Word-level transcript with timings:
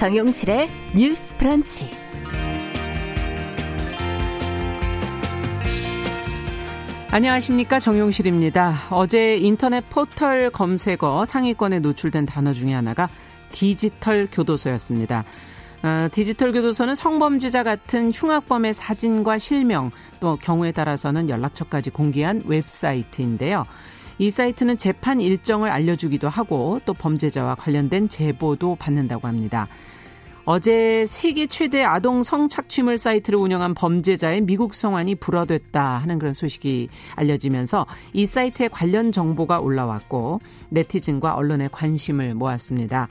정용실의 0.00 0.70
뉴스 0.96 1.36
프런치. 1.36 1.90
안녕하십니까 7.10 7.78
정용실입니다. 7.78 8.72
어제 8.88 9.36
인터넷 9.36 9.84
포털 9.90 10.48
검색어 10.48 11.26
상위권에 11.26 11.80
노출된 11.80 12.24
단어 12.24 12.54
중에 12.54 12.72
하나가 12.72 13.10
디지털 13.52 14.26
교도소였습니다. 14.32 15.24
어, 15.82 16.08
디지털 16.10 16.52
교도소는 16.52 16.94
성범죄자 16.94 17.62
같은 17.62 18.10
흉악범의 18.10 18.72
사진과 18.72 19.36
실명 19.36 19.90
또 20.18 20.36
경우에 20.36 20.72
따라서는 20.72 21.28
연락처까지 21.28 21.90
공개한 21.90 22.42
웹사이트인데요. 22.46 23.64
이 24.16 24.28
사이트는 24.28 24.76
재판 24.76 25.18
일정을 25.18 25.70
알려주기도 25.70 26.28
하고 26.28 26.78
또 26.84 26.92
범죄자와 26.92 27.54
관련된 27.54 28.10
제보도 28.10 28.74
받는다고 28.74 29.26
합니다. 29.26 29.66
어제 30.52 31.06
세계 31.06 31.46
최대 31.46 31.84
아동 31.84 32.24
성착취물 32.24 32.98
사이트를 32.98 33.38
운영한 33.38 33.72
범죄자의 33.74 34.40
미국 34.40 34.74
성환이 34.74 35.14
불어됐다 35.14 35.98
하는 35.98 36.18
그런 36.18 36.32
소식이 36.32 36.88
알려지면서 37.14 37.86
이 38.12 38.26
사이트에 38.26 38.66
관련 38.66 39.12
정보가 39.12 39.60
올라왔고 39.60 40.40
네티즌과 40.70 41.34
언론의 41.34 41.68
관심을 41.70 42.34
모았습니다. 42.34 43.06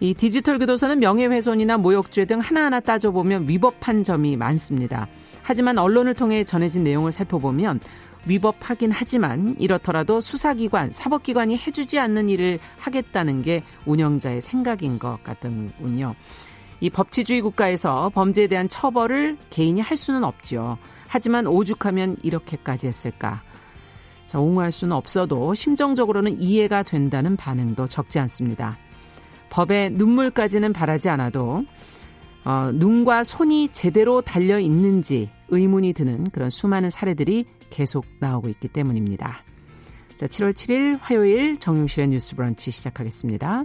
이 0.00 0.14
디지털 0.14 0.58
교도소는 0.58 0.98
명예훼손이나 0.98 1.76
모욕죄 1.76 2.24
등 2.24 2.40
하나하나 2.40 2.80
따져보면 2.80 3.48
위법한 3.48 4.02
점이 4.02 4.36
많습니다. 4.36 5.06
하지만 5.44 5.78
언론을 5.78 6.14
통해 6.14 6.42
전해진 6.42 6.82
내용을 6.82 7.12
살펴보면 7.12 7.78
위법하긴 8.26 8.90
하지만 8.90 9.54
이렇더라도 9.60 10.20
수사기관, 10.20 10.90
사법기관이 10.92 11.56
해주지 11.56 12.00
않는 12.00 12.30
일을 12.30 12.58
하겠다는 12.78 13.42
게 13.42 13.62
운영자의 13.86 14.40
생각인 14.40 14.98
것 14.98 15.22
같군요. 15.22 16.14
이 16.80 16.90
법치주의 16.90 17.40
국가에서 17.40 18.10
범죄에 18.14 18.46
대한 18.46 18.68
처벌을 18.68 19.36
개인이 19.50 19.80
할 19.80 19.96
수는 19.96 20.24
없죠. 20.24 20.78
하지만 21.08 21.46
오죽하면 21.46 22.16
이렇게까지 22.22 22.86
했을까. 22.86 23.42
자, 24.26 24.40
옹호할 24.40 24.72
수는 24.72 24.96
없어도 24.96 25.54
심정적으로는 25.54 26.40
이해가 26.40 26.82
된다는 26.82 27.36
반응도 27.36 27.86
적지 27.86 28.18
않습니다. 28.18 28.76
법에 29.50 29.90
눈물까지는 29.90 30.72
바라지 30.72 31.08
않아도 31.08 31.64
어, 32.44 32.70
눈과 32.74 33.24
손이 33.24 33.68
제대로 33.72 34.20
달려 34.20 34.58
있는지 34.58 35.30
의문이 35.48 35.92
드는 35.92 36.30
그런 36.30 36.50
수많은 36.50 36.90
사례들이 36.90 37.46
계속 37.70 38.04
나오고 38.18 38.48
있기 38.48 38.68
때문입니다. 38.68 39.44
자, 40.16 40.26
7월 40.26 40.52
7일 40.52 40.98
화요일 41.00 41.58
정용실의 41.58 42.08
뉴스 42.08 42.36
브런치 42.36 42.70
시작하겠습니다. 42.70 43.64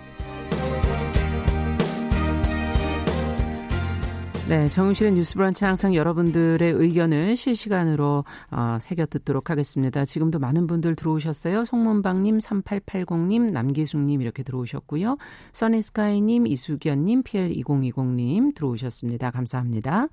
네, 4.51 4.67
정용실의 4.67 5.13
뉴스 5.13 5.35
브런치 5.35 5.63
항상 5.63 5.95
여러분들의 5.95 6.73
의견을 6.73 7.37
실시간으로 7.37 8.25
어, 8.51 8.77
새겨 8.81 9.05
듣도록 9.05 9.49
하겠습니다. 9.49 10.03
지금도 10.03 10.39
많은 10.39 10.67
분들 10.67 10.97
들어오셨어요. 10.97 11.63
송문방님, 11.63 12.37
3880님, 12.39 13.51
남기숙님 13.53 14.21
이렇게 14.21 14.43
들어오셨고요. 14.43 15.15
써니스카이님, 15.53 16.47
이수견님, 16.47 17.23
PL2020님 17.23 18.53
들어오셨습니다. 18.53 19.31
감사합니다. 19.31 20.07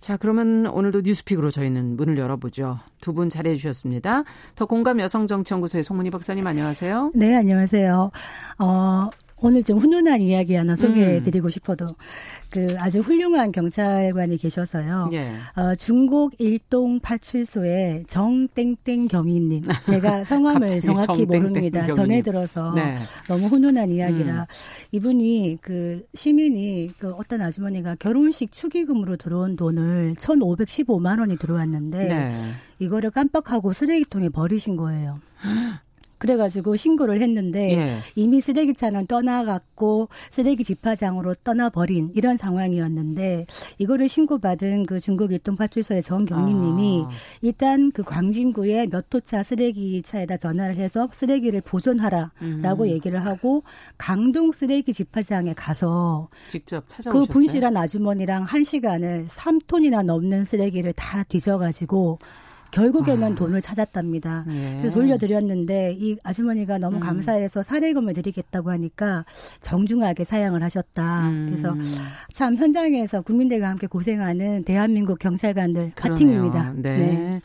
자, 0.00 0.16
그러면 0.16 0.64
오늘도 0.66 1.02
뉴스픽으로 1.02 1.50
저희는 1.50 1.96
문을 1.98 2.16
열어보죠. 2.16 2.78
두 3.02 3.12
분 3.12 3.28
자리해 3.28 3.56
주셨습니다. 3.56 4.24
더 4.54 4.64
공감 4.64 4.98
여성정치연구소의 4.98 5.84
송문희 5.84 6.08
박사님 6.08 6.46
안녕하세요. 6.46 7.12
네, 7.14 7.34
안녕하세요. 7.36 8.10
어, 8.60 9.06
오늘 9.42 9.62
좀 9.64 9.78
훈훈한 9.78 10.20
이야기 10.20 10.54
하나 10.54 10.76
소개해드리고 10.76 11.48
음. 11.48 11.50
싶어도 11.50 11.88
그 12.48 12.66
아주 12.78 13.00
훌륭한 13.00 13.50
경찰관이 13.50 14.36
계셔서요. 14.36 15.10
예. 15.14 15.26
어, 15.56 15.74
중국 15.74 16.32
일동 16.38 17.00
파출소의 17.00 18.04
정땡땡 18.06 19.08
경위님. 19.08 19.64
제가 19.86 20.24
성함을 20.24 20.80
정확히 20.80 21.26
모릅니다. 21.26 21.80
경위님. 21.80 21.94
전해 21.94 22.22
들어서 22.22 22.72
네. 22.74 22.98
너무 23.26 23.46
훈훈한 23.46 23.90
이야기라 23.90 24.42
음. 24.42 24.46
이분이 24.92 25.58
그 25.60 26.06
시민이 26.14 26.92
그 26.98 27.10
어떤 27.12 27.40
아주머니가 27.40 27.96
결혼식 27.96 28.52
축의금으로 28.52 29.16
들어온 29.16 29.56
돈을 29.56 30.14
1,515만 30.14 31.18
원이 31.18 31.36
들어왔는데 31.38 31.98
네. 32.08 32.34
이거를 32.78 33.10
깜빡하고 33.10 33.72
쓰레기통에 33.72 34.28
버리신 34.28 34.76
거예요. 34.76 35.20
그래가지고 36.22 36.76
신고를 36.76 37.20
했는데 37.20 37.72
예. 37.72 37.96
이미 38.14 38.40
쓰레기차는 38.40 39.08
떠나갔고 39.08 40.08
쓰레기 40.30 40.62
집화장으로 40.62 41.34
떠나버린 41.42 42.12
이런 42.14 42.36
상황이었는데 42.36 43.46
이거를 43.78 44.08
신고받은 44.08 44.86
그 44.86 45.00
중국 45.00 45.32
일동파출소의 45.32 46.04
정경리님이 46.04 47.06
아. 47.08 47.10
일단 47.40 47.90
그 47.90 48.04
광진구의 48.04 48.90
몇 48.90 49.12
호차 49.12 49.42
쓰레기차에다 49.42 50.36
전화를 50.36 50.76
해서 50.76 51.08
쓰레기를 51.12 51.60
보존하라라고 51.60 52.84
음. 52.84 52.86
얘기를 52.86 53.26
하고 53.26 53.64
강동 53.98 54.52
쓰레기 54.52 54.92
집화장에 54.92 55.54
가서 55.54 56.28
직접 56.46 56.88
찾아오셨어요? 56.88 57.26
그 57.26 57.32
분실한 57.32 57.76
아주머니랑 57.76 58.44
한 58.44 58.62
시간을 58.62 59.26
3톤이나 59.26 60.04
넘는 60.04 60.44
쓰레기를 60.44 60.92
다 60.92 61.24
뒤져가지고 61.24 62.20
결국에는 62.72 63.32
아. 63.32 63.34
돈을 63.34 63.60
찾았답니다. 63.60 64.44
예. 64.50 64.78
그래서 64.80 64.94
돌려드렸는데 64.94 65.96
이 65.98 66.16
아주머니가 66.24 66.78
너무 66.78 66.96
음. 66.96 67.00
감사해서 67.00 67.62
사례금을 67.62 68.14
드리겠다고 68.14 68.70
하니까 68.70 69.24
정중하게 69.60 70.24
사양을 70.24 70.62
하셨다. 70.62 71.28
음. 71.28 71.46
그래서 71.48 71.76
참 72.32 72.56
현장에서 72.56 73.20
국민들과 73.22 73.68
함께 73.68 73.86
고생하는 73.86 74.64
대한민국 74.64 75.18
경찰관들 75.18 75.92
파팅입니다. 75.94 76.72
네. 76.76 76.96
네. 76.96 77.40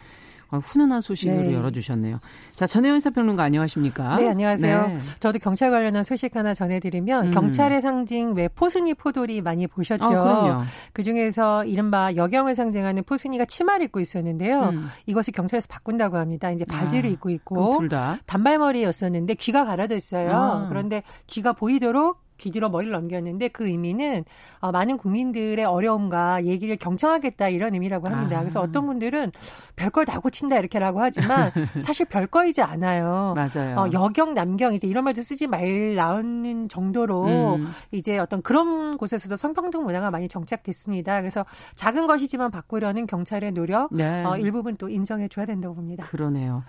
어, 0.49 0.57
훈훈한 0.57 1.01
소식으로 1.01 1.41
네. 1.41 1.53
열어주셨네요. 1.53 2.19
자, 2.55 2.65
전혜연 2.65 2.99
사평론가 2.99 3.43
안녕하십니까? 3.43 4.15
네, 4.15 4.29
안녕하세요. 4.29 4.87
네. 4.87 4.99
저도 5.19 5.39
경찰 5.39 5.71
관련한 5.71 6.03
소식 6.03 6.35
하나 6.35 6.53
전해드리면 6.53 7.27
음. 7.27 7.31
경찰의 7.31 7.81
상징 7.81 8.33
왜 8.35 8.47
포순이 8.47 8.93
포돌이 8.93 9.41
많이 9.41 9.67
보셨죠? 9.67 10.05
어, 10.05 10.63
그 10.93 11.03
중에서 11.03 11.65
이른바 11.65 12.15
여경을 12.15 12.55
상징하는 12.55 13.03
포순이가 13.03 13.45
치마를 13.45 13.85
입고 13.85 13.99
있었는데요. 13.99 14.69
음. 14.69 14.87
이것을 15.05 15.33
경찰에서 15.33 15.67
바꾼다고 15.69 16.17
합니다. 16.17 16.51
이제 16.51 16.65
바지를 16.65 17.09
아, 17.09 17.13
입고 17.13 17.29
있고 17.29 17.81
단발머리였었는데 18.25 19.35
귀가 19.35 19.65
가려져 19.65 19.95
있어요. 19.95 20.31
아. 20.31 20.67
그런데 20.69 21.03
귀가 21.27 21.53
보이도록 21.53 22.26
귀 22.37 22.51
뒤로 22.51 22.69
머리를 22.69 22.91
넘겼는데 22.91 23.49
그 23.49 23.67
의미는 23.67 24.23
어, 24.59 24.71
많은 24.71 24.97
국민들의 24.97 25.63
어려움과 25.63 26.45
얘기를 26.45 26.75
경청하겠다 26.77 27.49
이런 27.49 27.73
의미라고 27.73 28.07
합니다. 28.07 28.37
아. 28.37 28.39
그래서 28.41 28.61
어떤 28.61 28.85
분들은 28.85 29.31
별걸 29.75 30.05
다 30.05 30.19
고친다 30.19 30.57
이렇게라고 30.57 31.01
하지만 31.01 31.51
사실 31.79 32.05
별거이지 32.05 32.61
않아요. 32.61 33.35
맞아요. 33.35 33.77
어, 33.77 33.89
여경 33.91 34.33
남경 34.33 34.73
이제 34.73 34.87
이런 34.87 35.03
말도 35.03 35.21
쓰지 35.21 35.47
말 35.47 35.95
나오는 35.95 36.69
정도로 36.69 37.55
음. 37.55 37.71
이제 37.91 38.17
어떤 38.17 38.41
그런 38.41 38.97
곳에서도 38.97 39.35
성평등 39.35 39.83
문화가 39.83 40.11
많이 40.11 40.27
정착됐습니다. 40.27 41.21
그래서 41.21 41.45
작은 41.75 42.07
것이지만 42.07 42.51
바꾸려는 42.51 43.07
경찰의 43.07 43.51
노력 43.51 43.93
네. 43.93 44.23
어, 44.23 44.37
일부분 44.37 44.77
또 44.77 44.89
인정해 44.89 45.27
줘야 45.27 45.45
된다고 45.45 45.75
봅니다. 45.75 46.05
그러네요. 46.05 46.63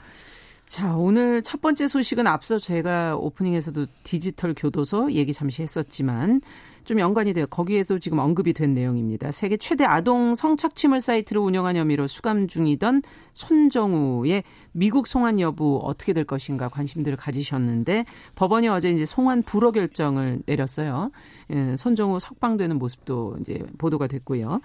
자, 0.69 0.94
오늘 0.94 1.43
첫 1.43 1.62
번째 1.62 1.88
소식은 1.88 2.26
앞서 2.26 2.59
제가 2.59 3.17
오프닝에서도 3.17 3.87
디지털 4.03 4.55
교도소 4.55 5.12
얘기 5.12 5.32
잠시 5.32 5.62
했었지만 5.62 6.43
좀 6.85 7.00
연관이 7.00 7.32
돼요. 7.32 7.47
거기에서 7.47 7.99
지금 7.99 8.19
언급이 8.19 8.53
된 8.53 8.75
내용입니다. 8.75 9.31
세계 9.31 9.56
최대 9.56 9.85
아동 9.85 10.35
성착취물 10.35 11.00
사이트를 11.00 11.41
운영한 11.41 11.76
혐의로 11.76 12.06
수감 12.06 12.49
중이던 12.49 13.03
손정우의 13.32 14.43
미국 14.73 15.06
송환 15.06 15.41
여부 15.41 15.81
어떻게 15.82 16.12
될 16.12 16.25
것인가 16.25 16.69
관심들을 16.69 17.17
가지셨는데 17.17 18.05
법원이 18.35 18.69
어제 18.69 18.91
이제 18.91 19.06
송환 19.06 19.43
불허 19.43 19.73
결정을 19.73 20.41
내렸어요. 20.44 21.11
예, 21.50 21.76
손정우 21.76 22.20
석방되는 22.20 22.79
모습도 22.79 23.38
이제 23.41 23.62
보도가 23.79 24.06
됐고요. 24.06 24.61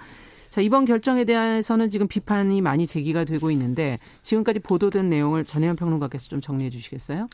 자, 0.54 0.62
이번 0.62 0.86
결정에 0.86 1.24
대해서는 1.24 1.90
지금 1.90 2.08
비판이 2.08 2.62
많이 2.62 2.86
제기가 2.86 3.24
되고 3.24 3.50
있는데 3.50 3.98
지금까지 4.22 4.60
보도된 4.60 5.10
내용을 5.10 5.46
전혜연 5.46 5.76
평론가께서 5.76 6.28
좀 6.28 6.42
정리해 6.42 6.70
주시겠어요? 6.70 7.28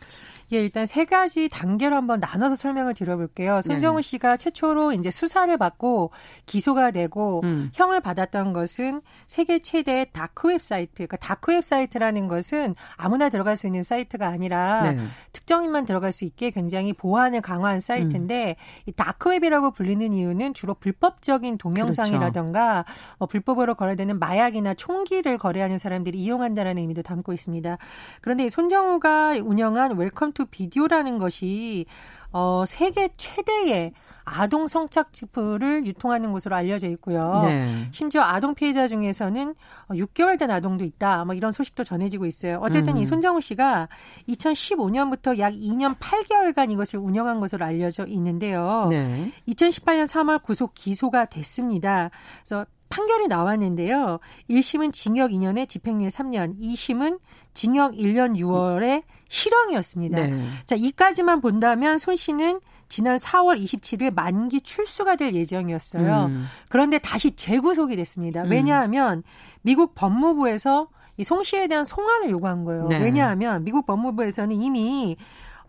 예, 0.54 0.64
일단 0.64 0.86
세 0.86 1.04
가지 1.04 1.50
단계로 1.50 1.98
한번 1.98 2.22
나눠서 2.22 2.56
설명을 2.56 2.94
드려볼게요. 2.94 3.60
손정우 3.62 4.02
씨가 4.02 4.38
최초로 4.38 4.94
이제 4.94 5.12
수사를 5.12 5.56
받고 5.58 6.12
기소가 6.46 6.92
되고 6.92 7.42
음. 7.44 7.70
형을 7.74 8.00
받았던 8.00 8.54
것은 8.54 9.02
세계 9.28 9.60
최대 9.60 10.06
다크 10.14 10.48
웹 10.48 10.62
사이트. 10.62 10.94
그러니까 10.94 11.18
다크 11.18 11.52
웹 11.52 11.66
사이트라는 11.66 12.30
것은 12.30 12.74
아무나 12.96 13.28
들어갈 13.28 13.58
수 13.58 13.68
있는 13.68 13.84
사이트가 13.84 14.30
아니라 14.30 14.94
네. 14.94 15.04
특정인만 15.34 15.84
들어갈 15.84 16.14
수 16.14 16.24
있게 16.24 16.52
굉장히 16.52 16.94
보안을 16.94 17.42
강화한 17.42 17.82
사이트인데 17.82 18.56
음. 18.58 18.64
이 18.86 18.94
다크 18.94 19.32
웹이라고 19.32 19.72
불리는 19.72 20.14
이유는 20.14 20.54
주로 20.54 20.74
불법적인 20.74 21.58
동영상이라던가 21.58 22.84
그렇죠. 22.84 23.09
뭐 23.18 23.28
불법으로 23.28 23.76
거래되는 23.76 24.20
마약이나 24.20 24.74
총기를 24.76 25.38
거래하는 25.38 25.78
사람들이 25.80 26.20
이용한다라는 26.20 26.82
의미도 26.82 27.02
담고 27.02 27.34
있습니다. 27.34 27.78
그런데 28.22 28.50
손정우가 28.50 29.38
운영한 29.44 29.98
Welcome 29.98 30.34
to 30.34 30.46
Video라는 30.46 31.18
것이 31.18 31.86
어 32.32 32.64
세계 32.68 33.10
최대의 33.18 33.94
아동 34.30 34.68
성착취물을 34.68 35.86
유통하는 35.86 36.32
곳으로 36.32 36.56
알려져 36.56 36.88
있고요. 36.90 37.42
네. 37.46 37.90
심지어 37.92 38.22
아동 38.22 38.54
피해자 38.54 38.88
중에서는 38.88 39.56
6개월 39.90 40.38
된 40.38 40.52
아동도 40.52 40.84
있다. 40.84 41.26
뭐 41.26 41.34
이런 41.34 41.52
소식도 41.52 41.84
전해지고 41.84 42.26
있어요. 42.26 42.60
어쨌든 42.62 42.98
음. 42.98 43.02
이 43.02 43.06
손정우 43.06 43.42
씨가 43.42 43.90
2015년부터 44.30 45.40
약 45.40 45.54
2년 45.54 45.98
8개월간 45.98 46.72
이것을 46.72 47.00
운영한 47.00 47.40
것으로 47.40 47.66
알려져 47.66 48.06
있는데요. 48.06 48.88
네. 48.90 49.32
2018년 49.48 50.06
3월 50.06 50.44
구속 50.44 50.74
기소가 50.76 51.26
됐습니다. 51.26 52.12
그래서 52.44 52.66
판결이 52.90 53.28
나왔는데요. 53.28 54.20
1심은 54.50 54.92
징역 54.92 55.32
2년에 55.32 55.70
집행유예 55.70 56.08
3년, 56.08 56.60
2심은 56.60 57.20
징역 57.54 57.94
1년 57.94 58.38
6월에 58.38 59.04
실형이었습니다. 59.30 60.20
네. 60.20 60.44
자, 60.66 60.76
이까지만 60.76 61.42
본다면 61.42 61.98
손 61.98 62.16
씨는 62.16 62.60
지난 62.88 63.18
4월 63.18 63.64
27일 63.64 64.14
만기 64.14 64.62
출소가 64.62 65.16
될 65.16 65.34
예정이었어요. 65.36 66.26
음. 66.26 66.46
그런데 66.70 66.98
다시 66.98 67.32
재구속이 67.32 67.96
됐습니다. 67.96 68.44
음. 68.44 68.52
왜냐하면 68.52 69.24
미국 69.62 69.94
법무부에서 69.94 70.88
이송 71.18 71.44
씨에 71.44 71.68
대한 71.68 71.86
송환을 71.86 72.32
요구한 72.32 72.64
거예요. 72.64 72.88
네. 72.88 72.98
왜냐하면 73.00 73.64
미국 73.64 73.86
법무부에서는 73.86 74.56
이미 74.56 75.18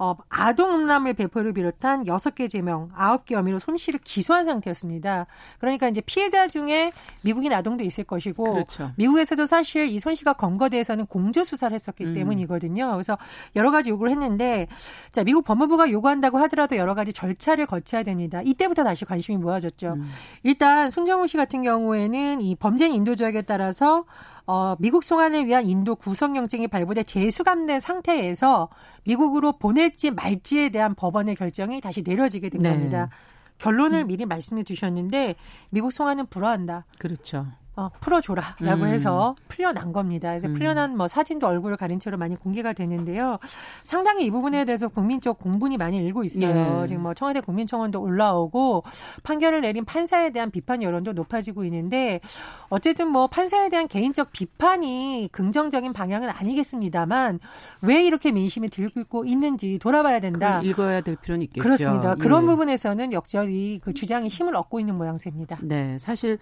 어, 0.02 0.16
아동 0.30 0.74
음란물 0.74 1.12
배포를 1.12 1.52
비롯한 1.52 2.04
6개 2.04 2.48
제명, 2.48 2.88
9개 2.88 3.34
혐의로 3.34 3.58
손 3.58 3.76
씨를 3.76 4.00
기소한 4.02 4.46
상태였습니다. 4.46 5.26
그러니까 5.58 5.90
이제 5.90 6.00
피해자 6.00 6.48
중에 6.48 6.90
미국인 7.20 7.52
아동도 7.52 7.84
있을 7.84 8.04
것이고 8.04 8.50
그렇죠. 8.54 8.92
미국에서도 8.96 9.44
사실 9.46 9.86
이 9.88 10.00
손 10.00 10.14
씨가 10.14 10.32
검거대에서는 10.32 11.04
공조 11.04 11.44
수사를 11.44 11.74
했었기 11.74 12.02
음. 12.04 12.14
때문이거든요. 12.14 12.92
그래서 12.92 13.18
여러 13.56 13.70
가지 13.70 13.90
요구를 13.90 14.10
했는데 14.12 14.68
자, 15.12 15.22
미국 15.22 15.44
법무부가 15.44 15.90
요구한다고 15.90 16.38
하더라도 16.38 16.76
여러 16.76 16.94
가지 16.94 17.12
절차를 17.12 17.66
거쳐야 17.66 18.02
됩니다. 18.02 18.40
이때부터 18.42 18.82
다시 18.84 19.04
관심이 19.04 19.36
모아졌죠. 19.36 19.96
음. 19.98 20.10
일단 20.44 20.88
손정우 20.88 21.26
씨 21.26 21.36
같은 21.36 21.60
경우에는 21.62 22.40
이 22.40 22.56
범죄인 22.56 22.92
인도 22.94 23.14
조약에 23.16 23.42
따라서 23.42 24.04
어, 24.50 24.74
미국 24.80 25.04
송환을 25.04 25.46
위한 25.46 25.64
인도 25.64 25.94
구속영장이 25.94 26.66
발부돼 26.66 27.04
재수감된 27.04 27.78
상태에서 27.78 28.68
미국으로 29.04 29.52
보낼지 29.52 30.10
말지에 30.10 30.70
대한 30.70 30.96
법원의 30.96 31.36
결정이 31.36 31.80
다시 31.80 32.02
내려지게 32.02 32.48
된 32.48 32.62
네. 32.62 32.70
겁니다. 32.70 33.10
결론을 33.58 34.00
음. 34.00 34.06
미리 34.08 34.26
말씀해 34.26 34.64
주셨는데 34.64 35.36
미국 35.68 35.92
송환은 35.92 36.26
불허한다. 36.26 36.84
그렇죠. 36.98 37.46
어, 37.76 37.88
풀어줘라라고 38.00 38.82
음. 38.82 38.86
해서 38.86 39.36
풀려난 39.48 39.92
겁니다. 39.92 40.28
그래서 40.30 40.48
음. 40.48 40.52
풀려난 40.52 40.96
뭐 40.96 41.08
사진도 41.08 41.46
얼굴을 41.46 41.76
가린 41.76 42.00
채로 42.00 42.18
많이 42.18 42.36
공개가 42.36 42.72
되는데요. 42.72 43.38
상당히 43.84 44.24
이 44.24 44.30
부분에 44.30 44.64
대해서 44.64 44.88
국민적 44.88 45.38
공분이 45.38 45.76
많이 45.76 45.98
일고 45.98 46.24
있어요. 46.24 46.82
예. 46.82 46.86
지금 46.86 47.02
뭐 47.02 47.14
청와대 47.14 47.40
국민청원도 47.40 48.00
올라오고 48.00 48.82
판결을 49.22 49.60
내린 49.60 49.84
판사에 49.84 50.30
대한 50.30 50.50
비판 50.50 50.82
여론도 50.82 51.12
높아지고 51.12 51.64
있는데 51.64 52.20
어쨌든 52.68 53.08
뭐 53.08 53.28
판사에 53.28 53.68
대한 53.68 53.88
개인적 53.88 54.32
비판이 54.32 55.28
긍정적인 55.32 55.92
방향은 55.92 56.28
아니겠습니다만 56.28 57.38
왜 57.82 58.04
이렇게 58.04 58.32
민심이 58.32 58.68
들고 58.68 59.24
있는지 59.24 59.78
돌아봐야 59.78 60.20
된다. 60.20 60.60
읽어야 60.62 61.00
될 61.00 61.16
필요는 61.16 61.44
있겠죠. 61.44 61.62
그렇습니다. 61.62 62.14
그런 62.16 62.42
예. 62.42 62.46
부분에서는 62.48 63.12
역전이 63.12 63.80
그 63.82 63.94
주장이 63.94 64.28
힘을 64.28 64.56
얻고 64.56 64.80
있는 64.80 64.96
모양새입니다. 64.96 65.58
네, 65.62 65.96
사실 65.98 66.38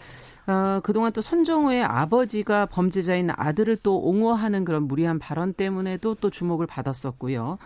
어, 0.46 0.80
그동안 0.82 1.12
또 1.12 1.17
선정우의 1.20 1.82
아버지가 1.84 2.66
범죄자인 2.66 3.30
아들을 3.30 3.78
또 3.82 3.98
옹호하는 3.98 4.64
그런 4.64 4.84
무리한 4.84 5.18
발언 5.18 5.52
때문에도 5.52 6.14
또 6.16 6.30
주목을 6.30 6.66
받았었고요. 6.66 7.58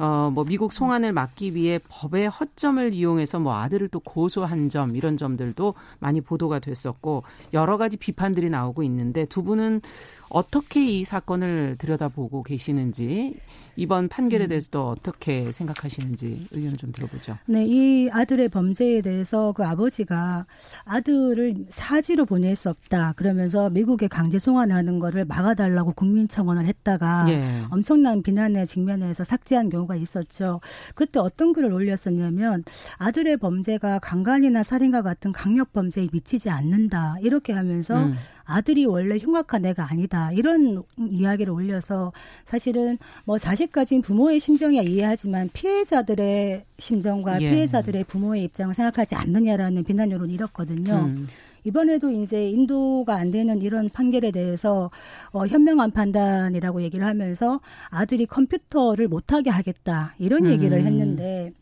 어, 0.00 0.30
뭐 0.32 0.44
미국 0.44 0.72
송환을 0.72 1.12
막기 1.12 1.54
위해 1.54 1.78
법의 1.86 2.30
허점을 2.30 2.94
이용해서 2.94 3.38
뭐 3.38 3.56
아들을 3.56 3.88
또 3.88 4.00
고소한 4.00 4.70
점 4.70 4.96
이런 4.96 5.18
점들도 5.18 5.74
많이 5.98 6.22
보도가 6.22 6.58
됐었고 6.58 7.22
여러 7.52 7.76
가지 7.76 7.98
비판들이 7.98 8.48
나오고 8.48 8.82
있는데 8.82 9.26
두 9.26 9.42
분은 9.42 9.82
어떻게 10.30 10.86
이 10.86 11.04
사건을 11.04 11.76
들여다보고 11.76 12.44
계시는지 12.44 13.34
이번 13.76 14.08
판결에 14.08 14.44
음. 14.44 14.48
대해서도 14.48 14.88
어떻게 14.88 15.50
생각하시는지 15.52 16.48
의견을 16.50 16.76
좀 16.76 16.92
들어보죠. 16.92 17.36
네, 17.46 17.64
이 17.66 18.10
아들의 18.10 18.48
범죄에 18.50 19.00
대해서 19.00 19.52
그 19.52 19.64
아버지가 19.64 20.46
아들을 20.84 21.66
사지로 21.70 22.26
보낼 22.26 22.56
수 22.56 22.68
없다 22.68 23.14
그러면서 23.16 23.70
미국에 23.70 24.06
강제 24.06 24.38
송환하는 24.38 24.98
거를 24.98 25.24
막아달라고 25.24 25.92
국민청원을 25.92 26.66
했다가 26.66 27.26
예. 27.30 27.42
엄청난 27.70 28.22
비난에 28.22 28.66
직면해서 28.66 29.24
삭제한 29.24 29.70
경우가 29.70 29.89
있었죠. 29.96 30.60
그때 30.94 31.18
어떤 31.18 31.52
글을 31.52 31.72
올렸었냐면 31.72 32.64
아들의 32.98 33.36
범죄가 33.38 33.98
강간이나 34.00 34.62
살인과 34.62 35.02
같은 35.02 35.32
강력 35.32 35.72
범죄에 35.72 36.08
미치지 36.12 36.50
않는다 36.50 37.16
이렇게 37.22 37.52
하면서 37.52 37.96
음. 37.96 38.14
아들이 38.44 38.84
원래 38.84 39.16
흉악한 39.16 39.64
애가 39.64 39.88
아니다 39.90 40.32
이런 40.32 40.82
이야기를 40.98 41.52
올려서 41.52 42.12
사실은 42.44 42.98
뭐 43.24 43.38
자식 43.38 43.70
가진 43.70 44.02
부모의 44.02 44.40
심정이야 44.40 44.82
이해하지만 44.82 45.50
피해자들의 45.52 46.64
심정과 46.78 47.40
예. 47.42 47.50
피해자들의 47.50 48.04
부모의 48.04 48.44
입장을 48.44 48.74
생각하지 48.74 49.14
않느냐라는 49.14 49.84
비난 49.84 50.10
여론이 50.10 50.34
이렇거든요. 50.34 50.94
음. 50.94 51.28
이번에도 51.64 52.10
이제 52.10 52.48
인도가 52.50 53.16
안 53.16 53.30
되는 53.30 53.62
이런 53.62 53.88
판결에 53.88 54.30
대해서 54.30 54.90
어, 55.32 55.46
현명한 55.46 55.90
판단이라고 55.92 56.82
얘기를 56.82 57.06
하면서 57.06 57.60
아들이 57.90 58.26
컴퓨터를 58.26 59.08
못하게 59.08 59.50
하겠다 59.50 60.14
이런 60.18 60.48
얘기를 60.48 60.78
음. 60.78 60.86
했는데 60.86 61.52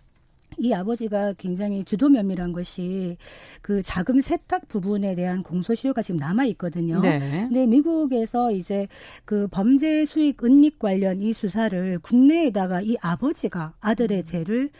이 0.58 0.72
아버지가 0.72 1.34
굉장히 1.34 1.84
주도 1.84 2.08
면밀한 2.08 2.52
것이 2.52 3.16
그 3.62 3.82
자금 3.82 4.20
세탁 4.20 4.68
부분에 4.68 5.14
대한 5.14 5.42
공소시효가 5.42 6.02
지금 6.02 6.18
남아 6.18 6.44
있거든요. 6.46 7.00
네. 7.00 7.20
근데 7.20 7.66
미국에서 7.66 8.50
이제 8.50 8.88
그 9.24 9.46
범죄 9.48 10.04
수익 10.04 10.42
은닉 10.44 10.78
관련 10.78 11.22
이 11.22 11.32
수사를 11.32 11.98
국내에다가 12.00 12.80
이 12.82 12.96
아버지가 13.00 13.74
아들의 13.80 14.24
죄를 14.24 14.70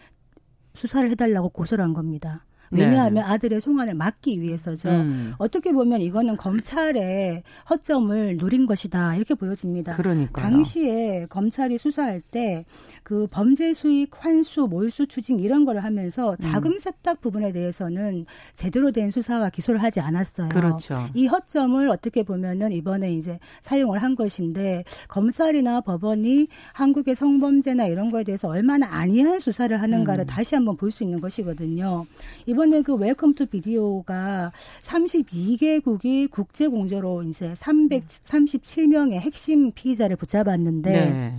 수사를 0.75 1.09
해달라고 1.11 1.51
고소를 1.51 1.85
한 1.85 1.95
겁니다. 1.95 2.45
왜냐하면 2.71 3.15
네. 3.15 3.21
아들의 3.21 3.61
송환을 3.61 3.95
막기 3.95 4.41
위해서죠. 4.41 4.89
음. 4.91 5.33
어떻게 5.39 5.73
보면 5.73 6.01
이거는 6.01 6.37
검찰의 6.37 7.43
허점을 7.71 8.37
노린 8.37 8.67
것이다 8.67 9.17
이렇게 9.17 9.35
보여집니다. 9.35 9.97
그러니까 9.97 10.43
당시에 10.43 11.27
검찰이 11.29 11.79
수사할 11.79 12.21
때 12.21 12.65
그 13.09 13.27
범죄 13.31 13.73
수익 13.73 14.11
환수, 14.23 14.67
몰수 14.69 15.07
추징 15.07 15.41
이런 15.41 15.65
거를 15.65 15.83
하면서 15.83 16.37
자금 16.37 16.73
음. 16.73 16.79
세탁 16.79 17.23
부분에 17.23 17.53
대해서는 17.53 18.27
제대로 18.53 18.93
된 18.93 19.11
수사와 19.11 19.49
기소를 19.49 19.83
하지 19.83 20.01
않았어요. 20.01 20.51
그렇죠. 20.51 21.07
이 21.15 21.27
허점을 21.27 21.89
어떻게 21.89 22.23
보면은 22.23 22.71
이번에 22.73 23.15
이제 23.15 23.39
사용을 23.63 24.03
한 24.03 24.15
것인데 24.15 24.85
검찰이나 25.09 25.81
법원이 25.81 26.49
한국의 26.75 27.15
성범죄나 27.15 27.87
이런 27.87 28.11
거에 28.11 28.25
대해서 28.25 28.49
얼마나 28.49 28.87
안이한 28.91 29.39
수사를 29.41 29.75
하는가를 29.81 30.25
음. 30.25 30.27
다시 30.27 30.55
한번 30.55 30.77
볼 30.77 30.89
수 30.89 31.05
있는 31.05 31.21
것이거든요. 31.21 32.07
이번에 32.47 32.83
그 32.83 32.95
Welcome 32.95 33.35
to 33.35 33.47
Video가 33.47 34.53
32개국이 34.83 36.31
국제 36.31 36.67
공조로 36.67 37.23
이제 37.25 37.53
337명의 37.55 39.15
핵심 39.15 39.73
피의자를 39.73 40.17
붙잡았는데 40.17 40.91
네. 40.91 41.35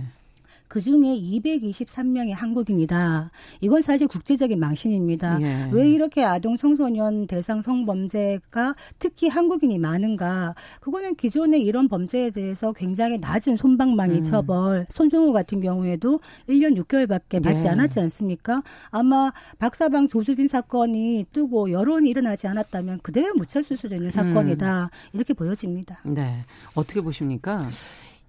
그 0.70 0.80
중에 0.80 1.18
223명이 1.18 2.32
한국인이다. 2.32 3.32
이건 3.60 3.82
사실 3.82 4.06
국제적인 4.06 4.60
망신입니다. 4.60 5.42
예. 5.42 5.68
왜 5.72 5.90
이렇게 5.90 6.22
아동 6.22 6.56
청소년 6.56 7.26
대상 7.26 7.60
성범죄가 7.60 8.76
특히 9.00 9.28
한국인이 9.28 9.80
많은가? 9.80 10.54
그거는 10.80 11.16
기존의 11.16 11.62
이런 11.62 11.88
범죄에 11.88 12.30
대해서 12.30 12.72
굉장히 12.72 13.18
낮은 13.18 13.56
손방망이 13.56 14.18
음. 14.18 14.22
처벌, 14.22 14.86
손정우 14.90 15.32
같은 15.32 15.60
경우에도 15.60 16.20
1년 16.48 16.80
6개월밖에 16.80 17.42
받지 17.42 17.66
예. 17.66 17.70
않았지 17.70 17.98
않습니까? 17.98 18.62
아마 18.90 19.32
박사방 19.58 20.06
조수빈 20.06 20.46
사건이 20.46 21.26
뜨고 21.32 21.72
여론이 21.72 22.08
일어나지 22.08 22.46
않았다면 22.46 23.00
그대로 23.02 23.34
묻혔을 23.34 23.76
수도 23.76 23.96
있는 23.96 24.12
사건이다. 24.12 24.84
음. 24.84 24.88
이렇게 25.14 25.34
보여집니다. 25.34 25.98
네. 26.04 26.44
어떻게 26.76 27.00
보십니까? 27.00 27.68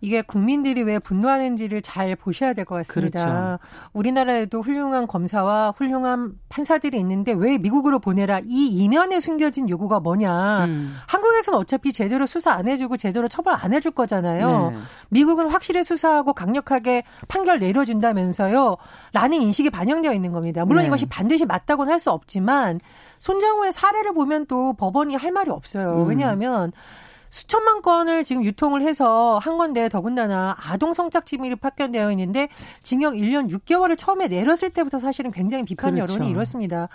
이게 0.02 0.22
국민들이 0.22 0.84
왜 0.84 1.00
분노하는지를 1.00 1.82
잘 1.82 2.16
보셔야 2.16 2.54
될 2.54 2.66
것 2.66 2.76
같습니다. 2.76 3.24
그렇죠. 3.24 3.60
우리나라에도 3.94 4.62
훌륭한 4.62 5.08
검사와 5.08 5.74
훌륭한 5.78 6.34
판사들이 6.50 6.98
있는데 7.00 7.32
왜 7.32 7.58
미국으로 7.58 8.00
보내라 8.00 8.42
이 8.46 8.68
이면에 8.68 9.20
숨겨진 9.20 9.70
요구가 9.70 10.00
뭐냐. 10.00 10.66
음. 10.66 10.96
한국에서는 11.08 11.58
어차피 11.60 11.92
제대로 11.94 12.26
수사 12.26 12.52
안 12.52 12.68
해주고 12.68 12.98
제대로 12.98 13.28
처벌 13.28 13.54
안 13.54 13.74
해줄 13.74 13.92
거잖아요. 13.92 14.72
네. 14.72 14.78
미국은 15.10 15.50
확실히 15.50 15.84
수사하고 15.84 16.34
강력하게 16.34 17.04
판결 17.28 17.60
내려준다면서요. 17.60 18.78
라는 19.14 19.42
인식이 19.42 19.70
반영되어 19.70 20.14
있는 20.14 20.32
겁니다. 20.32 20.66
물론 20.66 20.82
네. 20.84 20.88
이것이 20.88 21.06
반드시 21.08 21.46
맞다고는 21.46 21.92
할 21.94 22.02
수 22.02 22.10
없지만 22.10 22.80
손정우의 23.20 23.72
사례를 23.72 24.14
보면 24.14 24.48
또 24.48 24.74
법원이 24.74 25.16
할 25.16 25.32
말이 25.32 25.52
없어요. 25.52 26.02
음. 26.02 26.08
왜냐하면 26.10 26.72
수천만 27.32 27.82
건을 27.82 28.26
지금 28.26 28.44
유통을 28.44 28.82
해서 28.82 29.40
한 29.40 29.58
건데 29.58 29.88
더군다나 29.88 30.56
아동 30.60 30.94
성착취물이 30.94 31.56
파견되어 31.56 32.12
있는데 32.12 32.50
징역 32.84 33.14
1년 33.14 33.50
6개월을 33.50 33.98
처음에 33.98 34.28
내렸을 34.28 34.70
때부터 34.70 35.00
사실은 35.00 35.32
굉장히 35.32 35.64
비판 35.64 35.96
그렇죠. 35.96 36.14
여론이 36.14 36.30
일었습니다. 36.30 36.90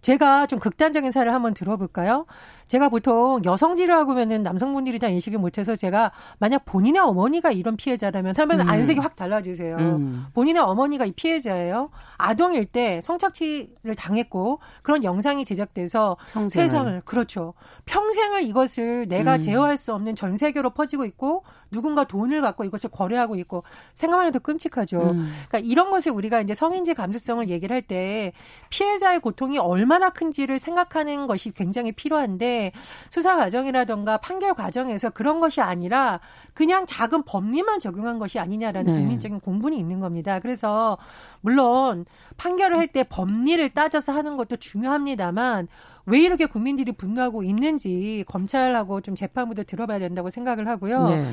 제가 0.00 0.46
좀 0.46 0.58
극단적인 0.58 1.12
사례를 1.12 1.32
한번 1.32 1.54
들어볼까요? 1.54 2.26
제가 2.68 2.88
보통 2.88 3.40
여성질이라고 3.44 4.12
하면은 4.12 4.42
남성분들이 4.42 4.98
다 4.98 5.08
인식을 5.08 5.38
못해서 5.38 5.74
제가 5.74 6.12
만약 6.38 6.64
본인의 6.64 7.00
어머니가 7.00 7.50
이런 7.50 7.76
피해자라면 7.76 8.34
하면 8.36 8.60
음. 8.60 8.68
안색이 8.68 9.00
확 9.00 9.16
달라지세요. 9.16 9.76
음. 9.76 10.26
본인의 10.34 10.62
어머니가 10.62 11.04
이 11.06 11.12
피해자예요. 11.12 11.90
아동일 12.18 12.66
때 12.66 13.00
성착취를 13.02 13.94
당했고 13.96 14.60
그런 14.82 15.02
영상이 15.02 15.44
제작돼서 15.44 16.16
평생을. 16.32 16.64
세상을 16.68 17.02
그렇죠. 17.04 17.54
평생을 17.86 18.42
이것을 18.44 19.08
내가 19.08 19.36
음. 19.36 19.40
제어할 19.40 19.76
수 19.76 19.92
없는 19.94 20.14
전 20.14 20.36
세계로 20.36 20.70
퍼지고 20.70 21.04
있고 21.06 21.42
누군가 21.70 22.04
돈을 22.04 22.40
갖고 22.42 22.64
이것을 22.64 22.90
거래하고 22.90 23.36
있고 23.36 23.64
생각만 23.94 24.26
해도 24.26 24.40
끔찍하죠. 24.40 25.00
음. 25.00 25.32
그러니까 25.48 25.58
이런 25.70 25.90
것을 25.90 26.12
우리가 26.12 26.40
이제 26.40 26.54
성인지 26.54 26.94
감수성을 26.94 27.48
얘기를 27.48 27.74
할 27.74 27.78
때 27.88 28.32
피해자의 28.68 29.20
고통이 29.20 29.56
얼마나 29.58 30.10
큰지를 30.10 30.58
생각하는 30.58 31.26
것이 31.26 31.52
굉장히 31.52 31.92
필요한데 31.92 32.57
수사 33.10 33.36
과정이라던가 33.36 34.16
판결 34.18 34.54
과정에서 34.54 35.10
그런 35.10 35.40
것이 35.40 35.60
아니라 35.60 36.20
그냥 36.54 36.86
작은 36.86 37.22
법리만 37.24 37.78
적용한 37.78 38.18
것이 38.18 38.38
아니냐라는 38.38 38.92
네. 38.92 39.00
국민적인 39.00 39.40
공분이 39.40 39.78
있는 39.78 40.00
겁니다. 40.00 40.40
그래서 40.40 40.98
물론 41.40 42.04
판결을 42.36 42.76
할 42.78 42.88
때 42.88 43.04
법리를 43.04 43.68
따져서 43.70 44.12
하는 44.12 44.36
것도 44.38 44.56
중요합니다만 44.56 45.68
왜 46.06 46.20
이렇게 46.20 46.46
국민들이 46.46 46.90
분노하고 46.92 47.42
있는지 47.42 48.24
검찰하고 48.28 49.02
좀 49.02 49.14
재판부도 49.14 49.64
들어봐야 49.64 49.98
된다고 49.98 50.30
생각을 50.30 50.66
하고요. 50.68 51.08
네. 51.10 51.32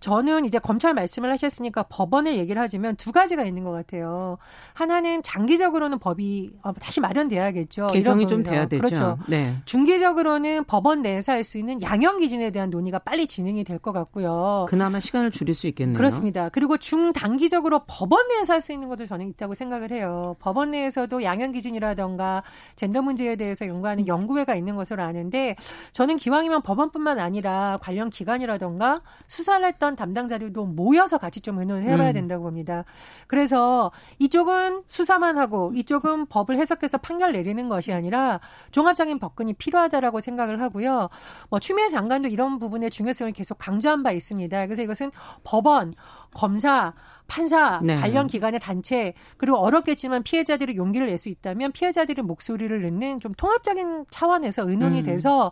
저는 0.00 0.44
이제 0.44 0.58
검찰 0.58 0.94
말씀을 0.94 1.30
하셨으니까 1.32 1.84
법원의 1.84 2.38
얘기를 2.38 2.60
하자면 2.62 2.96
두 2.96 3.12
가지가 3.12 3.44
있는 3.44 3.64
것 3.64 3.70
같아요. 3.72 4.38
하나는 4.74 5.22
장기적으로는 5.22 5.98
법이 5.98 6.52
어, 6.62 6.72
다시 6.74 7.00
마련돼야겠죠. 7.00 7.88
개정이 7.88 8.26
좀 8.26 8.42
돼야 8.42 8.66
되죠. 8.66 8.82
그렇죠. 8.82 9.18
네. 9.28 9.54
중기적으로는 9.64 10.64
법원 10.64 11.02
내에서 11.02 11.32
할 11.32 11.46
수 11.46 11.58
있는 11.58 11.80
양형 11.80 12.18
기준에 12.18 12.50
대한 12.50 12.70
논의가 12.70 12.98
빨리 12.98 13.26
진행이 13.26 13.62
될 13.62 13.78
것 13.78 13.92
같고요. 13.92 14.66
그나마 14.68 14.98
시간을 14.98 15.30
줄일 15.30 15.54
수 15.54 15.66
있겠네요. 15.68 15.96
그렇습니다. 15.96 16.48
그리고 16.48 16.76
중단기적으로 16.76 17.82
법원 17.86 18.26
내에서 18.28 18.54
할 18.54 18.60
수 18.60 18.72
있는 18.72 18.88
것도 18.88 19.06
저는 19.06 19.28
있다고 19.28 19.54
생각을 19.54 19.92
해요. 19.92 20.34
법원 20.40 20.72
내에서도 20.72 21.22
양형 21.22 21.52
기준이라던가 21.52 22.42
젠더 22.74 23.02
문제에 23.02 23.36
대해서 23.36 23.66
연구하는 23.68 24.08
연구회가 24.08 24.54
있는 24.56 24.74
것으로 24.74 25.02
아는데 25.04 25.54
저는 25.92 26.16
기왕이면 26.16 26.62
법원뿐만 26.62 27.20
아니라 27.20 27.78
관련 27.80 28.10
기관이라던가 28.10 29.02
수사를 29.28 29.64
했던 29.64 29.85
어떤 29.86 29.94
담당자들도 29.94 30.66
모여서 30.66 31.16
같이 31.18 31.40
좀 31.40 31.58
의논을 31.60 31.84
해봐야 31.84 32.08
음. 32.08 32.14
된다고 32.14 32.44
봅니다. 32.44 32.84
그래서 33.28 33.92
이쪽은 34.18 34.82
수사만 34.88 35.38
하고 35.38 35.72
이쪽은 35.76 36.26
법을 36.26 36.56
해석해서 36.56 36.98
판결 36.98 37.32
내리는 37.32 37.68
것이 37.68 37.92
아니라 37.92 38.40
종합적인 38.72 39.20
법근이 39.20 39.54
필요하다라고 39.54 40.20
생각을 40.20 40.60
하고요. 40.60 41.08
뭐 41.50 41.60
추미애 41.60 41.88
장관도 41.88 42.28
이런 42.28 42.58
부분의 42.58 42.90
중요성을 42.90 43.32
계속 43.32 43.58
강조한 43.58 44.02
바 44.02 44.10
있습니다. 44.10 44.66
그래서 44.66 44.82
이것은 44.82 45.12
법원, 45.44 45.94
검사, 46.34 46.92
판사, 47.28 47.80
네. 47.82 47.96
관련 47.96 48.26
기관의 48.26 48.58
단체 48.60 49.14
그리고 49.36 49.58
어렵겠지만 49.58 50.24
피해자들이 50.24 50.76
용기를 50.76 51.06
낼 51.06 51.16
수 51.16 51.30
있다면 51.30 51.72
피해자들의 51.72 52.22
목소리를 52.24 52.82
듣는 52.82 53.20
좀 53.20 53.32
통합적인 53.32 54.06
차원에서 54.10 54.68
의논이 54.68 54.98
음. 54.98 55.04
돼서 55.04 55.50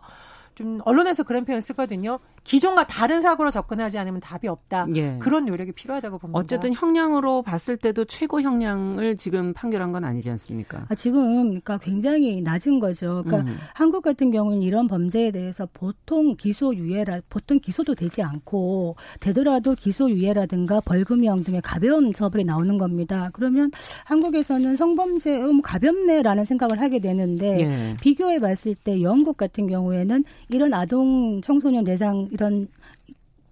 좀 0.53 0.79
언론에서 0.85 1.23
그런 1.23 1.43
표현 1.43 1.59
쓰거든요. 1.59 2.19
기존과 2.45 2.85
다른 2.85 3.21
사고로 3.21 3.49
접근하지 3.49 3.97
않으면 3.97 4.21
답이 4.21 4.47
없다. 4.47 4.87
예. 4.95 5.17
그런 5.19 5.45
노력이 5.45 5.71
필요하다고 5.71 6.19
봅니다. 6.19 6.39
어쨌든 6.39 6.73
형량으로 6.73 7.41
봤을 7.41 7.75
때도 7.75 8.05
최고 8.05 8.39
형량을 8.39 9.17
지금 9.17 9.51
판결한 9.53 9.91
건 9.91 10.05
아니지 10.05 10.29
않습니까? 10.29 10.85
아, 10.87 10.95
지금 10.95 11.45
그러니까 11.47 11.79
굉장히 11.79 12.41
낮은 12.41 12.79
거죠. 12.79 13.23
그러니까 13.25 13.51
음. 13.51 13.57
한국 13.73 14.03
같은 14.03 14.31
경우는 14.31 14.61
이런 14.61 14.87
범죄에 14.87 15.31
대해서 15.31 15.67
보통 15.73 16.35
기소유예라 16.35 17.21
보통 17.29 17.59
기소도 17.59 17.95
되지 17.95 18.21
않고 18.21 18.95
되더라도 19.19 19.73
기소유예라든가 19.73 20.81
벌금형 20.81 21.43
등의 21.43 21.61
가벼운 21.61 22.13
처벌이 22.13 22.45
나오는 22.45 22.77
겁니다. 22.77 23.31
그러면 23.33 23.71
한국에서는 24.05 24.75
성범죄 24.75 25.41
음, 25.41 25.61
가볍네라는 25.63 26.45
생각을 26.45 26.79
하게 26.79 26.99
되는데 26.99 27.59
예. 27.61 27.97
비교해 27.99 28.39
봤을 28.39 28.75
때 28.75 29.01
영국 29.01 29.35
같은 29.35 29.65
경우에는 29.65 30.23
이런 30.49 30.75
아동 30.75 31.41
청소년 31.41 31.83
대상 31.83 32.27
이런 32.35 32.67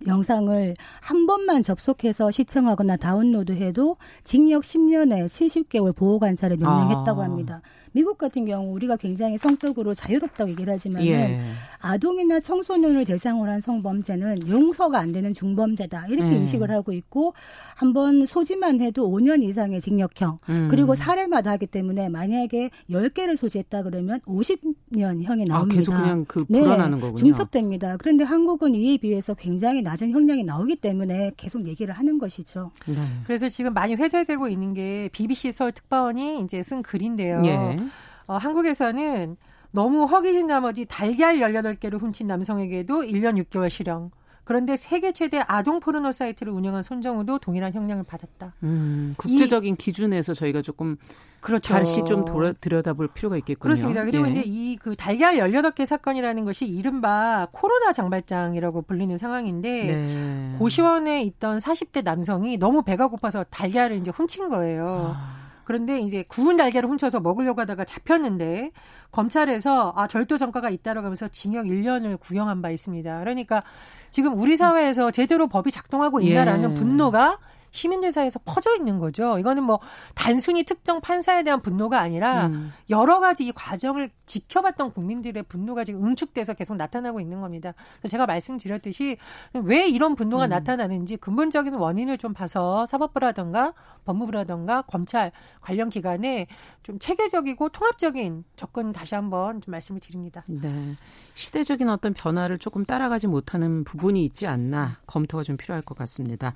영상을 0.05 0.75
한 1.01 1.25
번만 1.25 1.61
접속해서 1.63 2.29
시청하거나 2.29 2.97
다운로드해도 2.97 3.95
징역 4.23 4.63
10년에 4.63 5.27
70개월 5.27 5.95
보호관찰을 5.95 6.57
명령했다고 6.57 7.21
아. 7.21 7.23
합니다. 7.23 7.61
미국 7.93 8.17
같은 8.17 8.45
경우 8.45 8.73
우리가 8.73 8.97
굉장히 8.97 9.37
성적으로 9.37 9.93
자유롭다고 9.93 10.51
얘기를 10.51 10.73
하지만 10.73 11.05
예. 11.05 11.39
아동이나 11.79 12.39
청소년을 12.39 13.05
대상으로 13.05 13.49
한 13.49 13.61
성범죄는 13.61 14.49
용서가 14.49 14.99
안 14.99 15.11
되는 15.11 15.33
중범죄다 15.33 16.07
이렇게 16.07 16.35
음. 16.35 16.41
인식을 16.41 16.71
하고 16.71 16.91
있고 16.91 17.33
한번 17.75 18.25
소지만 18.25 18.81
해도 18.81 19.09
5년 19.09 19.43
이상의 19.43 19.79
징역형 19.79 20.39
음. 20.49 20.67
그리고 20.69 20.95
사례마다 20.95 21.51
하기 21.51 21.67
때문에 21.67 22.09
만약에 22.09 22.71
10개를 22.89 23.37
소지했다 23.37 23.83
그러면 23.83 24.19
50년 24.21 25.23
형이 25.23 25.45
나옵니다. 25.45 25.55
아, 25.55 25.65
계속 25.65 25.91
그냥 25.91 26.25
그 26.27 26.45
네, 26.49 26.61
불어나는 26.61 26.97
네, 26.97 27.01
거군요. 27.01 27.17
중첩됩니다. 27.17 27.97
그런데 27.97 28.23
한국은 28.23 28.75
이에 28.75 28.97
비해서 28.97 29.33
굉장히 29.33 29.81
낮은 29.81 30.11
형량이 30.11 30.43
나오기 30.43 30.77
때문에 30.77 31.31
계속 31.37 31.67
얘기를 31.67 31.93
하는 31.93 32.17
것이죠. 32.17 32.71
네. 32.87 32.95
그래서 33.25 33.49
지금 33.49 33.73
많이 33.73 33.93
회자되고 33.95 34.47
있는 34.47 34.73
게 34.73 35.09
BBC 35.11 35.51
서울 35.51 35.71
특파원이 35.71 36.41
이제 36.41 36.63
쓴 36.63 36.81
글인데요. 36.81 37.41
예. 37.45 37.82
어, 38.27 38.35
한국에서는 38.37 39.37
너무 39.71 40.05
허기진 40.05 40.47
나머지 40.47 40.85
달걀 40.85 41.37
18개를 41.37 41.99
훔친 41.99 42.27
남성에게도 42.27 43.03
1년 43.03 43.43
6개월 43.43 43.69
실형. 43.69 44.11
그런데 44.45 44.75
세계 44.75 45.13
최대 45.13 45.41
아동 45.47 45.79
포르노 45.79 46.11
사이트를 46.11 46.51
운영한 46.51 46.83
손정우도 46.83 47.39
동일한 47.39 47.73
형량을 47.73 48.03
받았다. 48.03 48.53
음, 48.63 49.13
국제적인 49.17 49.73
이, 49.73 49.77
기준에서 49.77 50.33
저희가 50.33 50.61
조금 50.61 50.97
그렇죠. 51.39 51.73
다시 51.73 52.03
좀 52.05 52.25
돌아, 52.25 52.51
들여다볼 52.53 53.07
필요가 53.13 53.37
있겠군요. 53.37 53.61
그렇습니다. 53.61 54.03
그리고 54.03 54.27
예. 54.27 54.31
이제 54.31 54.43
이 54.45 54.75
그 54.75 54.95
달걀 54.97 55.35
18개 55.37 55.85
사건이라는 55.85 56.43
것이 56.43 56.65
이른바 56.65 57.47
코로나 57.53 57.93
장발장이라고 57.93 58.81
불리는 58.81 59.17
상황인데 59.17 59.69
네. 59.95 60.55
고시원에 60.59 61.23
있던 61.23 61.59
40대 61.59 62.03
남성이 62.03 62.57
너무 62.57 62.81
배가 62.81 63.07
고파서 63.07 63.45
달걀을 63.49 63.93
이제 63.93 64.11
훔친 64.11 64.49
거예요. 64.49 65.13
아. 65.15 65.42
그런데 65.63 65.99
이제 65.99 66.23
구운 66.27 66.57
달걀을 66.57 66.87
훔쳐서 66.89 67.19
먹으려고 67.19 67.61
하다가 67.61 67.85
잡혔는데 67.85 68.71
검찰에서 69.11 69.93
아 69.95 70.07
절도 70.07 70.37
전과가 70.37 70.69
있다라고 70.69 71.05
하면서 71.05 71.27
징역 71.27 71.65
1년을 71.65 72.19
구형한 72.19 72.61
바 72.61 72.69
있습니다. 72.69 73.19
그러니까 73.19 73.63
지금 74.11 74.39
우리 74.39 74.57
사회에서 74.57 75.11
제대로 75.11 75.47
법이 75.47 75.71
작동하고 75.71 76.21
있나라는 76.21 76.71
예. 76.71 76.73
분노가 76.73 77.39
시민들 77.73 78.11
사이에서 78.11 78.39
퍼져 78.45 78.75
있는 78.75 78.99
거죠. 78.99 79.37
이거는 79.39 79.63
뭐 79.63 79.79
단순히 80.13 80.63
특정 80.63 81.01
판사에 81.01 81.43
대한 81.43 81.59
분노가 81.59 81.99
아니라 81.99 82.47
음. 82.47 82.71
여러 82.89 83.19
가지 83.19 83.47
이 83.47 83.51
과정을 83.51 84.11
지켜봤던 84.27 84.91
국민들의 84.91 85.43
분노가 85.43 85.83
지금 85.83 86.05
응축돼서 86.05 86.53
계속 86.53 86.77
나타나고 86.77 87.19
있는 87.19 87.41
겁니다. 87.41 87.73
제가 88.07 88.27
말씀드렸듯이 88.27 89.17
왜 89.53 89.87
이런 89.87 90.15
분노가 90.15 90.45
음. 90.45 90.49
나타나는지 90.49 91.17
근본적인 91.17 91.73
원인을 91.73 92.19
좀 92.19 92.33
봐서 92.33 92.85
사법부라든가 92.85 93.73
법무부라든가 94.05 94.83
검찰 94.83 95.31
관련 95.59 95.89
기관에 95.89 96.47
좀 96.83 96.99
체계적이고 96.99 97.69
통합적인 97.69 98.43
접근 98.55 98.93
다시 98.93 99.15
한번 99.15 99.61
좀 99.61 99.71
말씀을 99.71 99.99
드립니다. 99.99 100.43
네. 100.45 100.95
시대적인 101.33 101.89
어떤 101.89 102.13
변화를 102.13 102.59
조금 102.59 102.85
따라가지 102.85 103.25
못하는 103.25 103.83
부분이 103.83 104.23
있지 104.25 104.45
않나 104.45 104.99
검토가 105.07 105.43
좀 105.43 105.57
필요할 105.57 105.81
것 105.81 105.97
같습니다. 105.97 106.53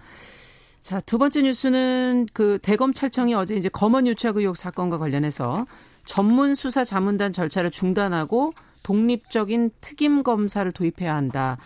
자, 0.87 1.01
두 1.01 1.17
번째 1.17 1.41
뉴스는 1.41 2.27
그 2.31 2.59
대검찰청이 2.61 3.33
어제 3.33 3.55
이제 3.55 3.67
검언 3.67 4.07
유착 4.07 4.37
의혹 4.37 4.55
사건과 4.55 4.97
관련해서 4.97 5.65
전문 6.05 6.55
수사 6.55 6.85
자문단 6.85 7.33
절차를 7.33 7.71
중단하고 7.71 8.53
독립적인 8.83 9.71
특임 9.81 10.23
검사를 10.23 10.71
도입해야 10.71 11.13
한다. 11.13 11.57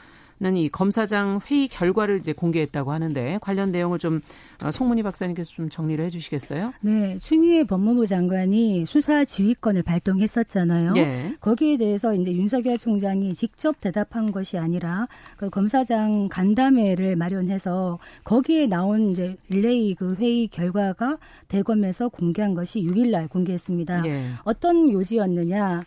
이 0.58 0.70
검사장 0.70 1.40
회의 1.50 1.68
결과를 1.68 2.18
이제 2.18 2.34
공개했다고 2.34 2.92
하는데 2.92 3.38
관련 3.42 3.72
내용을 3.72 4.00
좀 4.00 4.22
어, 4.64 4.72
송문희 4.72 5.04
박사님께서 5.04 5.52
좀 5.52 5.70
정리를 5.70 6.04
해주시겠어요? 6.06 6.74
네, 6.82 7.18
추미애 7.20 7.64
법무부 7.64 8.08
장관이 8.08 8.86
수사 8.86 9.24
지휘권을 9.24 9.84
발동했었잖아요. 9.84 10.94
네. 10.94 11.36
거기에 11.40 11.78
대해서 11.78 12.14
이제 12.14 12.32
윤석열 12.32 12.78
총장이 12.78 13.36
직접 13.36 13.80
대답한 13.80 14.32
것이 14.32 14.58
아니라 14.58 15.08
그 15.38 15.50
검사장 15.50 16.28
간담회를 16.30 17.16
마련해서 17.16 18.00
거기에 18.24 18.68
나온 18.68 19.12
이제 19.12 19.38
릴레이 19.50 19.96
그 19.96 20.16
회의 20.16 20.48
결과가 20.48 21.18
대검에서 21.48 22.10
공개한 22.10 22.56
것이 22.56 22.82
6일날 22.82 23.30
공개했습니다. 23.30 24.02
네. 24.02 24.26
어떤 24.44 24.92
요지였느냐? 24.92 25.86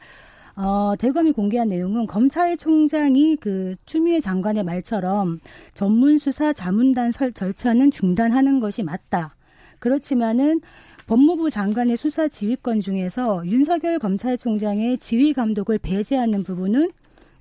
어, 0.56 0.94
대검이 0.98 1.32
공개한 1.32 1.68
내용은 1.68 2.06
검찰총장이 2.06 3.36
그 3.36 3.74
추미애 3.86 4.20
장관의 4.20 4.64
말처럼 4.64 5.40
전문 5.74 6.18
수사 6.18 6.52
자문단 6.52 7.12
설 7.12 7.32
절차는 7.32 7.90
중단하는 7.90 8.60
것이 8.60 8.82
맞다. 8.82 9.34
그렇지만은 9.80 10.60
법무부 11.06 11.50
장관의 11.50 11.96
수사 11.96 12.28
지휘권 12.28 12.80
중에서 12.80 13.42
윤석열 13.46 13.98
검찰총장의 13.98 14.98
지휘 14.98 15.32
감독을 15.32 15.78
배제하는 15.78 16.44
부분은 16.44 16.90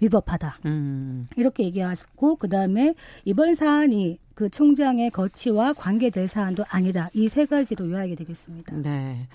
위법하다. 0.02 0.60
음. 0.66 1.24
이렇게 1.38 1.64
얘기하고 1.64 2.36
그다음에 2.36 2.94
이번 3.24 3.56
사안이 3.56 4.20
그 4.36 4.50
총장의 4.50 5.12
거치와 5.12 5.74
관계될 5.74 6.28
사안도 6.28 6.66
아니다. 6.68 7.10
이 7.14 7.30
세 7.30 7.46
가지로 7.46 7.90
요약이 7.90 8.16
되겠습니다. 8.18 8.76
네. 8.78 9.28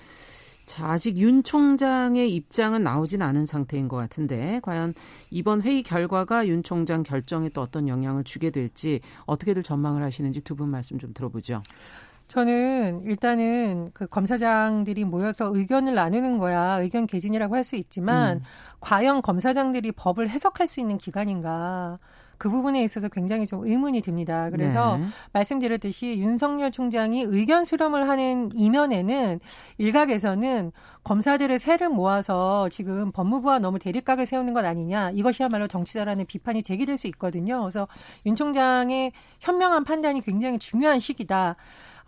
자, 0.68 0.90
아직 0.90 1.16
윤 1.16 1.42
총장의 1.42 2.30
입장은 2.34 2.82
나오진 2.82 3.22
않은 3.22 3.46
상태인 3.46 3.88
것 3.88 3.96
같은데 3.96 4.60
과연 4.62 4.92
이번 5.30 5.62
회의 5.62 5.82
결과가 5.82 6.46
윤 6.46 6.62
총장 6.62 7.02
결정에 7.02 7.48
또 7.48 7.62
어떤 7.62 7.88
영향을 7.88 8.22
주게 8.22 8.50
될지 8.50 9.00
어떻게들 9.24 9.62
전망을 9.62 10.02
하시는지 10.02 10.42
두 10.42 10.54
분 10.54 10.68
말씀 10.68 10.98
좀 10.98 11.14
들어보죠. 11.14 11.62
저는 12.26 13.04
일단은 13.04 13.90
그 13.94 14.06
검사장들이 14.06 15.04
모여서 15.04 15.50
의견을 15.54 15.94
나누는 15.94 16.36
거야 16.36 16.78
의견 16.82 17.06
개진이라고 17.06 17.54
할 17.56 17.64
수 17.64 17.76
있지만 17.76 18.38
음. 18.38 18.42
과연 18.80 19.22
검사장들이 19.22 19.92
법을 19.92 20.28
해석할 20.28 20.66
수 20.66 20.80
있는 20.80 20.98
기관인가? 20.98 21.98
그 22.38 22.48
부분에 22.48 22.82
있어서 22.84 23.08
굉장히 23.08 23.46
좀 23.46 23.66
의문이 23.66 24.00
듭니다. 24.00 24.48
그래서 24.50 24.96
네. 24.96 25.06
말씀드렸듯이 25.32 26.18
윤석열 26.20 26.70
총장이 26.70 27.22
의견 27.28 27.64
수렴을 27.64 28.08
하는 28.08 28.50
이면에는 28.54 29.40
일각에서는 29.78 30.72
검사들의 31.02 31.58
세를 31.58 31.88
모아서 31.88 32.68
지금 32.68 33.10
법무부와 33.12 33.58
너무 33.58 33.78
대립각을 33.78 34.26
세우는 34.26 34.54
것 34.54 34.64
아니냐 34.64 35.10
이것이야말로 35.10 35.66
정치자라는 35.66 36.26
비판이 36.26 36.62
제기될 36.62 36.96
수 36.96 37.06
있거든요. 37.08 37.60
그래서 37.60 37.88
윤 38.26 38.36
총장의 38.36 39.12
현명한 39.40 39.84
판단이 39.84 40.20
굉장히 40.20 40.58
중요한 40.58 41.00
시기다. 41.00 41.56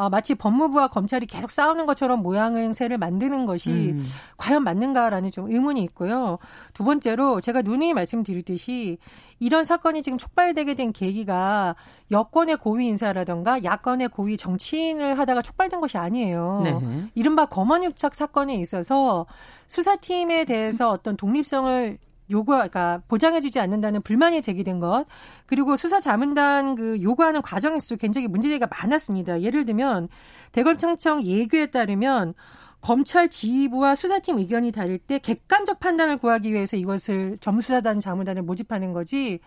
어, 0.00 0.08
마치 0.08 0.34
법무부와 0.34 0.88
검찰이 0.88 1.26
계속 1.26 1.50
싸우는 1.50 1.84
것처럼 1.84 2.22
모양새를 2.22 2.96
만드는 2.96 3.44
것이 3.44 3.90
음. 3.90 4.02
과연 4.38 4.64
맞는가라는 4.64 5.30
좀 5.30 5.52
의문이 5.52 5.82
있고요. 5.82 6.38
두 6.72 6.84
번째로 6.84 7.42
제가 7.42 7.60
누누이 7.60 7.92
말씀드렸듯이 7.92 8.96
이런 9.40 9.66
사건이 9.66 10.00
지금 10.00 10.16
촉발되게 10.16 10.72
된 10.72 10.94
계기가 10.94 11.76
여권의 12.10 12.56
고위 12.56 12.86
인사라던가 12.86 13.62
야권의 13.62 14.08
고위 14.08 14.38
정치인을 14.38 15.18
하다가 15.18 15.42
촉발된 15.42 15.82
것이 15.82 15.98
아니에요. 15.98 16.62
네. 16.64 17.10
이른바 17.14 17.44
검언유착 17.44 18.14
사건에 18.14 18.54
있어서 18.56 19.26
수사팀에 19.66 20.46
대해서 20.46 20.88
어떤 20.88 21.18
독립성을 21.18 21.98
요구, 22.30 22.52
그러니까 22.52 23.02
보장해주지 23.08 23.60
않는다는 23.60 24.02
불만이 24.02 24.42
제기된 24.42 24.80
것, 24.80 25.06
그리고 25.46 25.76
수사 25.76 26.00
자문단 26.00 26.74
그 26.74 27.02
요구하는 27.02 27.42
과정에서도 27.42 27.98
굉장히 27.98 28.28
문제제기가 28.28 28.68
많았습니다. 28.70 29.42
예를 29.42 29.64
들면 29.64 30.08
대검청청 30.52 31.22
예규에 31.22 31.66
따르면 31.66 32.34
검찰 32.80 33.28
지휘부와 33.28 33.94
수사팀 33.94 34.38
의견이 34.38 34.72
다를 34.72 34.98
때 34.98 35.18
객관적 35.18 35.80
판단을 35.80 36.16
구하기 36.16 36.52
위해서 36.52 36.76
이것을 36.76 37.36
점수사단 37.38 38.00
자문단을 38.00 38.42
모집하는 38.42 38.92
거지 38.92 39.40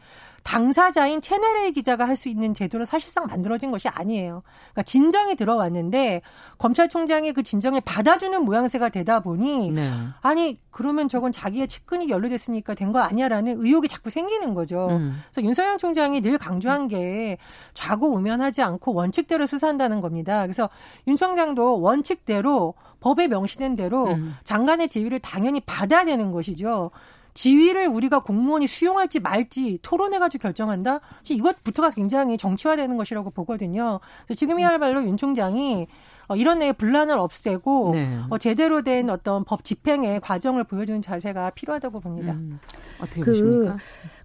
당사자인 0.43 1.21
채널A 1.21 1.71
기자가 1.71 2.07
할 2.07 2.13
수 2.15 2.29
있는 2.29 2.53
제도로 2.53 2.85
사실상 2.85 3.25
만들어진 3.25 3.71
것이 3.71 3.87
아니에요. 3.87 4.43
그러니까 4.71 4.83
진정이 4.83 5.35
들어왔는데 5.35 6.21
검찰총장이 6.59 7.31
그 7.33 7.41
진정을 7.43 7.81
받아주는 7.81 8.43
모양새가 8.43 8.89
되다 8.89 9.19
보니 9.21 9.71
네. 9.71 9.89
아니 10.21 10.59
그러면 10.69 11.09
저건 11.09 11.31
자기의 11.31 11.67
측근이 11.67 12.09
연루됐으니까 12.09 12.75
된 12.75 12.93
거 12.93 12.99
아니야라는 12.99 13.65
의혹이 13.65 13.87
자꾸 13.87 14.09
생기는 14.11 14.53
거죠. 14.53 14.89
음. 14.91 15.19
그래서 15.31 15.47
윤석열 15.47 15.77
총장이 15.79 16.21
늘 16.21 16.37
강조한 16.37 16.87
게 16.87 17.37
좌고우면하지 17.73 18.61
않고 18.61 18.93
원칙대로 18.93 19.47
수사한다는 19.47 19.99
겁니다. 20.01 20.41
그래서 20.43 20.69
윤 21.07 21.15
총장도 21.15 21.81
원칙대로 21.81 22.75
법에 22.99 23.27
명시된 23.27 23.75
대로 23.75 24.09
음. 24.09 24.35
장관의 24.43 24.87
지위를 24.89 25.19
당연히 25.19 25.59
받아야 25.61 26.05
되는 26.05 26.31
것이죠. 26.31 26.91
지위를 27.33 27.87
우리가 27.87 28.19
공무원이 28.19 28.67
수용할지 28.67 29.19
말지 29.19 29.79
토론해가지고 29.81 30.41
결정한다? 30.41 30.99
이것부터가 31.29 31.89
굉장히 31.89 32.37
정치화되는 32.37 32.95
것이라고 32.97 33.31
보거든요. 33.31 33.99
지금이야말로 34.33 35.03
윤 35.03 35.17
총장이 35.17 35.87
어, 36.27 36.35
이런 36.35 36.59
내의 36.59 36.73
분란을 36.73 37.17
없애고 37.17 37.91
네. 37.93 38.19
어, 38.29 38.37
제대로 38.37 38.81
된 38.81 39.09
어떤 39.09 39.43
법 39.43 39.63
집행의 39.63 40.21
과정을 40.21 40.63
보여주는 40.63 41.01
자세가 41.01 41.49
필요하다고 41.51 41.99
봅니다. 41.99 42.33
음, 42.33 42.59
어떻게 42.99 43.21
그 43.21 43.31
보십니까? 43.31 43.77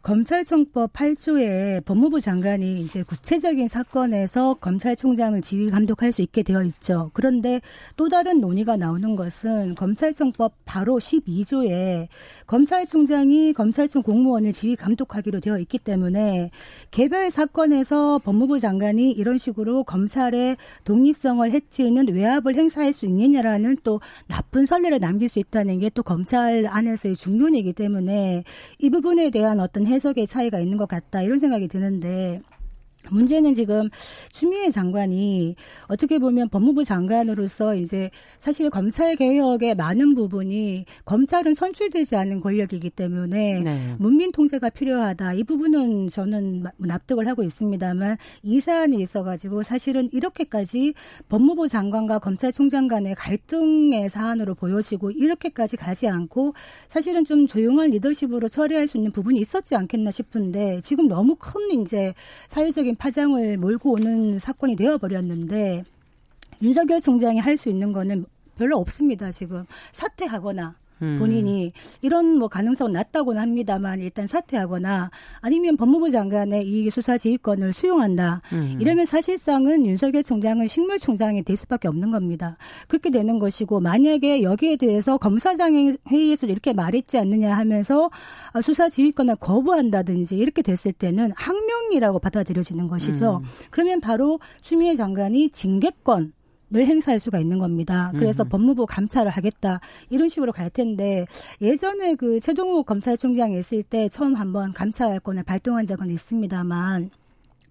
검찰청법 0.09 0.95
8조에 0.95 1.85
법무부 1.85 2.23
장관이 2.23 2.81
이제 2.81 3.03
구체적인 3.03 3.69
사건에서 3.69 4.55
검찰총장을 4.55 5.39
지휘 5.43 5.69
감독할 5.69 6.13
수 6.13 6.23
있게 6.23 6.43
되어 6.43 6.63
있죠. 6.63 7.11
그런데 7.13 7.61
또 7.99 8.09
다른 8.09 8.41
논의가 8.41 8.79
나오는 8.79 9.17
것은 9.17 9.75
검찰청법 9.75 10.55
바로 10.65 10.99
12조에 10.99 12.09
검찰총장이 12.47 13.53
검찰청 13.53 14.03
공무원을 14.03 14.55
지휘 14.55 14.77
감독하기로 14.77 15.41
되어 15.41 15.59
있기 15.59 15.79
때문에 15.79 16.53
개별 16.91 17.31
사건에서 17.31 18.19
법무부 18.21 18.61
장관이 18.61 19.11
이런 19.11 19.37
식으로 19.37 19.85
검찰의 19.85 20.57
독립성을 20.85 21.51
해치는 21.51 22.15
외압을 22.15 22.57
행사할 22.57 22.95
수 22.95 23.05
있느냐라는 23.05 23.77
또 23.85 24.01
나쁜 24.27 24.65
선례를 24.65 25.01
남길 25.01 25.29
수 25.29 25.39
있다는 25.39 25.81
게 25.81 25.91
또 25.99 26.05
검찰 26.05 26.65
안에서의 26.67 27.17
중론이기 27.17 27.73
때문에 27.73 28.45
이 28.79 28.89
부분에 28.89 29.31
대한 29.31 29.59
어떤 29.59 29.85
해 29.85 29.98
석의 30.01 30.27
차이가 30.27 30.59
있는 30.59 30.79
것 30.79 30.87
같다 30.89 31.23
이런 31.23 31.39
생각이 31.39 31.69
드는데 31.69 32.43
문제는 33.11 33.55
지금 33.55 33.89
추미애 34.31 34.71
장관이 34.71 35.55
어떻게 35.87 36.19
보면 36.19 36.49
법무부 36.49 36.85
장관으로서 36.85 37.75
이제 37.77 38.11
사실 38.39 38.71
검찰 38.71 39.17
개혁의 39.17 39.75
많은 39.75 40.15
부분이 40.15 40.85
검찰은 41.05 41.55
선출되지 41.55 42.17
않은 42.17 42.41
권력이기 42.41 42.91
때문에 42.91 43.61
네. 43.61 43.97
문민 43.99 44.31
통제가 44.33 44.71
필요하다. 44.71 45.35
이 45.35 45.45
부분은 45.45 46.09
저는 46.11 46.65
납득을 46.77 47.27
하고 47.29 47.43
있습니다만 47.43 48.17
이 48.43 48.61
사안이 48.61 49.01
있어가지고 49.01 49.63
사실은 49.63 50.09
이렇게까지 50.13 50.95
법무부 51.29 51.69
장관과 51.69 52.19
검찰총장 52.19 52.89
간의 52.89 53.15
갈등의 53.15 54.09
사안으로 54.09 54.55
보여지고 54.55 55.11
이렇게까지 55.11 55.77
가지 55.77 56.09
않고 56.09 56.55
사실은 56.89 57.25
좀 57.25 57.47
조용한 57.47 57.91
리더십으로 57.91 58.49
처리할 58.49 58.89
수 58.89 58.97
있는 58.97 59.13
부분이 59.13 59.41
있었지 59.41 59.75
않겠나 59.77 60.11
싶은데 60.11 60.81
지금 60.83 61.09
너무 61.09 61.37
큰 61.37 61.81
이제 61.81 62.15
사회적인 62.49 62.97
파장을 62.99 63.57
몰고 63.57 63.93
오는 63.93 64.39
사건이 64.39 64.77
되어버렸는데 64.77 65.85
윤석열 66.63 67.01
총장이 67.01 67.39
할 67.39 67.57
수 67.57 67.69
있는 67.69 67.93
거는 67.93 68.27
별로 68.57 68.77
없습니다. 68.79 69.31
지금 69.31 69.65
사퇴하거나 69.93 70.77
음. 71.03 71.19
본인이 71.19 71.73
이런 72.03 72.39
뭐 72.39 72.49
가능성은 72.49 72.93
낮다고는 72.93 73.41
합니다만 73.41 74.01
일단 74.01 74.27
사퇴하거나 74.27 75.11
아니면 75.41 75.77
법무부 75.77 76.11
장관의 76.11 76.67
이 76.67 76.91
수사 76.91 77.19
지휘권을 77.19 77.73
수용한다. 77.73 78.43
음. 78.53 78.79
이러면 78.81 79.07
사실상은 79.07 79.87
윤석열 79.87 80.23
총장은 80.23 80.67
식물 80.67 80.99
총장이 80.99 81.43
될 81.43 81.57
수밖에 81.57 81.89
없는 81.89 82.11
겁니다. 82.11 82.57
그렇게 82.87 83.11
되는 83.11 83.39
것이고 83.39 83.81
만약에 83.81 84.43
여기에 84.43 84.77
대해서 84.77 85.17
검사장의 85.19 85.99
회의에서 86.11 86.47
이렇게 86.47 86.73
말했지 86.73 87.19
않느냐 87.19 87.57
하면서 87.57 88.11
수사 88.63 88.89
지휘권을 88.89 89.37
거부한다든지 89.37 90.37
이렇게 90.37 90.63
됐을 90.63 90.93
때는 90.93 91.33
항명이라고 91.37 92.19
받아들여지는 92.19 92.89
것이죠. 92.89 93.43
음. 93.43 93.49
그러면 93.71 94.01
바로 94.01 94.41
추미애 94.63 94.97
장관이 94.97 95.51
징계권 95.51 96.33
늘 96.71 96.87
행사할 96.87 97.19
수가 97.19 97.39
있는 97.39 97.59
겁니다. 97.59 98.13
그래서 98.15 98.45
음. 98.45 98.49
법무부 98.49 98.87
감찰을 98.87 99.31
하겠다 99.31 99.81
이런 100.11 100.29
식으로 100.29 100.53
갈 100.53 100.71
텐데 100.71 101.27
예전에 101.61 102.15
그 102.15 102.41
최종욱 102.41 102.87
검찰총장이 102.87 103.59
있을 103.59 103.83
때 103.83 104.09
처음 104.09 104.35
한번 104.35 104.73
감찰권을 104.73 105.45
발동한 105.45 105.87
적은 105.87 106.11
있습니다만 106.11 107.11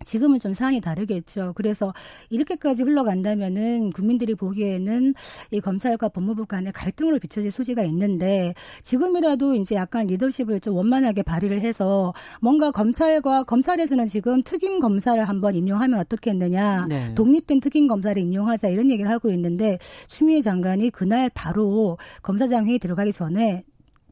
지금은 0.05 0.39
좀 0.39 0.53
상황이 0.53 0.81
다르겠죠. 0.81 1.53
그래서 1.55 1.93
이렇게까지 2.29 2.83
흘러간다면은 2.83 3.91
국민들이 3.91 4.35
보기에는 4.35 5.13
이 5.51 5.59
검찰과 5.59 6.09
법무부 6.09 6.45
간의 6.45 6.71
갈등으로 6.73 7.19
비춰질 7.19 7.51
소지가 7.51 7.83
있는데 7.83 8.53
지금이라도 8.83 9.55
이제 9.55 9.75
약간 9.75 10.07
리더십을 10.07 10.59
좀 10.61 10.75
원만하게 10.75 11.23
발휘를 11.23 11.61
해서 11.61 12.13
뭔가 12.41 12.71
검찰과 12.71 13.43
검찰에서는 13.43 14.07
지금 14.07 14.43
특임 14.43 14.79
검사를 14.79 15.23
한번 15.23 15.55
임용하면 15.55 15.99
어떻겠느냐. 15.99 16.87
네. 16.89 17.15
독립된 17.15 17.59
특임 17.59 17.87
검사를 17.87 18.19
임용하자 18.21 18.69
이런 18.69 18.89
얘기를 18.91 19.09
하고 19.11 19.29
있는데 19.31 19.77
추미애 20.07 20.41
장관이 20.41 20.89
그날 20.91 21.29
바로 21.33 21.97
검사장 22.21 22.67
회의 22.67 22.79
들어가기 22.79 23.13
전에 23.13 23.63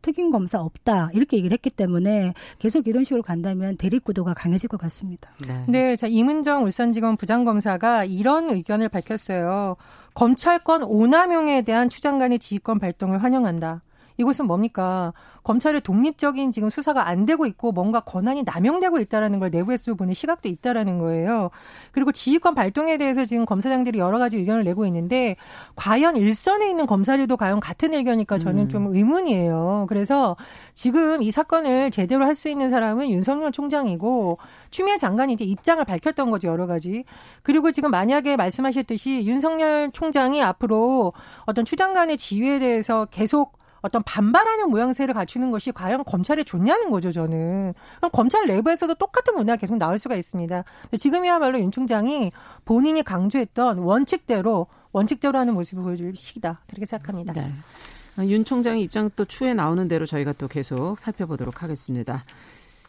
특임 0.05 0.29
검사 0.29 0.59
없다 0.61 1.09
이렇게 1.13 1.37
얘기를 1.37 1.51
했기 1.51 1.71
때문에 1.71 2.35
계속 2.59 2.87
이런 2.87 3.03
식으로 3.03 3.23
간다면 3.23 3.75
대립 3.75 4.03
구도가 4.03 4.35
강해질 4.35 4.69
것 4.69 4.79
같습니다. 4.81 5.31
네, 5.47 5.65
네 5.67 5.95
자 5.95 6.05
이문정 6.05 6.63
울산지검 6.65 7.17
부장검사가 7.17 8.05
이런 8.05 8.51
의견을 8.51 8.89
밝혔어요. 8.89 9.77
검찰권 10.13 10.83
오남용에 10.83 11.63
대한 11.63 11.89
추장관의 11.89 12.37
지휘권 12.37 12.77
발동을 12.77 13.23
환영한다. 13.23 13.81
이것은 14.17 14.45
뭡니까? 14.45 15.13
검찰의 15.43 15.81
독립적인 15.81 16.51
지금 16.51 16.69
수사가 16.69 17.07
안 17.07 17.25
되고 17.25 17.45
있고 17.45 17.71
뭔가 17.71 17.99
권한이 17.99 18.43
남용되고 18.43 18.99
있다라는 18.99 19.39
걸 19.39 19.49
내부에서 19.51 19.93
보는 19.93 20.13
시각도 20.13 20.49
있다라는 20.49 20.97
거예요. 20.99 21.51
그리고 21.91 22.11
지휘권 22.11 22.55
발동에 22.55 22.97
대해서 22.97 23.25
지금 23.25 23.45
검사장들이 23.45 23.99
여러 23.99 24.17
가지 24.17 24.37
의견을 24.37 24.63
내고 24.63 24.85
있는데 24.87 25.35
과연 25.75 26.15
일선에 26.15 26.69
있는 26.69 26.85
검사들도 26.85 27.37
과연 27.37 27.59
같은 27.59 27.93
의견일까 27.93 28.37
저는 28.37 28.63
음. 28.63 28.69
좀 28.69 28.87
의문이에요. 28.95 29.85
그래서 29.87 30.35
지금 30.73 31.21
이 31.21 31.31
사건을 31.31 31.91
제대로 31.91 32.23
할 32.25 32.35
수 32.35 32.49
있는 32.49 32.69
사람은 32.69 33.09
윤석열 33.11 33.53
총장이고 33.53 34.37
추미애 34.69 34.97
장관이 34.97 35.31
이제 35.31 35.45
입장을 35.45 35.83
밝혔던 35.85 36.29
거죠 36.31 36.49
여러 36.49 36.67
가지. 36.67 37.05
그리고 37.43 37.71
지금 37.71 37.91
만약에 37.91 38.35
말씀하셨듯이 38.35 39.25
윤석열 39.25 39.89
총장이 39.91 40.43
앞으로 40.43 41.13
어떤 41.45 41.63
추장관의 41.63 42.17
지휘에 42.17 42.59
대해서 42.59 43.05
계속 43.05 43.57
어떤 43.85 44.01
반발하는 44.01 44.71
모양새를 44.71 45.13
갖추는 45.13 45.51
것이 45.51 45.71
과연 45.71 46.03
검찰에 46.05 46.43
좋냐는 46.43 46.89
거죠, 46.89 47.11
저는. 47.11 47.75
그럼 47.97 48.11
검찰 48.11 48.47
내부에서도 48.47 48.95
똑같은 48.95 49.35
문화가 49.35 49.57
계속 49.57 49.77
나올 49.77 49.99
수가 49.99 50.15
있습니다. 50.15 50.63
지금이야말로 50.97 51.59
윤 51.59 51.69
총장이 51.69 52.31
본인이 52.65 53.03
강조했던 53.03 53.77
원칙대로 53.77 54.65
원칙대로 54.91 55.37
하는 55.37 55.53
모습을 55.53 55.83
보여줄 55.83 56.15
시기다. 56.17 56.61
그렇게 56.67 56.87
생각합니다. 56.87 57.33
네. 57.33 58.27
윤 58.27 58.43
총장의 58.43 58.81
입장 58.81 59.11
또 59.15 59.23
추후에 59.23 59.53
나오는 59.53 59.87
대로 59.87 60.07
저희가 60.07 60.33
또 60.33 60.47
계속 60.47 60.97
살펴보도록 60.97 61.61
하겠습니다. 61.61 62.23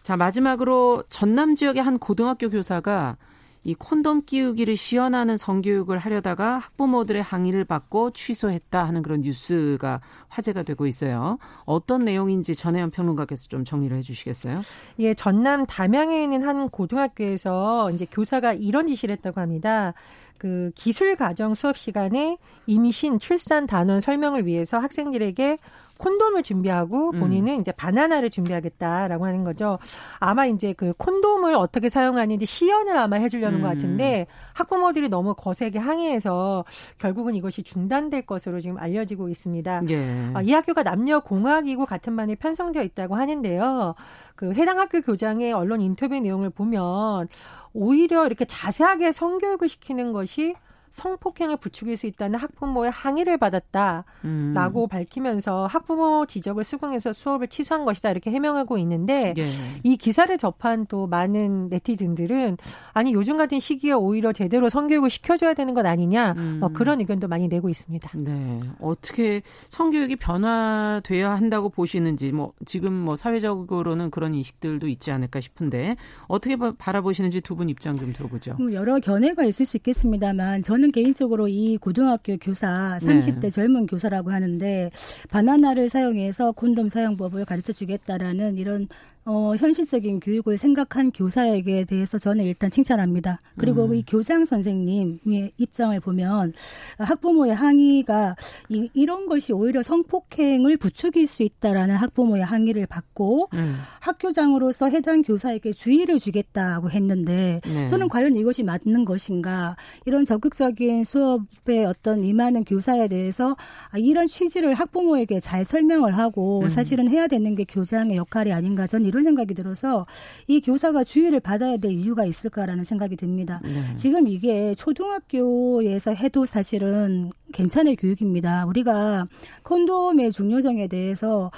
자, 0.02 0.16
마지막으로 0.16 1.02
전남 1.10 1.56
지역의 1.56 1.82
한 1.82 1.98
고등학교 1.98 2.48
교사가 2.48 3.18
이 3.66 3.74
콘돔 3.74 4.26
끼우기를 4.26 4.76
시연하는 4.76 5.36
성교육을 5.36 5.98
하려다가 5.98 6.58
학부모들의 6.58 7.20
항의를 7.20 7.64
받고 7.64 8.12
취소했다 8.12 8.84
하는 8.84 9.02
그런 9.02 9.22
뉴스가 9.22 10.00
화제가 10.28 10.62
되고 10.62 10.86
있어요. 10.86 11.38
어떤 11.64 12.04
내용인지 12.04 12.54
전혜연 12.54 12.92
평론가께서 12.92 13.48
좀 13.48 13.64
정리를 13.64 13.96
해주시겠어요? 13.96 14.60
예, 15.00 15.14
전남 15.14 15.66
담양에 15.66 16.22
있는 16.22 16.46
한 16.46 16.68
고등학교에서 16.68 17.90
이제 17.90 18.06
교사가 18.08 18.52
이런 18.52 18.86
지시를 18.86 19.16
했다고 19.16 19.40
합니다. 19.40 19.94
그 20.38 20.70
기술 20.76 21.16
과정 21.16 21.56
수업 21.56 21.76
시간에 21.76 22.38
임신, 22.68 23.18
출산 23.18 23.66
단원 23.66 23.98
설명을 23.98 24.46
위해서 24.46 24.78
학생들에게 24.78 25.58
콘돔을 25.98 26.42
준비하고 26.42 27.10
음. 27.10 27.20
본인은 27.20 27.54
음. 27.54 27.60
이제 27.60 27.72
바나나를 27.72 28.30
준비하겠다라고 28.30 29.26
하는 29.26 29.44
거죠. 29.44 29.78
아마 30.18 30.46
이제 30.46 30.72
그 30.72 30.92
콘돔을 30.96 31.54
어떻게 31.54 31.88
사용하는지 31.88 32.46
시연을 32.46 32.96
아마 32.96 33.16
해주려는 33.16 33.58
음. 33.58 33.62
것 33.62 33.68
같은데 33.68 34.26
학부모들이 34.54 35.08
너무 35.08 35.34
거세게 35.34 35.78
항의해서 35.78 36.64
결국은 36.98 37.34
이것이 37.34 37.62
중단될 37.62 38.26
것으로 38.26 38.60
지금 38.60 38.78
알려지고 38.78 39.28
있습니다. 39.28 39.82
예. 39.88 40.30
어, 40.34 40.40
이 40.42 40.52
학교가 40.52 40.82
남녀 40.82 41.20
공학이고 41.20 41.86
같은 41.86 42.16
반에 42.16 42.34
편성되어 42.34 42.82
있다고 42.82 43.16
하는데요. 43.16 43.94
그 44.34 44.52
해당 44.52 44.78
학교 44.78 45.00
교장의 45.00 45.52
언론 45.52 45.80
인터뷰 45.80 46.18
내용을 46.18 46.50
보면 46.50 47.28
오히려 47.72 48.26
이렇게 48.26 48.44
자세하게 48.44 49.12
성교육을 49.12 49.68
시키는 49.68 50.12
것이 50.12 50.54
성폭행을 50.96 51.58
부추길 51.58 51.96
수 51.96 52.06
있다는 52.06 52.38
학부모의 52.38 52.90
항의를 52.90 53.36
받았다라고 53.36 54.04
음. 54.24 54.88
밝히면서 54.88 55.66
학부모 55.66 56.24
지적을 56.26 56.64
수긍해서 56.64 57.12
수업을 57.12 57.48
취소한 57.48 57.84
것이다 57.84 58.10
이렇게 58.10 58.30
해명하고 58.30 58.78
있는데 58.78 59.34
예. 59.36 59.46
이 59.82 59.96
기사를 59.96 60.36
접한 60.38 60.86
또 60.86 61.06
많은 61.06 61.68
네티즌들은 61.68 62.56
아니 62.92 63.12
요즘 63.12 63.36
같은 63.36 63.60
시기에 63.60 63.92
오히려 63.92 64.32
제대로 64.32 64.68
성교육을 64.68 65.10
시켜줘야 65.10 65.52
되는 65.52 65.74
것 65.74 65.84
아니냐 65.84 66.32
음. 66.36 66.58
뭐 66.60 66.70
그런 66.70 67.00
의견도 67.00 67.28
많이 67.28 67.48
내고 67.48 67.68
있습니다. 67.68 68.10
네, 68.14 68.60
어떻게 68.80 69.42
성교육이 69.68 70.16
변화돼야 70.16 71.32
한다고 71.32 71.68
보시는지 71.68 72.32
뭐 72.32 72.52
지금 72.64 72.92
뭐 72.94 73.16
사회적으로는 73.16 74.10
그런 74.10 74.34
인식들도 74.34 74.88
있지 74.88 75.10
않을까 75.10 75.40
싶은데 75.40 75.96
어떻게 76.26 76.56
바라보시는지 76.56 77.40
두 77.42 77.56
분 77.56 77.70
입장 77.70 77.96
좀 77.96 78.12
들어보죠. 78.12 78.56
여러 78.72 78.98
견해가 79.00 79.44
있을 79.44 79.64
수 79.64 79.78
있겠습니다만 79.78 80.60
저는 80.60 80.85
저는 80.86 80.92
개인적으로 80.92 81.48
이 81.48 81.76
고등학교 81.76 82.36
교사 82.38 82.98
30대 83.00 83.40
네. 83.40 83.50
젊은 83.50 83.86
교사라고 83.86 84.30
하는데 84.30 84.90
바나나를 85.30 85.90
사용해서 85.90 86.52
콘돔 86.52 86.88
사용법을 86.88 87.44
가르쳐 87.44 87.72
주겠다라는 87.72 88.56
이런 88.56 88.88
어, 89.28 89.56
현실적인 89.56 90.20
교육을 90.20 90.56
생각한 90.56 91.10
교사에게 91.10 91.84
대해서 91.84 92.16
저는 92.16 92.44
일단 92.44 92.70
칭찬합니다. 92.70 93.40
그리고 93.58 93.86
음. 93.86 93.96
이 93.96 94.04
교장 94.06 94.44
선생님의 94.44 95.52
입장을 95.58 95.98
보면 95.98 96.52
학부모의 96.98 97.52
항의가 97.52 98.36
이, 98.68 98.88
이런 98.94 99.26
것이 99.26 99.52
오히려 99.52 99.82
성폭행을 99.82 100.76
부추길 100.76 101.26
수 101.26 101.42
있다라는 101.42 101.96
학부모의 101.96 102.44
항의를 102.44 102.86
받고 102.86 103.48
음. 103.54 103.74
학교장으로서 103.98 104.90
해당 104.90 105.22
교사에게 105.22 105.72
주의를 105.72 106.20
주겠다고 106.20 106.90
했는데 106.90 107.60
네. 107.64 107.86
저는 107.86 108.08
과연 108.08 108.36
이것이 108.36 108.62
맞는 108.62 109.04
것인가 109.04 109.74
이런 110.04 110.24
적극적인 110.24 111.02
수업에 111.02 111.84
어떤 111.84 112.24
임하는 112.24 112.62
교사에 112.62 113.08
대해서 113.08 113.56
이런 113.96 114.28
취지를 114.28 114.74
학부모에게 114.74 115.40
잘 115.40 115.64
설명을 115.64 116.16
하고 116.16 116.60
음. 116.62 116.68
사실은 116.68 117.08
해야 117.08 117.26
되는 117.26 117.56
게 117.56 117.64
교장의 117.64 118.16
역할이 118.16 118.52
아닌가 118.52 118.86
저는 118.86 119.15
이런 119.16 119.24
생각이 119.24 119.54
들어서 119.54 120.06
이 120.46 120.60
교사가 120.60 121.04
주의를 121.04 121.40
받아야 121.40 121.76
될 121.78 121.92
이유가 121.92 122.24
있을까라는 122.26 122.84
생각이 122.84 123.16
듭니다. 123.16 123.60
네. 123.64 123.96
지금 123.96 124.28
이게 124.28 124.74
초등학교에서 124.74 126.12
해도 126.12 126.44
사실은 126.44 127.30
괜찮은 127.52 127.96
교육입니다. 127.96 128.66
우리가 128.66 129.26
콘돔의 129.62 130.32
중요성에 130.32 130.88
대해서 130.88 131.50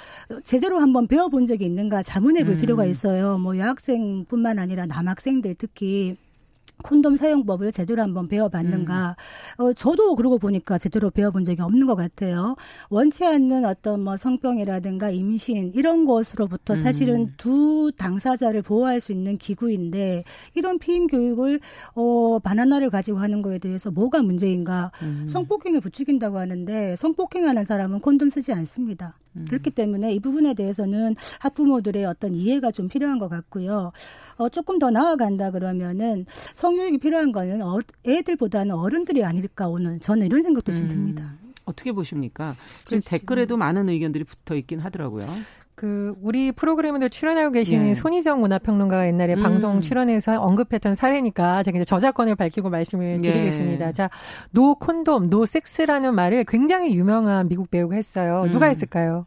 제대로 0.43 0.79
한번 0.79 1.07
배워본 1.07 1.47
적이 1.47 1.65
있는가 1.65 2.03
자문해 2.03 2.43
볼 2.45 2.53
음. 2.55 2.59
필요가 2.59 2.85
있어요. 2.85 3.37
뭐 3.37 3.57
여학생뿐만 3.57 4.59
아니라 4.59 4.85
남학생들 4.85 5.55
특히 5.57 6.15
콘돔 6.83 7.17
사용법을 7.17 7.71
제대로 7.71 8.01
한번 8.01 8.27
배워봤는가. 8.27 9.15
음. 9.59 9.63
어, 9.63 9.73
저도 9.73 10.15
그러고 10.15 10.37
보니까 10.37 10.77
제대로 10.77 11.09
배워본 11.09 11.45
적이 11.45 11.61
없는 11.61 11.85
것 11.85 11.95
같아요. 11.95 12.55
원치 12.89 13.25
않는 13.25 13.65
어떤 13.65 14.03
뭐 14.03 14.17
성병이라든가 14.17 15.09
임신 15.09 15.71
이런 15.75 16.05
것으로부터 16.05 16.73
음. 16.75 16.81
사실은 16.81 17.33
두 17.37 17.91
당사자를 17.97 18.61
보호할 18.61 19.01
수 19.01 19.11
있는 19.11 19.37
기구인데 19.37 20.23
이런 20.55 20.79
피임 20.79 21.07
교육을 21.07 21.59
어, 21.95 22.39
바나나를 22.39 22.89
가지고 22.89 23.19
하는 23.19 23.41
거에 23.41 23.59
대해서 23.59 23.91
뭐가 23.91 24.21
문제인가. 24.21 24.91
음. 25.01 25.27
성폭행을 25.27 25.81
부추긴다고 25.81 26.37
하는데 26.37 26.95
성폭행하는 26.95 27.65
사람은 27.65 27.99
콘돔 27.99 28.29
쓰지 28.29 28.53
않습니다. 28.53 29.17
음. 29.35 29.45
그렇기 29.47 29.71
때문에 29.71 30.13
이 30.13 30.19
부분에 30.19 30.53
대해서는 30.53 31.15
학부모들의 31.39 32.05
어떤 32.05 32.33
이해가 32.33 32.71
좀 32.71 32.87
필요한 32.87 33.19
것 33.19 33.27
같고요. 33.29 33.91
어, 34.37 34.49
조금 34.49 34.79
더 34.79 34.89
나아간다 34.89 35.51
그러면은 35.51 36.25
성교육이 36.55 36.97
필요한 36.99 37.31
거는 37.31 37.61
어, 37.61 37.79
애들보다는 38.07 38.75
어른들이 38.75 39.23
아닐까 39.23 39.67
오늘 39.67 39.99
저는 39.99 40.27
이런 40.27 40.43
생각도 40.43 40.73
좀 40.73 40.83
음. 40.83 40.89
듭니다. 40.89 41.33
어떻게 41.65 41.91
보십니까? 41.91 42.55
지금 42.85 42.99
댓글에도 43.05 43.55
많은 43.55 43.89
의견들이 43.89 44.23
붙어 44.23 44.55
있긴 44.55 44.79
하더라고요. 44.79 45.27
그 45.79 46.13
우리 46.21 46.51
프로그램에도 46.51 47.07
출연하고 47.07 47.51
계시는 47.51 47.87
예. 47.87 47.93
손희정 47.93 48.41
문화평론가가 48.41 49.07
옛날에 49.07 49.35
음. 49.35 49.41
방송 49.41 49.79
출연해서 49.79 50.41
언급했던 50.41 50.93
사례니까 50.93 51.63
제가 51.63 51.77
이제 51.77 51.85
저작권을 51.85 52.35
밝히고 52.35 52.69
말씀을 52.69 53.21
예. 53.23 53.31
드리겠습니다. 53.31 53.87
예. 53.87 53.93
자, 53.93 54.09
노 54.51 54.75
콘돔, 54.75 55.29
노 55.29 55.45
섹스라는 55.45 56.15
말을 56.15 56.43
굉장히 56.43 56.93
유명한 56.93 57.47
미국 57.47 57.71
배우가 57.71 57.95
했어요. 57.95 58.43
음. 58.47 58.51
누가 58.51 58.65
했을까요? 58.65 59.25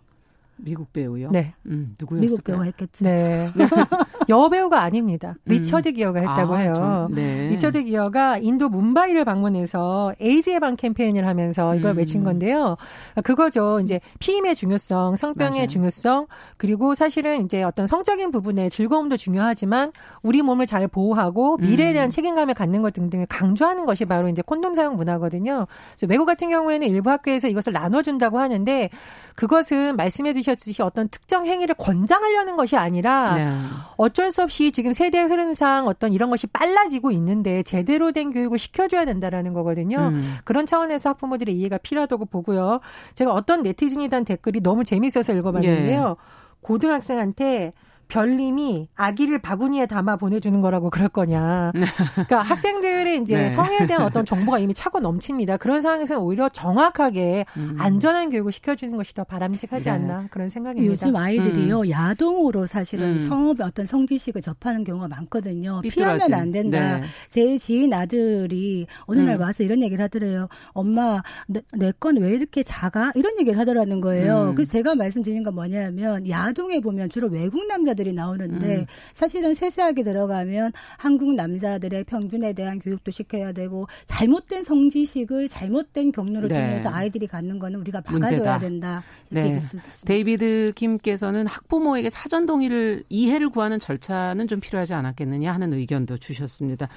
미국 0.58 0.92
배우요? 0.92 1.30
네. 1.30 1.54
음, 1.64 1.94
누구였을까요? 1.98 2.20
미국 2.20 2.44
배우가 2.44 2.64
했겠죠. 2.64 3.04
네. 3.06 3.50
여배우가 4.32 4.80
아닙니다. 4.80 5.34
음. 5.44 5.52
리처드 5.52 5.92
기어가 5.92 6.20
했다고 6.20 6.54
아, 6.54 6.58
해요. 6.58 6.74
전, 6.74 7.14
네. 7.14 7.48
리처드 7.50 7.84
기어가 7.84 8.38
인도 8.38 8.68
뭄바이를 8.68 9.24
방문해서 9.24 10.14
에이즈 10.20 10.50
예방 10.50 10.76
캠페인을 10.76 11.26
하면서 11.26 11.74
이걸 11.74 11.92
음. 11.92 11.98
외친 11.98 12.24
건데요. 12.24 12.76
그거죠. 13.22 13.80
이제 13.80 14.00
피임의 14.20 14.54
중요성, 14.54 15.16
성병의 15.16 15.52
맞아요. 15.52 15.66
중요성, 15.66 16.26
그리고 16.56 16.94
사실은 16.94 17.44
이제 17.44 17.62
어떤 17.62 17.86
성적인 17.86 18.30
부분의 18.30 18.70
즐거움도 18.70 19.18
중요하지만 19.18 19.92
우리 20.22 20.40
몸을 20.42 20.66
잘 20.66 20.88
보호하고 20.88 21.58
미래에 21.58 21.92
대한 21.92 22.08
음. 22.08 22.10
책임감을 22.10 22.54
갖는 22.54 22.80
것 22.82 22.92
등등을 22.94 23.26
강조하는 23.26 23.84
것이 23.84 24.04
바로 24.06 24.28
이제 24.28 24.42
콘돔 24.42 24.74
사용 24.74 24.96
문화거든요. 24.96 25.66
그래서 25.90 26.06
외국 26.08 26.24
같은 26.24 26.48
경우에는 26.48 26.88
일부 26.88 27.10
학교에서 27.10 27.48
이것을 27.48 27.72
나눠준다고 27.72 28.38
하는데 28.38 28.88
그것은 29.36 29.96
말씀해 29.96 30.32
주셨듯이 30.32 30.82
어떤 30.82 31.08
특정 31.08 31.46
행위를 31.46 31.74
권장하려는 31.74 32.56
것이 32.56 32.76
아니라 32.76 33.34
네. 33.34 33.52
어쩔 33.96 34.21
수 34.30 34.42
없이 34.42 34.70
지금 34.70 34.92
세대 34.92 35.20
흐름상 35.20 35.86
어떤 35.88 36.12
이런 36.12 36.30
것이 36.30 36.46
빨라지고 36.46 37.10
있는데 37.12 37.62
제대로 37.62 38.12
된 38.12 38.30
교육을 38.30 38.58
시켜줘야 38.58 39.04
된다라는 39.04 39.52
거거든요. 39.52 40.12
음. 40.12 40.36
그런 40.44 40.66
차원에서 40.66 41.10
학부모들의 41.10 41.54
이해가 41.56 41.78
필요하다고 41.78 42.26
보고요. 42.26 42.80
제가 43.14 43.32
어떤 43.32 43.62
네티즌이 43.62 44.08
단 44.08 44.24
댓글이 44.24 44.60
너무 44.60 44.84
재밌어서 44.84 45.32
읽어봤는데요. 45.32 46.16
예. 46.18 46.24
고등학생한테 46.60 47.72
별님이 48.12 48.88
아기를 48.94 49.38
바구니에 49.38 49.86
담아 49.86 50.16
보내주는 50.16 50.60
거라고 50.60 50.90
그럴 50.90 51.08
거냐. 51.08 51.72
그러니까 52.12 52.42
학생들의 52.44 53.18
이제 53.22 53.36
네. 53.44 53.48
성에 53.48 53.86
대한 53.86 54.02
어떤 54.02 54.24
정보가 54.26 54.58
이미 54.58 54.74
차고 54.74 55.00
넘칩니다. 55.00 55.56
그런 55.56 55.80
상황에서는 55.80 56.20
오히려 56.22 56.50
정확하게 56.50 57.46
음. 57.56 57.76
안전한 57.78 58.28
교육을 58.28 58.52
시켜주는 58.52 58.94
것이 58.98 59.14
더 59.14 59.24
바람직하지 59.24 59.84
네. 59.84 59.90
않나 59.90 60.26
그런 60.30 60.50
생각입니다. 60.50 60.92
요즘 60.92 61.16
아이들이요 61.16 61.80
음. 61.80 61.88
야동으로 61.90 62.66
사실은 62.66 63.14
음. 63.14 63.18
성업의 63.18 63.66
어떤 63.66 63.86
성지식을 63.86 64.42
접하는 64.42 64.84
경우가 64.84 65.08
많거든요. 65.08 65.80
삐뚤어진. 65.80 66.18
피하면 66.28 66.34
안 66.38 66.50
된다. 66.50 66.98
네. 66.98 67.02
제 67.30 67.56
지인 67.56 67.94
아들이 67.94 68.86
어느 69.06 69.20
날 69.20 69.36
음. 69.36 69.40
와서 69.40 69.62
이런 69.62 69.82
얘기를 69.82 70.04
하더래요. 70.04 70.48
엄마 70.74 71.22
내 71.48 71.92
건 71.98 72.18
왜 72.18 72.32
이렇게 72.32 72.62
작아? 72.62 73.12
이런 73.14 73.38
얘기를 73.40 73.58
하더라는 73.58 74.02
거예요. 74.02 74.50
음. 74.50 74.54
그래서 74.54 74.72
제가 74.72 74.94
말씀드린 74.96 75.42
건 75.44 75.54
뭐냐면 75.54 76.28
야동에 76.28 76.80
보면 76.80 77.08
주로 77.08 77.28
외국 77.28 77.66
남자들 77.66 78.01
것들이 78.02 78.12
나오는데 78.12 78.80
음. 78.80 78.86
사실은 79.12 79.54
세세하게 79.54 80.02
들어가면 80.02 80.72
한국 80.98 81.34
남자들의 81.34 82.04
평균에 82.04 82.52
대한 82.52 82.78
교육도 82.78 83.10
시켜야 83.10 83.52
되고 83.52 83.86
잘못된 84.06 84.64
성지식을 84.64 85.48
잘못된 85.48 86.12
경로를 86.12 86.48
네. 86.48 86.54
통해서 86.54 86.90
아이들이 86.90 87.26
갖는 87.26 87.58
거는 87.58 87.80
우리가 87.80 88.02
막아줘야 88.04 88.18
문제다. 88.18 88.58
된다. 88.58 89.02
네. 89.30 89.62
데이비드 90.04 90.72
김께서는 90.74 91.46
학부모에게 91.46 92.10
사전 92.10 92.46
동의를 92.46 93.04
이해를 93.08 93.48
구하는 93.48 93.78
절차는 93.78 94.48
좀 94.48 94.60
필요하지 94.60 94.94
않았겠느냐 94.94 95.52
하는 95.52 95.72
의견도 95.72 96.18
주셨습니다. 96.18 96.88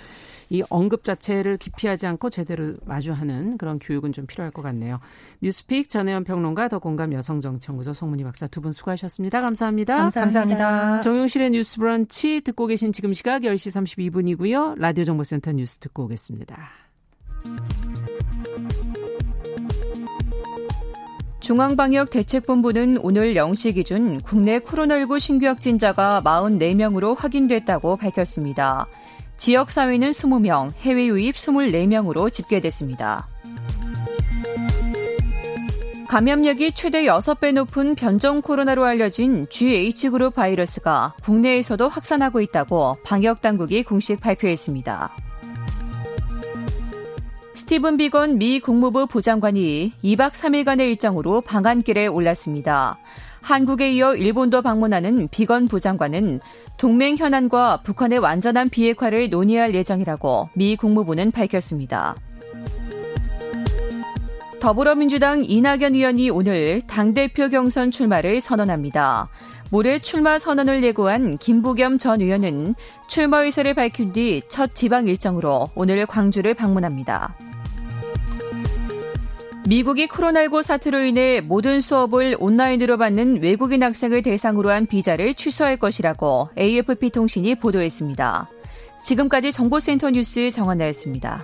이 0.50 0.64
언급 0.70 1.04
자체를 1.04 1.58
기피하지 1.58 2.08
않고 2.08 2.30
제대로 2.30 2.74
마주하는 2.86 3.58
그런 3.58 3.80
교육은 3.80 4.14
좀 4.14 4.26
필요할 4.26 4.52
것 4.52 4.62
같네요. 4.62 5.00
뉴스픽 5.42 5.90
전혜연 5.90 6.24
평론가 6.24 6.68
더 6.68 6.80
공감 6.80 7.14
여성정치연구소 7.14 7.94
송문희 7.94 8.24
박사 8.24 8.48
두 8.48 8.62
분 8.62 8.72
수고하셨습니다. 8.72 9.42
감사합니다. 9.42 9.96
감사합니다. 9.98 10.22
감사합니다. 10.22 11.00
정용실의 11.02 11.52
뉴스 11.52 11.78
브런치 11.78 12.42
듣고 12.42 12.68
계신 12.68 12.92
지금 12.92 13.14
시각 13.14 13.42
10시 13.44 14.10
32분이고요. 14.10 14.80
라디오 14.80 15.04
정보센터 15.04 15.52
뉴스 15.52 15.78
듣고 15.78 16.06
오겠습니다. 16.06 16.70
중앙방역대책본부는 21.42 22.98
오늘 23.04 23.36
0시 23.36 23.76
기준 23.76 24.20
국내 24.22 24.58
코로나19 24.60 25.20
신규 25.20 25.46
확진자가 25.46 26.22
44명으로 26.26 27.16
확인됐다고 27.16 27.98
밝혔습니다. 27.98 28.88
지역 29.38 29.70
사회는 29.70 30.12
20명, 30.12 30.72
해외 30.82 31.08
유입 31.08 31.36
24명으로 31.36 32.32
집계됐습니다. 32.32 33.28
감염력이 36.08 36.72
최대 36.72 37.04
6배 37.04 37.52
높은 37.52 37.96
변종 37.96 38.42
코로나로 38.42 38.86
알려진 38.86 39.48
GH그룹 39.50 40.36
바이러스가 40.36 41.14
국내에서도 41.24 41.90
확산하고 41.90 42.40
있다고 42.40 42.98
방역당국이 43.04 43.84
공식 43.84 44.22
발표했습니다. 44.22 45.12
스티븐 47.54 47.98
비건 47.98 48.38
미 48.38 48.60
국무부 48.60 49.08
부장관이 49.08 49.94
2박 50.04 50.32
3일간의 50.32 50.82
일정으로 50.92 51.42
방한길에 51.42 52.08
올랐습니다. 52.08 52.98
한국에 53.46 53.92
이어 53.92 54.16
일본도 54.16 54.64
방문하는 54.64 55.28
비건 55.30 55.68
부장관은 55.68 56.40
동맹 56.80 57.16
현안과 57.16 57.82
북한의 57.84 58.18
완전한 58.18 58.70
비핵화를 58.70 59.30
논의할 59.30 59.76
예정이라고 59.76 60.50
미 60.56 60.76
국무부는 60.76 61.30
밝혔습니다. 61.30 62.16
더불어민주당 64.60 65.46
이낙연 65.46 65.94
의원이 65.94 66.32
오늘 66.32 66.82
당대표 66.88 67.50
경선 67.50 67.92
출마를 67.92 68.42
선언합니다. 68.42 69.30
모레 69.70 70.00
출마 70.00 70.40
선언을 70.40 70.84
예고한 70.84 71.38
김부겸 71.38 72.00
전 72.00 72.22
의원은 72.22 72.74
출마 73.08 73.44
의사를 73.44 73.72
밝힌 73.76 74.12
뒤 74.12 74.42
첫 74.50 74.74
지방 74.74 75.08
일정으로 75.08 75.70
오늘 75.76 76.08
광주를 76.08 76.56
방문합니다. 76.56 77.36
미국이 79.68 80.06
코로나19 80.08 80.62
사태로 80.62 81.00
인해 81.06 81.42
모든 81.42 81.82
수업을 81.82 82.38
온라인으로 82.40 82.98
받는 82.98 83.42
외국인 83.42 83.82
학생을 83.82 84.22
대상으로 84.22 84.70
한 84.70 84.86
비자를 84.86 85.34
취소할 85.34 85.78
것이라고 85.78 86.50
AFP 86.56 87.10
통신이 87.10 87.56
보도했습니다. 87.56 88.48
지금까지 89.04 89.52
정보센터 89.52 90.12
뉴스 90.12 90.52
정원나였습니다. 90.52 91.44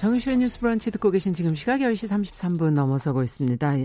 정유실의 0.00 0.38
뉴스 0.38 0.60
브런치 0.60 0.90
듣고 0.92 1.10
계신 1.10 1.34
지금 1.34 1.54
시각 1.54 1.80
10시 1.80 2.08
33분 2.08 2.70
넘어서고 2.70 3.22
있습니다. 3.22 3.76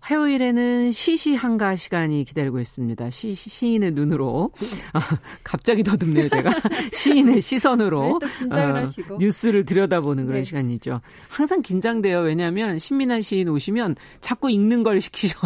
화요일에는 0.00 0.90
시시 0.90 1.36
한가 1.36 1.76
시간이 1.76 2.24
기다리고 2.24 2.58
있습니다. 2.58 3.08
시, 3.10 3.34
시인의 3.34 3.92
눈으로. 3.92 4.50
아, 4.92 5.00
갑자기 5.44 5.84
더듬네요, 5.84 6.28
제가. 6.28 6.50
시인의 6.92 7.40
시선으로. 7.40 8.18
네, 8.50 8.60
어, 8.60 8.90
뉴스를 9.20 9.64
들여다보는 9.64 10.26
그런 10.26 10.40
네. 10.40 10.44
시간이죠. 10.44 11.02
항상 11.28 11.62
긴장돼요. 11.62 12.18
왜냐하면 12.18 12.80
신민아 12.80 13.20
시인 13.20 13.48
오시면 13.48 13.94
자꾸 14.18 14.50
읽는 14.50 14.82
걸 14.82 15.00
시키셔요. 15.00 15.40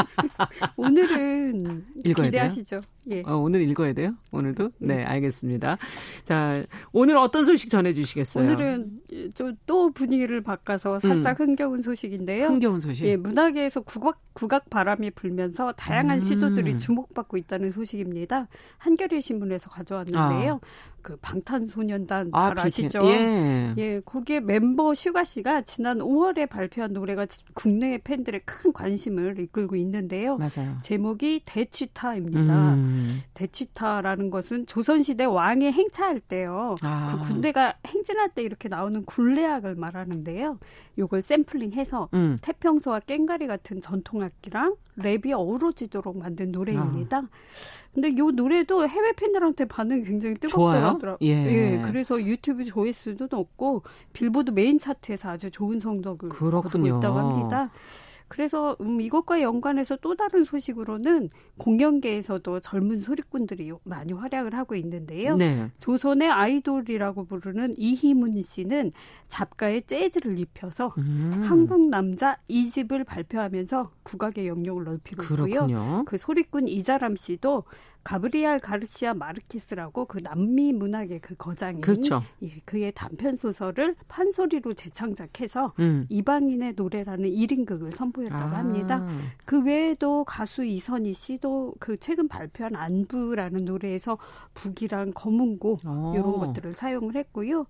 오늘은 0.76 1.84
읽어야 2.06 2.26
기대하시죠. 2.28 2.80
돼요? 2.80 2.90
예. 3.10 3.22
어, 3.26 3.36
오늘 3.36 3.62
읽어야 3.62 3.92
돼요? 3.92 4.14
오늘도? 4.30 4.70
네, 4.78 4.96
네, 4.96 5.04
알겠습니다. 5.04 5.78
자, 6.24 6.64
오늘 6.92 7.16
어떤 7.16 7.44
소식 7.44 7.70
전해주시겠어요? 7.70 8.44
오늘은 8.44 9.00
또 9.66 9.90
분위기를 9.90 10.42
바꿔서 10.42 10.98
살짝 10.98 11.40
음. 11.40 11.48
흥겨운 11.48 11.82
소식인데요. 11.82 12.46
흥겨운 12.46 12.80
소식? 12.80 13.06
예, 13.06 13.16
문학계에서 13.16 13.82
국악, 13.82 14.20
국악 14.32 14.70
바람이 14.70 15.10
불면서 15.12 15.72
다양한 15.72 16.16
음. 16.16 16.20
시도들이 16.20 16.78
주목받고 16.78 17.36
있다는 17.36 17.70
소식입니다. 17.70 18.48
한겨레 18.78 19.20
신문에서 19.20 19.70
가져왔는데요. 19.70 20.60
아. 20.62 20.98
그 21.02 21.16
방탄소년단 21.16 22.30
아, 22.32 22.54
잘 22.54 22.66
아시죠? 22.66 23.00
예. 23.04 23.74
예, 23.76 24.00
거기에 24.00 24.40
멤버 24.40 24.94
슈가 24.94 25.24
씨가 25.24 25.62
지난 25.62 25.98
5월에 25.98 26.48
발표한 26.48 26.92
노래가 26.92 27.26
국내 27.54 27.98
팬들의 27.98 28.42
큰 28.44 28.72
관심을 28.72 29.38
이끌고 29.40 29.76
있는데요. 29.76 30.36
맞아요. 30.36 30.78
제목이 30.82 31.42
대취타입니다. 31.44 32.74
음. 32.74 33.20
대취타라는 33.34 34.30
것은 34.30 34.66
조선시대 34.66 35.24
왕이 35.24 35.70
행차할 35.72 36.20
때요. 36.20 36.76
아. 36.82 37.18
그 37.20 37.28
군대가 37.28 37.74
행진할 37.86 38.30
때 38.30 38.42
이렇게 38.42 38.68
나오는 38.68 39.04
군례악을 39.04 39.74
말하는데요. 39.74 40.58
요걸 40.98 41.22
샘플링해서 41.22 42.08
음. 42.14 42.38
태평소와 42.42 43.00
꽹과리 43.00 43.46
같은 43.46 43.80
전통악기랑 43.80 44.76
랩이 44.98 45.32
어우러지도록 45.32 46.18
만든 46.18 46.52
노래입니다. 46.52 47.18
아. 47.18 47.28
근데 47.92 48.16
요 48.16 48.30
노래도 48.30 48.86
해외 48.86 49.12
팬들한테 49.12 49.64
반응이 49.64 50.04
굉장히 50.04 50.36
뜨겁더라고요. 50.36 51.18
예. 51.22 51.28
예. 51.28 51.82
그래서 51.84 52.22
유튜브 52.22 52.64
조회수도 52.64 53.26
높고 53.30 53.82
빌보드 54.12 54.52
메인 54.52 54.78
차트에서 54.78 55.30
아주 55.30 55.50
좋은 55.50 55.80
성적을 55.80 56.28
거두고 56.28 56.86
있다고 56.86 57.18
합니다. 57.18 57.70
그래서 58.30 58.76
음, 58.80 59.00
이것과 59.00 59.42
연관해서 59.42 59.96
또 59.96 60.14
다른 60.14 60.44
소식으로는 60.44 61.30
공연계에서도 61.58 62.60
젊은 62.60 62.98
소리꾼들이 63.00 63.72
많이 63.82 64.12
활약을 64.12 64.54
하고 64.54 64.76
있는데요. 64.76 65.36
네. 65.36 65.68
조선의 65.80 66.30
아이돌이라고 66.30 67.24
부르는 67.24 67.74
이희문 67.76 68.40
씨는 68.40 68.92
잡가에 69.26 69.82
재즈를 69.88 70.38
입혀서 70.38 70.94
음. 70.98 71.42
한국 71.44 71.88
남자 71.88 72.38
2집을 72.46 73.02
발표하면서 73.02 73.90
국악의 74.04 74.46
영역을 74.46 74.84
넓히고 74.84 75.22
그렇군요. 75.22 75.66
있고요. 75.68 76.04
그 76.06 76.16
소리꾼 76.16 76.68
이자람 76.68 77.16
씨도 77.16 77.64
가브리엘 78.04 78.60
가르시아 78.60 79.14
마르케스라고 79.14 80.06
그 80.06 80.18
남미 80.18 80.72
문학의 80.72 81.20
그 81.20 81.34
거장인 81.36 81.80
그렇죠. 81.80 82.22
예, 82.42 82.50
그의 82.64 82.92
단편 82.92 83.36
소설을 83.36 83.94
판소리로 84.08 84.74
재창작해서 84.74 85.74
음. 85.78 86.06
이방인의 86.08 86.74
노래라는 86.76 87.28
1인극을 87.28 87.94
선보였다고 87.94 88.56
아. 88.56 88.58
합니다. 88.58 89.06
그 89.44 89.62
외에도 89.62 90.24
가수 90.24 90.64
이선희 90.64 91.12
씨도 91.12 91.74
그 91.78 91.96
최근 91.98 92.28
발표한 92.28 92.74
안부라는 92.76 93.64
노래에서 93.64 94.18
북이랑 94.54 95.12
거문고 95.14 95.78
오. 95.86 96.12
이런 96.14 96.38
것들을 96.38 96.72
사용을 96.72 97.16
했고요. 97.16 97.66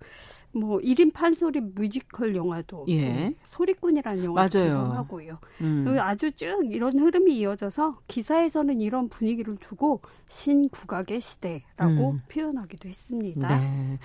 뭐 0.53 0.79
1인 0.79 1.13
판소리 1.13 1.61
뮤지컬 1.61 2.35
영화도 2.35 2.85
예. 2.89 3.29
그 3.29 3.35
소리꾼이라는 3.47 4.23
영화 4.23 4.47
개봉하고요. 4.47 5.37
음. 5.61 5.97
아주 5.99 6.31
쭉 6.33 6.61
이런 6.69 6.97
흐름이 6.99 7.37
이어져서 7.37 7.99
기사에서는 8.07 8.81
이런 8.81 9.09
분위기를 9.09 9.55
두고 9.57 10.01
신국악의 10.27 11.21
시대라고 11.21 12.11
음. 12.11 12.21
표현하기도 12.29 12.89
했습니다. 12.89 13.57
네. 13.57 13.99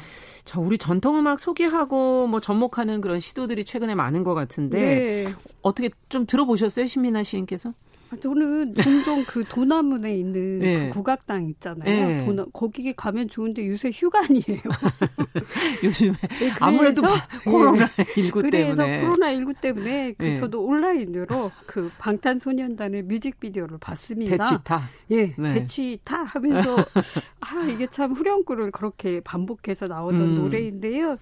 자, 0.44 0.60
우리 0.60 0.78
전통 0.78 1.18
음악 1.18 1.40
소개하고 1.40 2.26
뭐 2.26 2.40
접목하는 2.40 3.00
그런 3.00 3.20
시도들이 3.20 3.64
최근에 3.64 3.94
많은 3.94 4.24
것 4.24 4.34
같은데 4.34 5.24
네. 5.24 5.34
어떻게 5.62 5.90
좀 6.08 6.26
들어보셨어요, 6.26 6.86
신민아 6.86 7.22
시인께서? 7.22 7.72
아, 8.10 8.16
저는 8.16 8.74
종종 8.74 9.24
그 9.26 9.44
도남문에 9.44 10.16
있는 10.16 10.58
네. 10.60 10.88
그 10.88 10.94
국악당 10.94 11.48
있잖아요. 11.50 12.08
네. 12.08 12.24
도남, 12.24 12.46
거기 12.52 12.92
가면 12.92 13.28
좋은데 13.28 13.66
요새 13.68 13.90
휴관이에요. 13.92 14.60
요즘에 15.82 16.12
네, 16.12 16.50
아무래도 16.60 17.02
코로나 17.44 17.88
19 18.14 18.50
때문에 18.50 18.74
그래서 18.74 19.06
코로나 19.06 19.32
19 19.32 19.54
때문에 19.54 20.14
그 20.16 20.24
네. 20.24 20.36
저도 20.36 20.64
온라인으로 20.64 21.50
그 21.66 21.90
방탄소년단의 21.98 23.02
뮤직비디오를 23.02 23.78
봤습니다. 23.78 24.36
대치타. 24.36 24.88
예, 25.10 25.34
네. 25.36 25.54
대치타 25.54 26.22
하면서 26.22 26.76
아 27.40 27.64
이게 27.68 27.86
참 27.88 28.12
후렴구를 28.12 28.70
그렇게 28.70 29.20
반복해서 29.20 29.86
나오던 29.86 30.20
음. 30.20 30.34
노래인데요. 30.36 31.16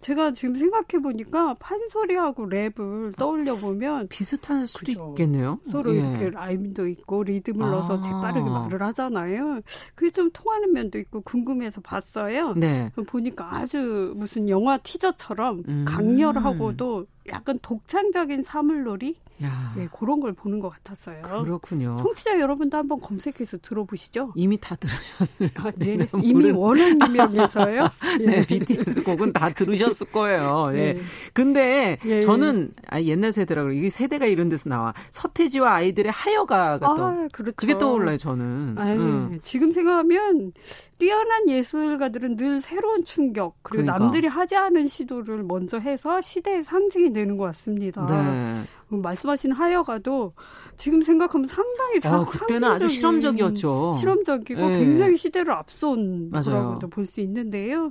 제가 0.00 0.32
지금 0.32 0.54
생각해 0.54 1.02
보니까 1.02 1.54
판소리하고 1.54 2.48
랩을 2.48 3.16
떠올려 3.16 3.54
보면 3.56 4.08
비슷할 4.08 4.66
수도 4.66 4.86
그죠. 4.86 5.08
있겠네요. 5.10 5.58
서로 5.70 5.94
예. 5.94 6.00
이렇게 6.00 6.30
라임도 6.30 6.86
있고 6.88 7.24
리듬을 7.24 7.66
아. 7.66 7.70
넣어서 7.70 8.00
재빠르게 8.00 8.48
말을 8.48 8.82
하잖아요. 8.82 9.60
그게 9.94 10.10
좀 10.10 10.30
통하는 10.32 10.72
면도 10.72 10.98
있고 10.98 11.20
궁금해서 11.22 11.80
봤어요. 11.80 12.54
네. 12.54 12.90
보니까 13.06 13.52
아주 13.54 14.12
무슨 14.16 14.48
영화 14.48 14.76
티저처럼 14.76 15.64
음. 15.68 15.84
강렬하고도 15.86 17.06
약간 17.28 17.58
독창적인 17.60 18.42
사물놀이 18.42 19.16
야. 19.44 19.72
네, 19.76 19.88
그런 19.98 20.20
걸 20.20 20.32
보는 20.32 20.58
것 20.60 20.70
같았어요. 20.70 21.22
그렇군요. 21.22 21.96
청취자 21.96 22.40
여러분도 22.40 22.76
한번 22.76 23.00
검색해서 23.00 23.58
들어보시죠. 23.58 24.32
이미 24.34 24.58
다 24.60 24.74
들으셨을 24.76 25.50
아, 25.54 25.70
네. 25.70 25.98
이미 26.22 26.50
원한 26.52 26.98
유명해서요. 27.06 27.88
네, 28.24 28.44
BTS 28.46 29.02
곡은 29.02 29.32
다 29.32 29.50
들으셨을 29.50 30.10
거예요. 30.10 30.66
네. 30.72 30.94
네. 30.94 31.00
근데 31.32 31.98
예. 32.04 32.20
저는 32.20 32.72
아, 32.88 33.00
옛날 33.00 33.32
세대라고 33.32 33.70
이게 33.70 33.88
세대가 33.88 34.26
이런 34.26 34.48
데서 34.48 34.68
나와. 34.68 34.92
서태지와 35.10 35.74
아이들의 35.74 36.10
하여가가 36.10 36.94
또 36.94 37.04
아, 37.04 37.28
그렇죠. 37.32 37.54
그게 37.56 37.78
떠올라요, 37.78 38.16
저는. 38.16 38.74
아유, 38.78 39.00
음. 39.00 39.38
지금 39.42 39.70
생각하면 39.72 40.52
뛰어난 40.98 41.48
예술가들은 41.48 42.36
늘 42.36 42.60
새로운 42.60 43.04
충격 43.04 43.56
그리고 43.62 43.84
그러니까. 43.84 44.04
남들이 44.04 44.26
하지 44.26 44.56
않은 44.56 44.88
시도를 44.88 45.44
먼저 45.44 45.78
해서 45.78 46.20
시대의 46.20 46.64
상징이 46.64 47.12
되는 47.12 47.36
것 47.36 47.44
같습니다. 47.44 48.04
네. 48.06 48.64
말씀하신 48.96 49.52
하여가도 49.52 50.32
지금 50.76 51.02
생각하면 51.02 51.46
상당히 51.46 52.00
아, 52.04 52.24
그때는 52.24 52.68
아주 52.68 52.88
실험적이었죠. 52.88 53.92
실험적이고 53.98 54.68
네. 54.68 54.78
굉장히 54.78 55.16
시대를 55.16 55.52
앞선 55.52 56.30
거라고도 56.30 56.88
볼 56.88 57.04
수 57.04 57.20
있는데요. 57.20 57.90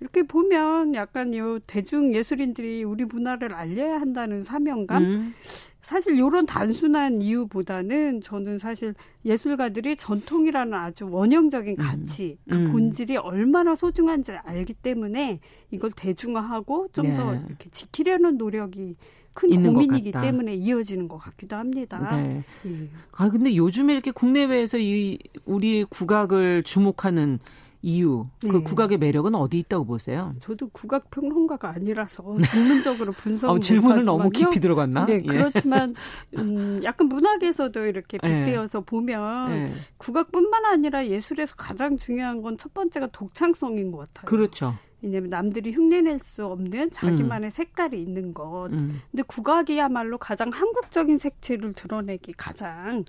이렇게 0.00 0.22
보면 0.22 0.94
약간 0.94 1.34
요 1.34 1.58
대중 1.66 2.14
예술인들이 2.14 2.84
우리 2.84 3.04
문화를 3.04 3.52
알려야 3.52 4.00
한다는 4.00 4.42
사명감 4.42 5.02
음. 5.02 5.34
사실 5.82 6.16
이런 6.16 6.44
단순한 6.44 7.22
이유보다는 7.22 8.20
저는 8.20 8.58
사실 8.58 8.94
예술가들이 9.24 9.96
전통이라는 9.96 10.74
아주 10.74 11.08
원형적인 11.10 11.76
음. 11.78 11.82
가치, 11.82 12.38
음. 12.52 12.64
그 12.66 12.72
본질이 12.72 13.16
얼마나 13.16 13.74
소중한지 13.74 14.32
알기 14.32 14.74
때문에 14.74 15.40
이걸 15.70 15.90
대중화하고 15.96 16.88
좀더 16.92 17.32
네. 17.32 17.42
이렇게 17.48 17.70
지키려는 17.70 18.36
노력이 18.36 18.96
큰 19.34 19.62
고민이기 19.62 20.12
때문에 20.12 20.54
이어지는 20.54 21.08
것 21.08 21.18
같기도 21.18 21.56
합니다. 21.56 21.98
네. 22.16 22.42
예. 22.66 22.88
아 23.16 23.28
근데 23.30 23.54
요즘에 23.54 23.92
이렇게 23.92 24.10
국내외에서 24.10 24.78
이 24.78 25.18
우리 25.44 25.84
국악을 25.84 26.62
주목하는 26.62 27.38
이유, 27.80 28.26
그 28.40 28.46
네. 28.46 28.52
그 28.52 28.62
국악의 28.64 28.98
매력은 28.98 29.36
어디 29.36 29.60
있다고 29.60 29.84
보세요? 29.84 30.34
저도 30.40 30.68
국악 30.70 31.10
평론가가 31.12 31.68
아니라서 31.68 32.36
전문적으로 32.52 33.12
분석 33.12 33.50
어, 33.52 33.58
질문을 33.60 34.02
너무 34.02 34.30
깊이 34.30 34.58
들어갔나? 34.58 35.06
네, 35.06 35.22
예. 35.24 35.28
그렇지만 35.28 35.94
음, 36.36 36.80
약간 36.82 37.08
문학에서도 37.08 37.86
이렇게 37.86 38.18
예. 38.24 38.44
빗대어서 38.44 38.80
네. 38.80 38.84
보면 38.84 39.48
네. 39.50 39.72
국악뿐만 39.96 40.64
아니라 40.64 41.06
예술에서 41.06 41.54
가장 41.56 41.96
중요한 41.96 42.42
건 42.42 42.56
첫 42.58 42.74
번째가 42.74 43.08
독창성인 43.12 43.92
것 43.92 43.98
같아요. 43.98 44.26
그렇죠. 44.26 44.74
왜냐하면 45.00 45.30
남들이 45.30 45.72
흉내낼 45.72 46.18
수 46.18 46.44
없는 46.46 46.90
자기만의 46.90 47.48
음. 47.48 47.50
색깔이 47.50 48.00
있는 48.00 48.34
것. 48.34 48.68
음. 48.72 49.00
근데 49.10 49.22
국악이야말로 49.22 50.18
가장 50.18 50.50
한국적인 50.50 51.18
색채를 51.18 51.72
드러내기 51.72 52.32
가장 52.32 53.04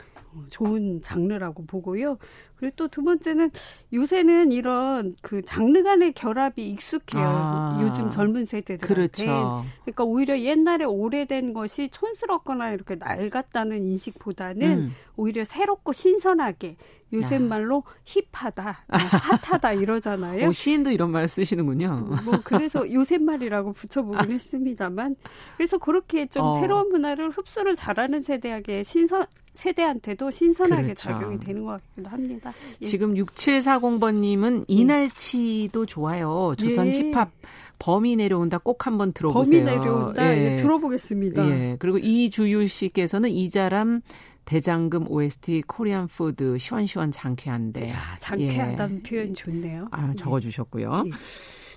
좋은 0.49 1.01
장르라고 1.01 1.65
보고요. 1.65 2.17
그리고 2.55 2.75
또 2.75 2.87
두 2.89 3.03
번째는 3.03 3.51
요새는 3.93 4.51
이런 4.51 5.15
그 5.21 5.41
장르 5.43 5.83
간의 5.83 6.11
결합이 6.13 6.69
익숙해요. 6.71 7.23
아, 7.23 7.79
요즘 7.81 8.11
젊은 8.11 8.45
세대들한테. 8.45 8.93
그렇죠. 8.93 9.63
그러니까 9.83 10.03
오히려 10.03 10.37
옛날에 10.39 10.83
오래된 10.83 11.53
것이 11.53 11.89
촌스럽거나 11.89 12.71
이렇게 12.71 12.95
낡았다는 12.95 13.85
인식보다는 13.85 14.67
음. 14.67 14.91
오히려 15.15 15.45
새롭고 15.45 15.93
신선하게 15.93 16.75
요새 17.13 17.39
말로 17.39 17.83
힙하다, 18.05 18.85
뭐 18.87 18.97
핫하다 18.99 19.73
이러잖아요. 19.73 20.47
오, 20.47 20.51
시인도 20.53 20.91
이런 20.91 21.11
말 21.11 21.27
쓰시는군요. 21.27 22.07
뭐 22.23 22.39
그래서 22.43 22.91
요새 22.91 23.17
말이라고 23.17 23.73
붙여보긴 23.73 24.31
했습니다만, 24.31 25.15
그래서 25.57 25.77
그렇게 25.79 26.27
좀 26.27 26.43
어. 26.43 26.59
새로운 26.59 26.89
문화를 26.89 27.31
흡수를 27.31 27.75
잘하는 27.75 28.21
세대에게 28.21 28.83
신선 28.83 29.25
세대한테도 29.53 30.31
신선하게 30.31 30.83
그렇죠. 30.83 31.09
작용이 31.09 31.39
되는 31.39 31.63
것 31.65 31.81
같기도 31.81 32.09
합니다. 32.09 32.51
예. 32.81 32.85
지금 32.85 33.13
6740번님은 33.15 34.65
이날치도 34.67 35.85
좋아요. 35.85 36.53
조선 36.57 36.87
예. 36.87 36.91
힙합 36.91 37.31
범이 37.79 38.15
내려온다 38.17 38.57
꼭 38.57 38.85
한번 38.85 39.13
들어보세요. 39.13 39.65
범이 39.65 39.77
내려온다. 39.77 40.35
예. 40.35 40.51
예, 40.51 40.55
들어보겠습니다. 40.57 41.49
예. 41.49 41.75
그리고 41.79 41.97
이주유 41.97 42.67
씨께서는 42.67 43.29
이자람 43.29 44.01
대장금 44.45 45.09
OST 45.11 45.63
Korean 45.67 46.07
food 46.07 46.57
시원시원 46.57 47.11
장쾌한데. 47.11 47.91
야, 47.91 48.17
장쾌하다는 48.19 48.97
예. 48.97 49.09
표현이 49.09 49.33
좋네요. 49.33 49.87
아, 49.91 50.11
적어주셨고요. 50.13 51.03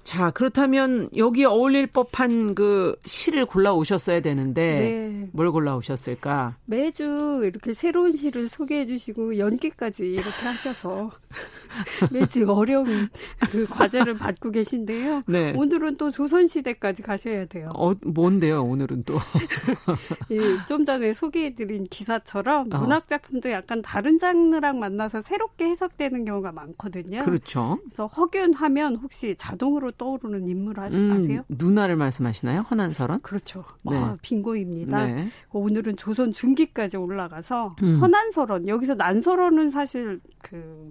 예. 0.03 0.05
자, 0.05 0.31
그렇다면 0.31 1.09
여기 1.17 1.45
어울릴 1.45 1.87
법한 1.87 2.55
그 2.55 2.97
시를 3.05 3.47
골라 3.47 3.73
오셨어야 3.73 4.21
되는데 4.21 4.63
네. 4.63 5.29
뭘 5.33 5.51
골라 5.53 5.77
오셨을까? 5.77 6.57
매주 6.67 7.43
이렇게 7.45 7.73
새로운 7.73 8.13
시를 8.13 8.49
소개해 8.49 8.87
주시고 8.87 9.39
연기까지 9.39 10.05
이렇게 10.05 10.47
하셔서 10.47 11.11
매주 12.13 12.51
어려운 12.51 13.09
그 13.51 13.67
과제를 13.67 14.19
받고 14.19 14.51
계신데요. 14.51 15.23
네. 15.27 15.55
오늘은 15.57 15.97
또 15.97 16.11
조선 16.11 16.47
시대까지 16.47 17.03
가셔야 17.03 17.47
돼요. 17.47 17.71
어, 17.75 17.93
뭔데요, 18.05 18.63
오늘은 18.65 19.05
또? 19.05 19.15
예, 20.31 20.39
좀 20.67 20.85
전에 20.85 21.13
소개해 21.13 21.55
드린 21.55 21.85
기사처럼 21.85 22.73
어. 22.73 22.79
문학 22.79 23.09
작품도 23.09 23.51
약간 23.51 23.83
다른 23.83 24.19
장르랑 24.19 24.79
만나서 24.79 25.23
새롭게 25.23 25.67
해석되는 25.67 26.25
경우가 26.25 26.53
많거든요. 26.53 27.21
그렇죠. 27.21 27.79
그래서 27.85 28.07
허균 28.09 28.55
하면 28.55 28.97
혹시 28.97 29.35
자동으로 29.37 29.92
떠오르는 29.97 30.49
인물 30.49 30.79
아, 30.81 30.87
음, 30.89 31.13
아세요? 31.13 31.45
누나를 31.49 31.97
말씀하시나요? 31.97 32.61
허난설원? 32.63 33.21
그렇죠. 33.23 33.65
네. 33.85 33.97
아, 33.97 34.17
빙고입니다. 34.23 35.07
네. 35.07 35.29
오늘은 35.53 35.97
조선 35.97 36.33
중기까지 36.33 36.97
올라가서 36.97 37.77
음. 37.83 37.97
허난설원 37.97 38.69
여기서 38.69 38.95
난설원은 38.95 39.71
사실 39.71 40.21
그 40.43 40.91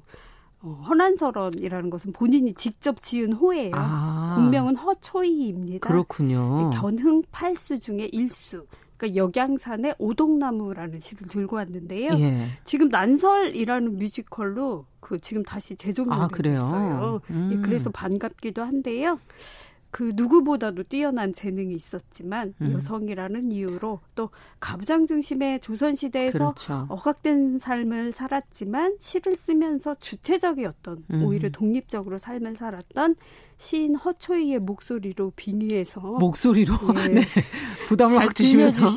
어, 0.63 0.69
허난설원이라는 0.87 1.89
것은 1.89 2.13
본인이 2.13 2.53
직접 2.53 3.01
지은 3.01 3.33
호예요. 3.33 3.71
아. 3.73 4.33
본명은 4.35 4.75
허초이입니다. 4.75 5.87
그렇군요. 5.87 6.69
견흥 6.71 7.23
팔수 7.31 7.79
중에 7.79 8.09
일수. 8.11 8.65
그러니까 9.01 9.15
역양산의 9.15 9.95
오동나무라는 9.97 10.99
시를 10.99 11.27
들고 11.27 11.55
왔는데요. 11.55 12.11
예. 12.19 12.45
지금 12.65 12.89
난설이라는 12.89 13.97
뮤지컬로 13.97 14.85
그 14.99 15.19
지금 15.19 15.41
다시 15.41 15.75
재조명되고 15.75 16.49
아, 16.49 16.53
있어요. 16.53 17.21
음. 17.31 17.49
예, 17.51 17.61
그래서 17.63 17.89
반갑기도 17.89 18.61
한데요. 18.61 19.19
그 19.91 20.13
누구보다도 20.15 20.83
뛰어난 20.83 21.33
재능이 21.33 21.75
있었지만 21.75 22.53
음. 22.61 22.71
여성이라는 22.71 23.51
이유로 23.51 23.99
또 24.15 24.29
가부장 24.59 25.05
중심의 25.05 25.59
조선 25.59 25.95
시대에서 25.95 26.53
그렇죠. 26.53 26.85
억압된 26.89 27.59
삶을 27.59 28.13
살았지만 28.13 28.95
시를 28.99 29.35
쓰면서 29.35 29.95
주체적이었던 29.95 31.03
음. 31.11 31.23
오히려 31.23 31.49
독립적으로 31.49 32.17
삶을 32.17 32.55
살았던 32.55 33.15
시인 33.57 33.95
허초이의 33.95 34.59
목소리로 34.59 35.33
빙의해서 35.35 35.99
목소리로 35.99 36.73
네, 36.95 37.07
네. 37.13 37.21
부담을 37.87 38.19
확 38.19 38.33
주시면서 38.33 38.89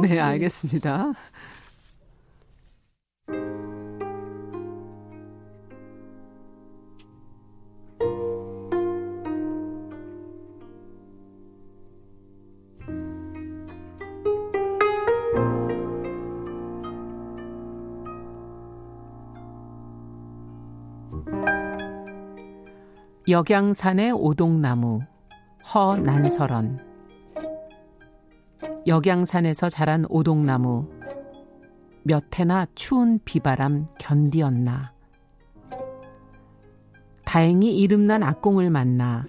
네, 0.00 0.08
네. 0.08 0.18
알겠습니다. 0.18 1.12
역양산의 23.28 24.12
오동나무 24.12 25.00
허난설원 25.74 26.78
역양산에서 28.86 29.68
자란 29.68 30.06
오동나무 30.08 30.88
몇 32.04 32.24
해나 32.38 32.64
추운 32.74 33.18
비바람 33.26 33.84
견디었나 33.98 34.94
다행히 37.26 37.76
이름난 37.76 38.22
악공을 38.22 38.70
만나 38.70 39.26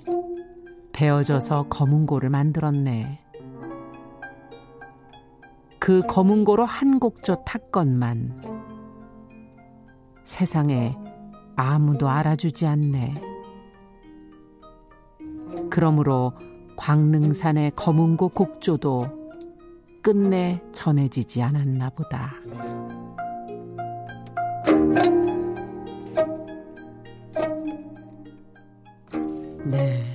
베어져서 0.93 1.67
검은고를 1.67 2.29
만들었네. 2.29 3.19
그 5.77 6.01
검은고로 6.07 6.63
한 6.63 6.99
곡조 6.99 7.43
탔건만 7.43 8.43
세상에 10.23 10.95
아무도 11.57 12.07
알아주지 12.07 12.65
않네. 12.65 13.28
그러므로 15.69 16.33
광릉산의 16.75 17.73
검은고 17.75 18.29
곡조도 18.29 19.07
끝내 20.01 20.61
전해지지 20.71 21.41
않았나 21.41 21.89
보다. 21.89 22.31
네. 29.65 30.08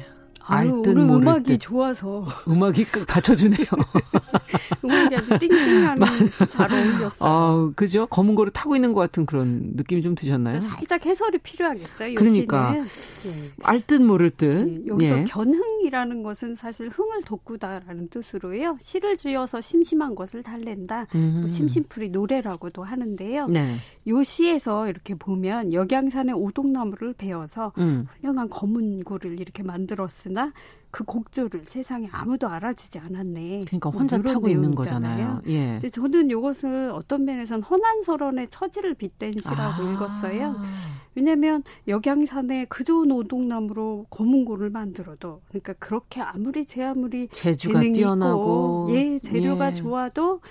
아유, 0.47 0.83
오늘 0.87 1.03
음악이 1.03 1.45
듯. 1.45 1.59
좋아서. 1.59 2.27
음악이 2.49 2.85
받쳐주네요. 3.07 3.67
음악이 4.85 5.17
아주 5.17 5.39
띵띵하는 5.39 6.07
잘 6.51 6.73
어울렸어요. 6.73 7.31
아, 7.31 7.71
그죠? 7.75 8.07
검은 8.07 8.35
거를 8.35 8.53
타고 8.53 8.75
있는 8.77 8.93
것 8.93 9.01
같은 9.01 9.25
그런 9.27 9.73
느낌이 9.75 10.03
좀 10.03 10.15
드셨나요? 10.15 10.61
살짝 10.61 11.05
해설이 11.07 11.39
필요하겠죠. 11.39 12.15
그러니까. 12.15 12.77
예. 12.77 12.83
알듯 13.63 14.03
모를 14.03 14.31
듯. 14.31 14.45
예. 14.69 14.87
여기서 14.87 15.19
예. 15.21 15.25
견흥이라는 15.25 16.23
것은 16.23 16.55
사실 16.55 16.89
흥을 16.89 17.23
돋구다라는 17.23 18.09
뜻으로요. 18.09 18.77
시를 18.81 19.17
지어서 19.17 19.61
심심한 19.61 20.15
것을 20.15 20.43
달랜다. 20.43 21.07
음. 21.15 21.39
뭐 21.41 21.49
심심풀이 21.49 22.11
노래라고도 22.11 22.85
하는데요. 22.85 23.49
네. 23.49 23.67
요 24.09 24.23
시에서 24.23 24.89
이렇게 24.89 25.15
보면 25.15 25.73
역양산의 25.73 26.35
오동나무를 26.35 27.15
베어서 27.15 27.73
음. 27.79 28.07
훌륭한 28.21 28.51
검은 28.51 29.05
고를 29.05 29.41
이렇게 29.41 29.63
만들었으 29.63 30.34
나 30.35 30.53
그 30.95 31.03
곡조를 31.03 31.63
세상에 31.65 32.09
아무도 32.13 32.47
알아주지 32.47 33.01
않았네. 33.01 33.65
그러니까 33.67 33.91
혼자 33.91 34.17
뭐 34.17 34.33
타고 34.33 34.49
있는 34.49 34.77
거잖아요. 34.77 35.43
예. 35.47 35.73
근데 35.73 35.89
저는 35.89 36.31
이것을 36.31 36.93
어떤 36.95 37.25
면에서는 37.25 37.65
허난설원의 37.65 38.47
처지를 38.49 38.95
빗댄 38.95 39.33
시라고 39.33 39.83
아. 39.83 39.93
읽었어요. 39.93 40.55
왜냐하면 41.17 41.65
역양산에 41.89 42.67
그 42.69 42.85
좋은 42.85 43.11
오동나무로 43.11 44.07
검은고를 44.09 44.71
만들어도 44.71 45.41
그러니까 45.49 45.73
그렇게 45.81 46.21
아무리 46.21 46.65
제 46.65 46.85
아무리 46.85 47.27
재주가 47.27 47.81
뛰어나고 47.81 48.87
있고, 48.91 48.97
예 48.97 49.19
재료가 49.19 49.67
예. 49.67 49.73
좋아도 49.73 50.43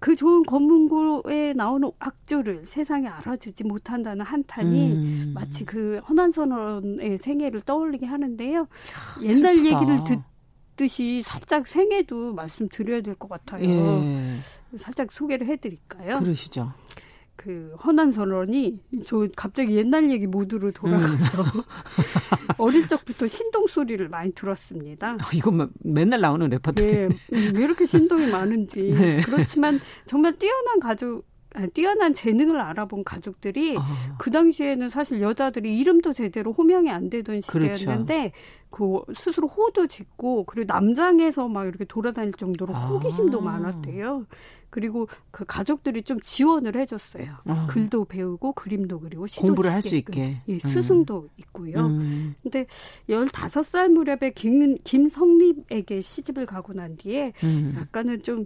그 0.00 0.14
좋은 0.14 0.44
검문고에 0.44 1.54
나오는 1.54 1.90
악조를 1.98 2.66
세상에 2.66 3.08
알아주지 3.08 3.64
못한다는 3.64 4.24
한탄이 4.24 4.92
음. 4.92 5.32
마치 5.34 5.64
그 5.64 6.00
허난선언의 6.08 7.18
생애를 7.18 7.62
떠올리게 7.62 8.06
하는데요. 8.06 8.60
야, 8.60 8.66
옛날 9.22 9.58
슬프다. 9.58 9.76
얘기를 9.80 9.98
듣듯이 10.76 11.22
살짝 11.22 11.66
생애도 11.66 12.34
말씀드려야 12.34 13.00
될 13.00 13.14
것 13.16 13.28
같아요. 13.28 13.64
예. 14.04 14.36
살짝 14.78 15.10
소개를 15.12 15.46
해드릴까요? 15.48 16.20
그러시죠. 16.20 16.72
그 17.38 17.72
허난설헌이 17.84 18.80
저 19.06 19.28
갑자기 19.36 19.76
옛날 19.76 20.10
얘기 20.10 20.26
모드로 20.26 20.72
돌아가서 20.72 21.42
음. 21.42 21.46
어릴 22.58 22.88
적부터 22.88 23.28
신동 23.28 23.68
소리를 23.68 24.06
많이 24.08 24.32
들었습니다. 24.32 25.16
아, 25.20 25.30
이건 25.32 25.70
맨날 25.78 26.20
나오는 26.20 26.48
레퍼토리. 26.48 26.90
네, 26.90 27.04
음, 27.06 27.52
왜 27.54 27.62
이렇게 27.62 27.86
신동이 27.86 28.26
많은지. 28.26 28.90
네. 28.90 29.20
그렇지만 29.20 29.78
정말 30.04 30.36
뛰어난 30.36 30.80
가족 30.80 31.24
뛰어난 31.72 32.14
재능을 32.14 32.60
알아본 32.60 33.04
가족들이 33.04 33.76
아. 33.78 34.16
그 34.18 34.30
당시에는 34.30 34.90
사실 34.90 35.20
여자들이 35.20 35.78
이름도 35.78 36.12
제대로 36.12 36.52
호명이 36.52 36.90
안 36.90 37.08
되던 37.10 37.40
시대였는데 37.40 38.32
그렇죠. 38.70 39.06
그 39.06 39.14
스스로 39.14 39.48
호도 39.48 39.86
짓고 39.86 40.44
그리고 40.44 40.72
남장해서 40.72 41.48
막 41.48 41.66
이렇게 41.66 41.84
돌아다닐 41.84 42.32
정도로 42.34 42.76
아. 42.76 42.86
호기심도 42.88 43.40
많았대요. 43.40 44.26
그리고 44.70 45.08
그 45.30 45.46
가족들이 45.46 46.02
좀 46.02 46.20
지원을 46.20 46.76
해줬어요. 46.76 47.38
아. 47.46 47.66
글도 47.70 48.04
배우고 48.04 48.52
그림도 48.52 49.00
그리고 49.00 49.26
시도 49.26 49.46
공부를 49.46 49.72
할 49.72 49.80
수 49.80 49.96
있게. 49.96 50.42
예, 50.46 50.52
음. 50.52 50.58
스승도 50.58 51.22
음. 51.22 51.28
있고요. 51.38 51.86
음. 51.86 52.34
근데 52.42 52.66
15살 53.08 53.88
무렵에 53.88 54.32
김, 54.34 54.76
김성립에게 54.84 56.02
시집을 56.02 56.44
가고 56.44 56.74
난 56.74 56.96
뒤에 56.98 57.32
음. 57.44 57.74
약간은 57.78 58.22
좀 58.22 58.44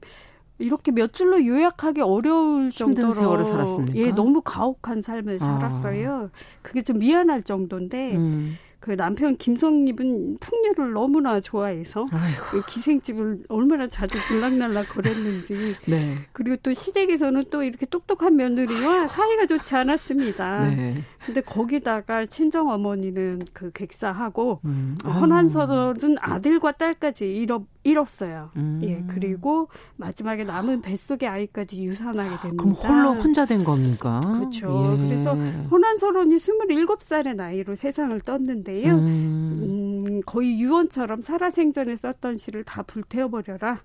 이렇게 0.63 0.93
몇 0.93 1.13
줄로 1.13 1.45
요약하기 1.45 2.01
어려울 2.01 2.71
정도로 2.71 3.13
세월을 3.13 3.45
살았습니까? 3.45 3.99
예, 3.99 4.13
너무 4.13 4.41
가혹한 4.43 5.03
삶을 5.03 5.39
아. 5.41 5.45
살았어요. 5.45 6.31
그게 6.63 6.83
좀 6.83 6.99
미안할 6.99 7.43
정도인데 7.43 8.17
음. 8.17 8.57
그 8.83 8.97
남편 8.97 9.37
김성립은 9.37 10.39
풍류를 10.41 10.93
너무나 10.93 11.41
좋아해서 11.41 12.09
그 12.51 12.67
기생집을 12.67 13.45
얼마나 13.49 13.87
자주 13.87 14.19
불락날락 14.27 14.89
거렸는지 14.89 15.55
네. 15.87 16.19
그리고 16.33 16.57
또 16.65 16.73
시댁에서는 16.73 17.45
또 17.49 17.63
이렇게 17.63 17.87
똑똑한 17.87 18.35
며느리와 18.35 19.07
사이가 19.07 19.47
좋지 19.47 19.77
않았습니다. 19.77 20.65
네. 20.65 21.05
근데 21.25 21.41
거기다가 21.41 22.27
친정 22.27 22.71
어머니는 22.71 23.43
그 23.53 23.71
객사하고 23.71 24.61
음. 24.65 24.97
헌한서들은 25.05 26.17
아들과 26.21 26.73
딸까지 26.73 27.33
잃어 27.33 27.65
잃었어요. 27.85 28.51
음. 28.57 28.81
예 28.83 29.05
그리고 29.09 29.69
마지막에 29.97 30.45
남은 30.45 30.83
뱃속의 30.83 31.29
아이까지 31.29 31.85
유산하게 31.85 32.49
됩니다. 32.49 32.63
그럼 32.63 32.73
홀로 32.75 33.13
혼자 33.13 33.45
된 33.45 33.65
겁니까? 33.65 34.21
그렇죠. 34.21 34.97
예. 34.97 35.07
그래서 35.07 35.35
혼한서론이 35.35 36.37
27살의 36.37 37.35
나이로 37.35 37.75
세상을 37.75 38.21
떴는데 38.21 38.72
있는데요. 38.73 38.95
음. 38.95 39.01
음, 39.03 40.07
음, 40.07 40.21
거의 40.27 40.61
유언처럼 40.61 41.21
살아생전에 41.21 41.97
썼던 41.97 42.37
시를 42.37 42.65
다 42.65 42.83
불태워버려라. 42.83 43.83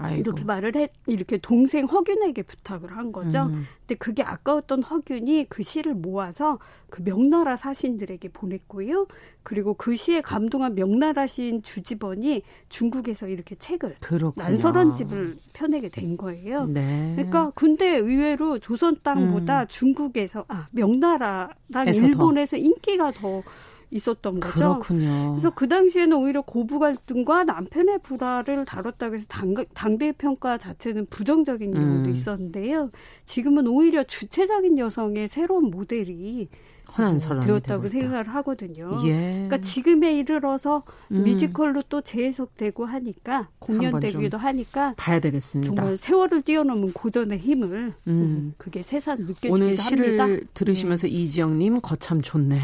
아이고. 0.00 0.18
이렇게 0.18 0.44
말을 0.44 0.76
해 0.76 0.88
이렇게 1.06 1.36
동생 1.36 1.84
허균에게 1.84 2.42
부탁을 2.42 2.96
한 2.96 3.12
거죠. 3.12 3.42
음. 3.42 3.64
근데 3.80 3.96
그게 3.96 4.22
아까웠던 4.22 4.82
허균이 4.82 5.46
그 5.50 5.62
시를 5.62 5.94
모아서 5.94 6.58
그 6.88 7.02
명나라 7.02 7.56
사신들에게 7.56 8.30
보냈고요. 8.30 9.06
그리고 9.42 9.74
그 9.74 9.96
시에 9.96 10.22
감동한 10.22 10.74
명나라 10.74 11.26
시인 11.26 11.62
주지번이 11.62 12.42
중국에서 12.70 13.28
이렇게 13.28 13.56
책을 13.56 13.96
그렇구나. 14.00 14.48
난설원집을 14.48 15.36
펴내게 15.52 15.90
된 15.90 16.16
거예요. 16.16 16.64
네. 16.66 17.12
그러니까 17.16 17.52
근데 17.54 17.96
의외로 17.96 18.58
조선 18.58 18.96
땅보다 19.02 19.62
음. 19.62 19.66
중국에서 19.68 20.46
아 20.48 20.68
명나라랑 20.70 21.54
일본에서 21.94 22.56
더. 22.56 22.62
인기가 22.62 23.10
더 23.10 23.42
있었던 23.90 24.40
거죠. 24.40 24.54
그렇군요. 24.54 25.30
그래서 25.30 25.50
그 25.50 25.68
당시에는 25.68 26.16
오히려 26.16 26.42
고부 26.42 26.78
갈등과 26.78 27.44
남편의 27.44 28.00
불화를 28.02 28.64
다뤘다고 28.64 29.16
해서 29.16 29.26
당, 29.28 29.54
당대 29.74 30.12
평가 30.12 30.58
자체는 30.58 31.06
부정적인 31.06 31.74
경우도 31.74 32.08
음. 32.08 32.14
있었는데요. 32.14 32.90
지금은 33.26 33.66
오히려 33.66 34.04
주체적인 34.04 34.78
여성의 34.78 35.28
새로운 35.28 35.70
모델이 35.70 36.48
헌안설이 36.96 37.40
되었다고 37.46 37.88
생각을 37.88 38.28
하거든요. 38.28 38.96
예. 39.04 39.32
그러니까 39.32 39.58
지금에 39.58 40.18
이르러서 40.18 40.82
음. 41.12 41.22
뮤지컬로 41.24 41.82
또 41.88 42.00
재해석되고 42.00 42.84
하니까 42.84 43.48
공연되기도 43.60 44.36
하니까 44.36 44.94
봐야 44.96 45.20
되겠습니다. 45.20 45.72
정말 45.72 45.96
세월을 45.96 46.42
뛰어넘은 46.42 46.92
고전의 46.92 47.38
힘을 47.38 47.94
음. 48.08 48.54
그게 48.58 48.82
새삼 48.82 49.20
느껴지기도 49.20 49.54
오늘 49.54 49.76
시를 49.76 50.20
합니다. 50.20 50.46
들으시면서 50.54 51.06
네. 51.06 51.12
이지영님 51.12 51.80
거참 51.80 52.22
좋네. 52.22 52.58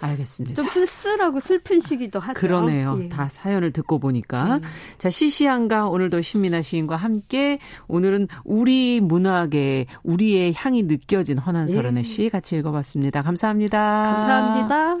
알겠습니다. 0.00 0.54
좀 0.54 0.68
쓸쓸하고 0.70 1.40
슬픈 1.40 1.80
시기도 1.80 2.18
하죠. 2.20 2.38
그러네요. 2.38 2.98
예. 3.02 3.08
다 3.08 3.28
사연을 3.28 3.72
듣고 3.72 3.98
보니까. 3.98 4.60
예. 4.62 4.66
자, 4.98 5.10
시시한가 5.10 5.88
오늘도 5.88 6.20
신민아 6.20 6.62
시인과 6.62 6.96
함께 6.96 7.58
오늘은 7.88 8.28
우리 8.44 9.00
문학에 9.00 9.86
우리의 10.02 10.54
향이 10.54 10.84
느껴진 10.84 11.38
허난서른의 11.38 12.00
예. 12.00 12.02
시 12.02 12.28
같이 12.28 12.56
읽어봤습니다. 12.56 13.22
감사합니다. 13.22 13.78
감사합니다. 14.12 14.96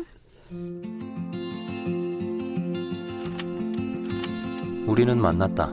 우리는 4.86 5.20
만났다. 5.20 5.72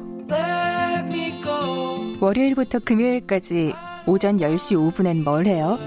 월요일부터 2.19 2.79
금요일까지 2.79 3.73
오전 4.05 4.37
10시 4.37 4.93
5분엔 4.93 5.23
뭘 5.23 5.45
해요? 5.45 5.77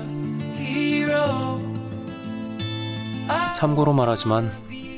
참고로 3.57 3.95
말하지만 3.95 4.53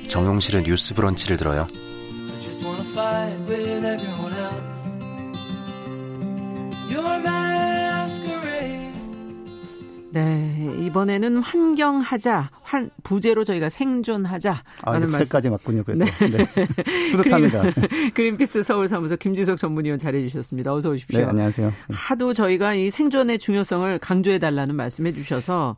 정용실의 0.09 0.65
뉴스 0.65 0.93
브런치를 0.93 1.37
들어요. 1.37 1.69
네, 10.11 10.75
이번에는 10.81 11.37
환경하자, 11.37 12.51
환, 12.63 12.91
부제로 13.05 13.45
저희가 13.45 13.69
생존하자. 13.69 14.65
아, 14.83 14.99
말씀까지 14.99 15.51
맞군요. 15.51 15.85
그래도. 15.85 16.05
네. 16.05 16.27
네. 16.27 16.47
뿌듯합니다. 17.13 17.63
그린피스 18.13 18.65
서울 18.65 18.89
사무소 18.89 19.17
김지석 19.17 19.59
전문위원 19.59 20.01
잘해 20.01 20.27
주셨습니다. 20.27 20.75
어서 20.75 20.91
오십시오. 20.91 21.21
네, 21.21 21.27
안녕하세요. 21.27 21.73
하도 21.91 22.33
저희가 22.33 22.75
이 22.75 22.91
생존의 22.91 23.39
중요성을 23.39 23.97
강조해 24.01 24.41
달라는 24.41 24.75
말씀해 24.75 25.13
주셔서 25.13 25.77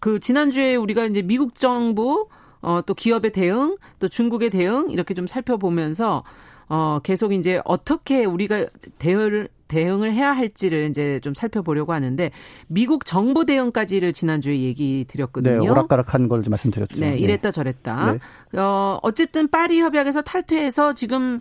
그 0.00 0.20
지난주에 0.20 0.76
우리가 0.76 1.04
이제 1.06 1.22
미국 1.22 1.58
정부 1.58 2.28
어, 2.60 2.80
또 2.84 2.94
기업의 2.94 3.32
대응, 3.32 3.76
또 3.98 4.08
중국의 4.08 4.50
대응 4.50 4.90
이렇게 4.90 5.14
좀 5.14 5.26
살펴보면서 5.26 6.24
어, 6.68 6.98
계속 7.02 7.32
이제 7.32 7.60
어떻게 7.64 8.24
우리가 8.24 8.66
대응을 8.98 9.48
대응을 9.68 10.12
해야 10.12 10.32
할지를 10.32 10.88
이제 10.88 11.18
좀 11.20 11.34
살펴보려고 11.34 11.92
하는데 11.92 12.30
미국 12.68 13.04
정부 13.04 13.44
대응까지를 13.44 14.12
지난주에 14.12 14.60
얘기 14.60 15.04
드렸거든요. 15.08 15.60
네, 15.60 15.68
오락가락한 15.68 16.28
걸좀 16.28 16.50
말씀드렸죠. 16.50 17.00
네, 17.00 17.16
이랬다 17.18 17.50
저랬다. 17.50 18.12
네. 18.12 18.60
어, 18.60 18.98
어쨌든 19.02 19.48
파리 19.48 19.80
협약에서 19.80 20.22
탈퇴해서 20.22 20.94
지금 20.94 21.40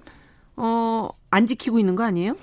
어, 0.55 1.09
안 1.29 1.45
지키고 1.45 1.79
있는 1.79 1.95
거 1.95 2.03
아니에요? 2.03 2.35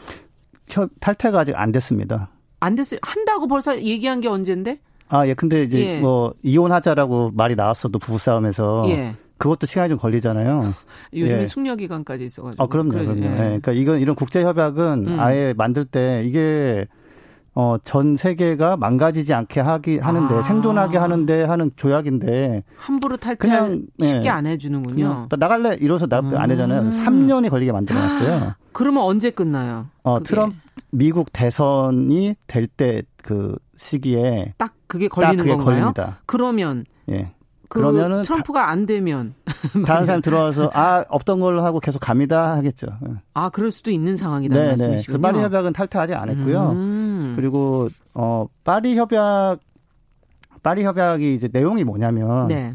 탈퇴가 1.00 1.40
아직 1.40 1.56
안 1.56 1.72
됐습니다. 1.72 2.30
안 2.60 2.76
됐어요. 2.76 3.00
한다고 3.02 3.48
벌써 3.48 3.80
얘기한 3.80 4.20
게 4.20 4.28
언젠데? 4.28 4.80
아, 5.12 5.26
예. 5.28 5.34
근데 5.34 5.62
이제 5.62 5.78
예. 5.78 6.00
뭐 6.00 6.32
이혼하자라고 6.42 7.32
말이 7.34 7.54
나왔어도 7.54 7.98
부부싸움에서 7.98 8.84
예. 8.88 9.14
그것도 9.36 9.66
시간이 9.66 9.90
좀 9.90 9.98
걸리잖아요. 9.98 10.72
요즘에 11.14 11.40
예. 11.40 11.44
숙려 11.44 11.76
기간까지 11.76 12.24
있어가지고. 12.24 12.62
아, 12.62 12.66
그럼요, 12.66 12.92
그럼요. 12.92 13.20
예. 13.22 13.30
예. 13.30 13.36
그러니까 13.36 13.72
이건 13.72 14.00
이런 14.00 14.16
국제 14.16 14.42
협약은 14.42 15.08
음. 15.08 15.20
아예 15.20 15.52
만들 15.56 15.84
때 15.84 16.24
이게 16.26 16.86
어, 17.54 17.76
전 17.84 18.16
세계가 18.16 18.78
망가지지 18.78 19.34
않게 19.34 19.60
하기 19.60 19.98
하는데 19.98 20.34
아. 20.34 20.40
생존하게 20.40 20.96
하는데 20.96 21.42
하는 21.44 21.70
조약인데 21.76 22.62
함부로 22.76 23.18
탈퇴 23.18 23.36
그 23.36 23.84
쉽게 24.02 24.22
예. 24.24 24.28
안 24.30 24.46
해주는군요. 24.46 25.28
나갈래 25.38 25.76
이러서 25.78 26.06
나, 26.06 26.20
음. 26.20 26.34
안 26.34 26.50
해잖아요. 26.50 26.90
3년이 27.04 27.50
걸리게 27.50 27.70
만들어놨어요. 27.72 28.54
그러면 28.72 29.02
언제 29.02 29.28
끝나요? 29.28 29.88
어, 30.04 30.14
그게. 30.14 30.28
트럼프 30.28 30.56
미국 30.90 31.30
대선이 31.34 32.36
될 32.46 32.66
때 32.66 33.02
그 33.22 33.56
시기에 33.83 34.55
딱 34.59 34.74
그게 34.87 35.09
걸리는 35.09 35.37
딱 35.37 35.43
그게 35.43 35.51
건가요? 35.57 35.66
걸립니다. 35.66 36.20
그러면 36.26 36.85
예. 37.11 37.33
그 37.68 37.80
그러면은 37.80 38.22
트럼프가 38.22 38.68
안 38.70 38.87
되면 38.87 39.35
다른 39.87 40.07
사람 40.07 40.20
들어와서 40.20 40.70
아 40.72 41.05
없던 41.09 41.41
걸로 41.41 41.64
하고 41.64 41.80
계속 41.80 41.99
갑니다 41.99 42.55
하겠죠. 42.57 42.87
예. 43.09 43.14
아 43.35 43.51
그럴 43.51 43.70
수도 43.70 43.91
있는 43.91 44.14
상황이다 44.14 44.55
네, 44.55 44.66
말씀이시군요. 44.68 44.97
네. 44.99 45.05
그래서 45.07 45.18
파리 45.18 45.41
협약은 45.41 45.72
탈퇴하지 45.72 46.14
않았고요. 46.14 46.70
음. 46.72 47.33
그리고 47.35 47.89
어 48.14 48.47
파리 48.62 48.97
협약 48.97 49.59
파리 50.62 50.85
협약이 50.85 51.35
이제 51.35 51.49
내용이 51.53 51.83
뭐냐면 51.83 52.47
네. 52.49 52.70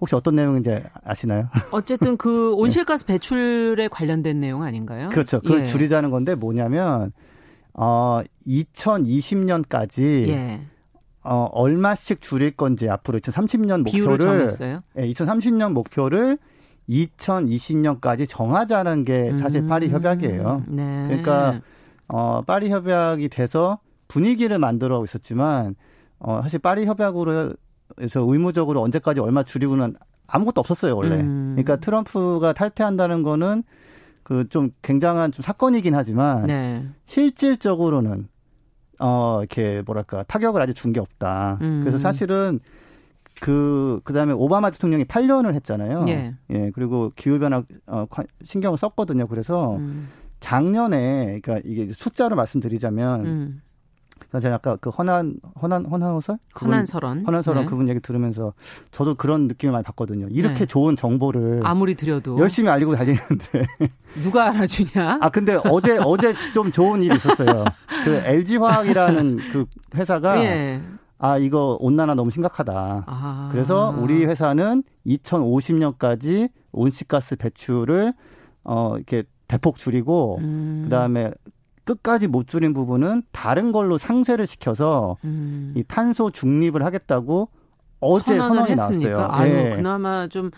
혹시 0.00 0.14
어떤 0.16 0.34
내용인지 0.34 0.82
아시나요? 1.04 1.48
어쨌든 1.70 2.16
그 2.16 2.52
온실가스 2.54 3.04
배출에 3.06 3.88
관련된 3.88 4.40
내용 4.40 4.62
아닌가요? 4.62 5.08
그렇죠. 5.10 5.40
그걸 5.40 5.62
예. 5.62 5.66
줄이자는 5.66 6.10
건데 6.10 6.34
뭐냐면 6.34 7.12
어 7.80 8.20
2020년까지 8.44 10.28
예. 10.28 10.60
어, 11.22 11.48
얼마씩 11.52 12.20
줄일 12.20 12.56
건지 12.56 12.88
앞으로 12.88 13.20
2030년 13.20 13.84
목표를 13.84 14.48
예, 14.98 15.02
2030년 15.02 15.72
목표를 15.72 16.38
2020년까지 16.88 18.26
정하자는 18.28 19.04
게 19.04 19.36
사실 19.36 19.62
음, 19.62 19.68
파리 19.68 19.90
협약이에요. 19.90 20.64
네. 20.68 21.04
그러니까 21.06 21.60
어, 22.08 22.42
파리 22.42 22.70
협약이 22.70 23.28
돼서 23.28 23.78
분위기를 24.08 24.58
만들어 24.58 25.04
있었지만 25.04 25.76
어, 26.18 26.40
사실 26.42 26.58
파리 26.58 26.86
협약으로 26.86 27.52
해서 28.00 28.24
의무적으로 28.26 28.80
언제까지 28.80 29.20
얼마 29.20 29.44
줄이고는 29.44 29.94
아무것도 30.26 30.60
없었어요 30.60 30.96
원래. 30.96 31.16
음. 31.16 31.52
그러니까 31.56 31.76
트럼프가 31.76 32.54
탈퇴한다는 32.54 33.22
거는 33.22 33.62
그 34.28 34.44
좀 34.50 34.70
굉장한 34.82 35.32
좀 35.32 35.42
사건이긴 35.42 35.94
하지만 35.94 36.46
네. 36.46 36.86
실질적으로는 37.06 38.28
어, 39.00 39.38
이렇게 39.40 39.82
뭐랄까, 39.86 40.22
타격을 40.24 40.60
아직 40.60 40.74
준 40.74 40.92
게 40.92 41.00
없다. 41.00 41.58
음. 41.62 41.80
그래서 41.80 41.98
사실은 41.98 42.60
그, 43.40 44.00
그 44.04 44.12
다음에 44.12 44.32
오바마 44.32 44.70
대통령이 44.72 45.04
8년을 45.04 45.54
했잖아요. 45.54 46.04
예. 46.08 46.34
예. 46.50 46.70
그리고 46.74 47.12
기후변화, 47.14 47.62
어, 47.86 48.06
신경을 48.44 48.76
썼거든요. 48.76 49.28
그래서 49.28 49.76
음. 49.76 50.08
작년에, 50.40 51.38
그러니까 51.40 51.60
이게 51.64 51.92
숫자로 51.92 52.34
말씀드리자면, 52.36 53.26
음. 53.26 53.62
제가 54.40 54.56
아까 54.56 54.76
그 54.76 54.90
허난 54.90 55.36
허난 55.60 55.86
허난호설 55.86 56.38
허난설원 56.60 57.24
허난설원 57.26 57.64
네. 57.64 57.70
그분 57.70 57.88
얘기 57.88 57.98
들으면서 57.98 58.52
저도 58.90 59.14
그런 59.14 59.48
느낌을 59.48 59.72
많이 59.72 59.82
받거든요. 59.82 60.28
이렇게 60.30 60.60
네. 60.60 60.66
좋은 60.66 60.96
정보를 60.96 61.62
아무리 61.64 61.94
드려도 61.94 62.38
열심히 62.38 62.68
알리고 62.68 62.94
다니는데 62.94 63.66
누가 64.22 64.50
알아주냐? 64.50 65.18
아 65.22 65.30
근데 65.30 65.58
어제 65.64 65.98
어제 65.98 66.34
좀 66.52 66.70
좋은 66.70 67.02
일이 67.02 67.16
있었어요. 67.16 67.64
그 68.04 68.10
LG 68.24 68.56
화학이라는 68.56 69.38
그 69.52 69.64
회사가 69.94 70.44
예. 70.44 70.82
아 71.18 71.38
이거 71.38 71.78
온난화 71.80 72.14
너무 72.14 72.30
심각하다. 72.30 73.04
아. 73.06 73.48
그래서 73.50 73.94
우리 73.98 74.26
회사는 74.26 74.82
2050년까지 75.06 76.50
온실가스 76.72 77.36
배출을 77.36 78.12
어 78.64 78.94
이렇게 78.96 79.24
대폭 79.48 79.76
줄이고 79.76 80.38
음. 80.40 80.82
그 80.84 80.90
다음에 80.90 81.32
끝까지 81.88 82.28
못 82.28 82.46
줄인 82.46 82.74
부분은 82.74 83.22
다른 83.32 83.72
걸로 83.72 83.96
상쇄를 83.96 84.46
시켜서 84.46 85.16
음. 85.24 85.72
이 85.76 85.82
탄소 85.86 86.30
중립을 86.30 86.84
하겠다고 86.84 87.48
어제 88.00 88.36
선언이 88.36 88.72
했습니까? 88.72 89.10
나왔어요. 89.10 89.28
아유, 89.32 89.66
예. 89.66 89.70
그나마 89.76 90.28
좀 90.28 90.50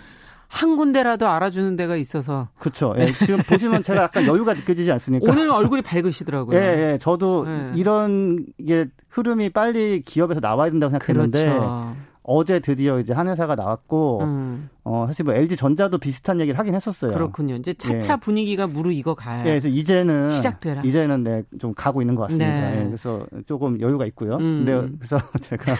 한 0.50 0.76
군데라도 0.76 1.28
알아주는 1.28 1.76
데가 1.76 1.94
있어서. 1.96 2.48
그렇죠. 2.58 2.94
예. 2.98 3.06
지금 3.24 3.38
보시면 3.44 3.84
제가 3.84 4.02
약간 4.02 4.26
여유가 4.26 4.52
느껴지지 4.52 4.90
않습니까? 4.92 5.30
오늘 5.30 5.48
얼굴이 5.48 5.80
밝으시더라고요. 5.80 6.58
예, 6.58 6.92
예. 6.92 6.98
저도 6.98 7.46
예. 7.46 7.70
이런 7.76 8.44
게 8.66 8.86
흐름이 9.10 9.50
빨리 9.50 10.02
기업에서 10.02 10.40
나와야 10.40 10.70
된다고 10.70 10.90
생각했는데 10.90 11.44
그렇죠. 11.44 11.96
어제 12.32 12.60
드디어 12.60 13.00
이제 13.00 13.12
한 13.12 13.26
회사가 13.26 13.56
나왔고 13.56 14.20
음. 14.22 14.70
어 14.84 15.04
사실 15.08 15.24
뭐 15.24 15.34
LG 15.34 15.56
전자도 15.56 15.98
비슷한 15.98 16.38
얘기를 16.38 16.56
하긴 16.58 16.76
했었어요. 16.76 17.12
그렇군요. 17.12 17.56
이제 17.56 17.74
차차 17.74 18.12
예. 18.12 18.16
분위기가 18.20 18.68
무르익어 18.68 19.14
가요. 19.16 19.40
예, 19.40 19.50
그래서 19.50 19.66
이제는 19.66 20.30
시작되라. 20.30 20.82
이제는 20.82 21.24
네, 21.24 21.42
좀 21.58 21.74
가고 21.74 22.02
있는 22.02 22.14
것 22.14 22.22
같습니다. 22.22 22.48
네. 22.70 22.80
예, 22.80 22.84
그래서 22.84 23.26
조금 23.46 23.80
여유가 23.80 24.06
있고요. 24.06 24.36
음. 24.36 24.64
근데 24.64 24.96
그래서 24.98 25.18
제가 25.42 25.74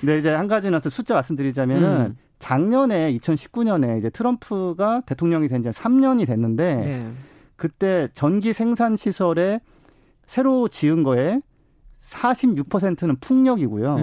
근데 0.00 0.18
이제 0.18 0.30
한 0.30 0.46
가지는 0.46 0.78
숫자 0.88 1.14
말씀드리자면은 1.14 1.88
음. 2.12 2.16
작년에 2.38 3.12
2019년에 3.14 3.98
이제 3.98 4.08
트럼프가 4.10 5.02
대통령이 5.06 5.48
된 5.48 5.62
지 5.62 5.70
3년이 5.70 6.26
됐는데 6.28 6.74
네. 6.76 7.12
그때 7.56 8.08
전기 8.14 8.52
생산 8.52 8.94
시설에 8.96 9.60
새로 10.26 10.68
지은 10.68 11.02
거에 11.02 11.40
46%는 12.02 13.16
풍력이고요. 13.20 13.96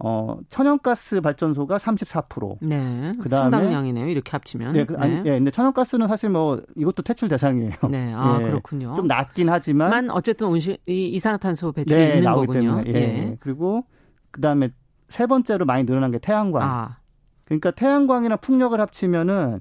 음. 0.00 0.04
어, 0.04 0.36
천연가스 0.48 1.20
발전소가 1.20 1.76
34%. 1.76 2.58
네. 2.60 3.12
그다음에 3.20 3.50
상당량이네요. 3.50 4.06
이렇게 4.08 4.30
합치면. 4.30 4.72
네, 4.72 4.84
그, 4.84 4.96
아니, 4.96 5.14
네. 5.14 5.22
예, 5.26 5.30
근데 5.32 5.50
천연가스는 5.50 6.06
사실 6.06 6.30
뭐 6.30 6.60
이것도 6.76 7.02
퇴출 7.02 7.28
대상이에요. 7.28 7.72
네. 7.90 8.12
아, 8.14 8.38
예, 8.40 8.44
그렇군요. 8.44 8.94
좀 8.94 9.06
낮긴 9.08 9.48
하지만 9.48 9.90
만 9.90 10.10
어쨌든 10.10 10.46
온실 10.48 10.78
이 10.86 11.08
이산화탄소 11.08 11.72
배출이 11.72 11.98
네, 11.98 12.08
있는 12.10 12.24
나오기 12.24 12.46
거군요. 12.46 12.82
때문에. 12.84 12.90
예. 12.90 12.94
예. 12.94 13.36
그리고 13.40 13.84
그다음에 14.30 14.70
세 15.08 15.26
번째로 15.26 15.64
많이 15.64 15.84
늘어난 15.84 16.10
게 16.10 16.18
태양광. 16.18 16.62
아. 16.62 16.98
그러니까 17.44 17.70
태양광이나 17.72 18.36
풍력을 18.36 18.78
합치면은 18.80 19.60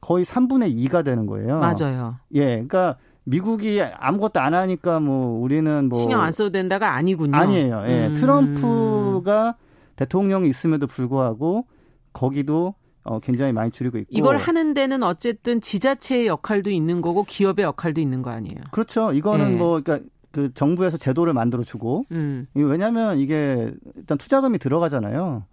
거의 0.00 0.24
3분의 0.24 0.76
2가 0.76 1.04
되는 1.04 1.26
거예요. 1.26 1.60
맞아요. 1.60 2.16
예. 2.34 2.46
그러니까 2.46 2.96
미국이 3.24 3.80
아무것도 3.82 4.40
안 4.40 4.54
하니까 4.54 5.00
뭐 5.00 5.40
우리는 5.40 5.88
뭐 5.88 5.98
신경 6.00 6.20
안 6.20 6.32
써도 6.32 6.50
된다가 6.50 6.94
아니군요. 6.94 7.36
아니에요. 7.36 7.84
예. 7.86 8.06
음. 8.08 8.14
트럼프가 8.14 9.56
대통령이 9.98 10.48
있음에도 10.48 10.86
불구하고 10.86 11.66
거기도 12.12 12.74
어, 13.02 13.18
굉장히 13.18 13.52
많이 13.52 13.72
줄이고 13.72 13.98
있고 13.98 14.08
이걸 14.10 14.36
하는 14.36 14.74
데는 14.74 15.02
어쨌든 15.02 15.60
지자체의 15.60 16.28
역할도 16.28 16.70
있는 16.70 17.00
거고 17.00 17.24
기업의 17.24 17.64
역할도 17.64 18.00
있는 18.00 18.22
거 18.22 18.30
아니에요? 18.30 18.58
그렇죠. 18.70 19.12
이거는 19.12 19.52
예. 19.52 19.56
뭐 19.56 19.80
그러니까 19.80 20.08
그 20.30 20.54
정부에서 20.54 20.98
제도를 20.98 21.32
만들어 21.32 21.62
주고 21.64 22.04
음. 22.12 22.46
왜냐하면 22.54 23.18
이게 23.18 23.72
일단 23.96 24.18
투자금이 24.18 24.58
들어가잖아요. 24.58 25.44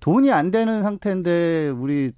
돈이 0.00 0.32
안 0.32 0.50
되는 0.50 0.82
상태인데 0.82 1.68
우리 1.68 2.12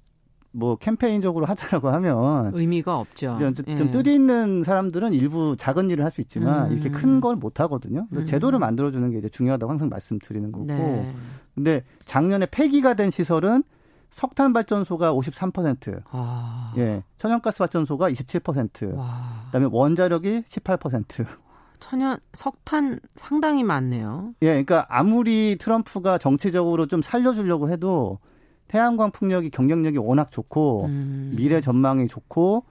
뭐 0.55 0.75
캠페인적으로 0.77 1.45
하자라고 1.45 1.89
하면 1.89 2.51
의미가 2.55 2.97
없죠. 2.97 3.37
좀, 3.39 3.53
좀, 3.53 3.65
예. 3.67 3.75
뜻 3.91 4.07
있는 4.07 4.63
사람들은 4.63 5.13
일부 5.13 5.55
작은 5.57 5.89
일을 5.89 6.03
할 6.05 6.11
수 6.11 6.21
있지만 6.21 6.67
음. 6.67 6.71
이렇게 6.73 6.89
큰 6.89 7.19
걸 7.19 7.35
못 7.35 7.59
하거든요. 7.59 8.07
음. 8.13 8.25
제도를 8.25 8.57
만들어 8.59 8.89
주는 8.91 9.09
게 9.11 9.17
이제 9.17 9.27
중요하다고 9.29 9.69
항상 9.69 9.89
말씀드리는 9.89 10.51
거고. 10.51 10.65
네. 10.65 11.13
근데 11.53 11.83
작년에 12.05 12.45
폐기가 12.51 12.93
된 12.93 13.09
시설은 13.11 13.63
석탄 14.11 14.53
발전소가 14.53 15.13
53%, 15.13 16.01
아. 16.11 16.73
예, 16.77 17.03
천연가스 17.17 17.57
발전소가 17.59 18.09
27%, 18.11 18.95
와. 18.95 19.41
그다음에 19.47 19.67
원자력이 19.71 20.43
18%. 20.43 21.25
천연 21.79 22.17
석탄 22.33 22.99
상당히 23.15 23.63
많네요. 23.63 24.33
예, 24.41 24.47
그러니까 24.47 24.85
아무리 24.89 25.57
트럼프가 25.59 26.17
정치적으로 26.17 26.85
좀 26.87 27.01
살려주려고 27.01 27.69
해도 27.69 28.19
태양광 28.75 29.11
풍력이 29.11 29.51
경쟁력이 29.51 29.97
워낙 29.99 30.31
좋고 30.31 30.85
음. 30.87 31.33
미래 31.37 31.61
전망이 31.61 32.07
좋고 32.07 32.65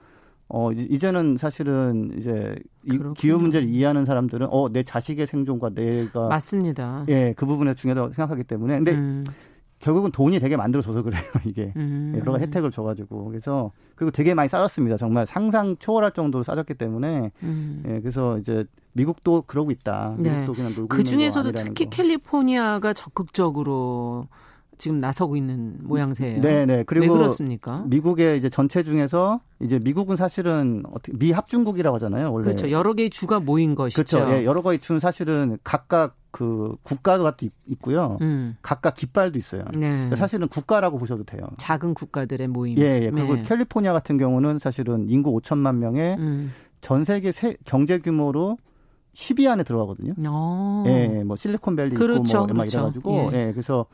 어 0.47 0.71
이제는 0.71 1.35
사실은 1.37 2.13
이제 2.15 2.55
이 2.83 2.99
기후 3.17 3.39
문제를 3.39 3.67
이해하는 3.67 4.05
사람들은 4.05 4.47
어 4.51 4.69
내 4.69 4.83
자식의 4.83 5.25
생존과 5.25 5.71
내가 5.71 6.27
맞습니다. 6.27 7.05
예, 7.09 7.33
그 7.35 7.47
부분에 7.47 7.73
중요하다고 7.73 8.13
생각하기 8.13 8.43
때문에 8.43 8.75
근데 8.75 8.91
음. 8.91 9.25
결국은 9.79 10.11
돈이 10.11 10.39
되게 10.39 10.55
만들어줘서 10.55 11.01
그래요 11.01 11.23
이게 11.43 11.73
음. 11.75 12.13
여러 12.19 12.33
가지 12.33 12.43
혜택을 12.45 12.69
줘가지고 12.69 13.25
그래서 13.25 13.71
그리고 13.95 14.11
되게 14.11 14.35
많이 14.35 14.47
싸졌습니다 14.47 14.97
정말 14.97 15.25
상상 15.25 15.75
초월할 15.79 16.11
정도로 16.11 16.43
싸졌기 16.43 16.75
때문에 16.75 17.31
음. 17.41 17.83
예, 17.87 17.99
그래서 17.99 18.37
이제 18.37 18.63
미국도 18.93 19.43
그러고 19.47 19.71
있다. 19.71 20.15
미국도 20.19 20.51
네. 20.53 20.57
그냥 20.57 20.73
놀고 20.75 20.87
그 20.87 21.03
중에서도 21.03 21.51
특히 21.53 21.85
거. 21.85 21.89
캘리포니아가 21.89 22.93
적극적으로 22.93 24.27
지금 24.77 24.99
나서고 24.99 25.35
있는 25.35 25.77
모양새예요. 25.81 26.41
네, 26.41 26.65
네. 26.65 26.83
그리고 26.83 27.13
왜 27.13 27.19
그렇습니까? 27.19 27.83
미국의 27.87 28.37
이제 28.37 28.49
전체 28.49 28.83
중에서 28.83 29.41
이제 29.59 29.79
미국은 29.83 30.15
사실은 30.15 30.83
어떻게 30.91 31.13
미합중국이라고 31.17 31.95
하잖아요. 31.95 32.31
원래 32.31 32.45
그렇죠. 32.45 32.71
여러 32.71 32.93
개의 32.93 33.09
주가 33.09 33.39
모인 33.39 33.75
것이죠. 33.75 34.17
그렇죠. 34.17 34.33
예, 34.33 34.45
여러 34.45 34.61
개의 34.61 34.79
주는 34.79 34.99
사실은 34.99 35.57
각각 35.63 36.15
그 36.31 36.75
국가가 36.83 37.37
또 37.37 37.47
있고요. 37.67 38.17
음. 38.19 38.57
각각 38.61 38.95
깃발도 38.95 39.39
있어요. 39.39 39.63
네. 39.73 39.89
그러니까 39.89 40.17
사실은 40.17 40.49
국가라고 40.49 40.97
보셔도 40.97 41.23
돼요. 41.23 41.47
작은 41.57 41.93
국가들의 41.93 42.47
모임. 42.49 42.77
예, 42.77 43.03
예. 43.03 43.09
그리고 43.09 43.35
네. 43.35 43.43
캘리포니아 43.43 43.93
같은 43.93 44.17
경우는 44.17 44.59
사실은 44.59 45.09
인구 45.09 45.33
5천만 45.39 45.75
명의 45.77 46.17
음. 46.19 46.51
전 46.81 47.05
세계 47.05 47.31
세, 47.31 47.55
경제 47.63 47.99
규모로 47.99 48.57
10위 49.13 49.49
안에 49.49 49.63
들어가거든요. 49.63 50.13
오. 50.29 50.83
예, 50.87 51.23
뭐 51.23 51.37
실리콘밸리 51.37 51.95
그렇죠, 51.95 52.43
있고 52.43 52.53
뭐 52.53 52.65
그렇죠. 52.65 52.77
이래가지고 52.77 53.29
예. 53.31 53.37
예, 53.47 53.51
그래서 53.53 53.85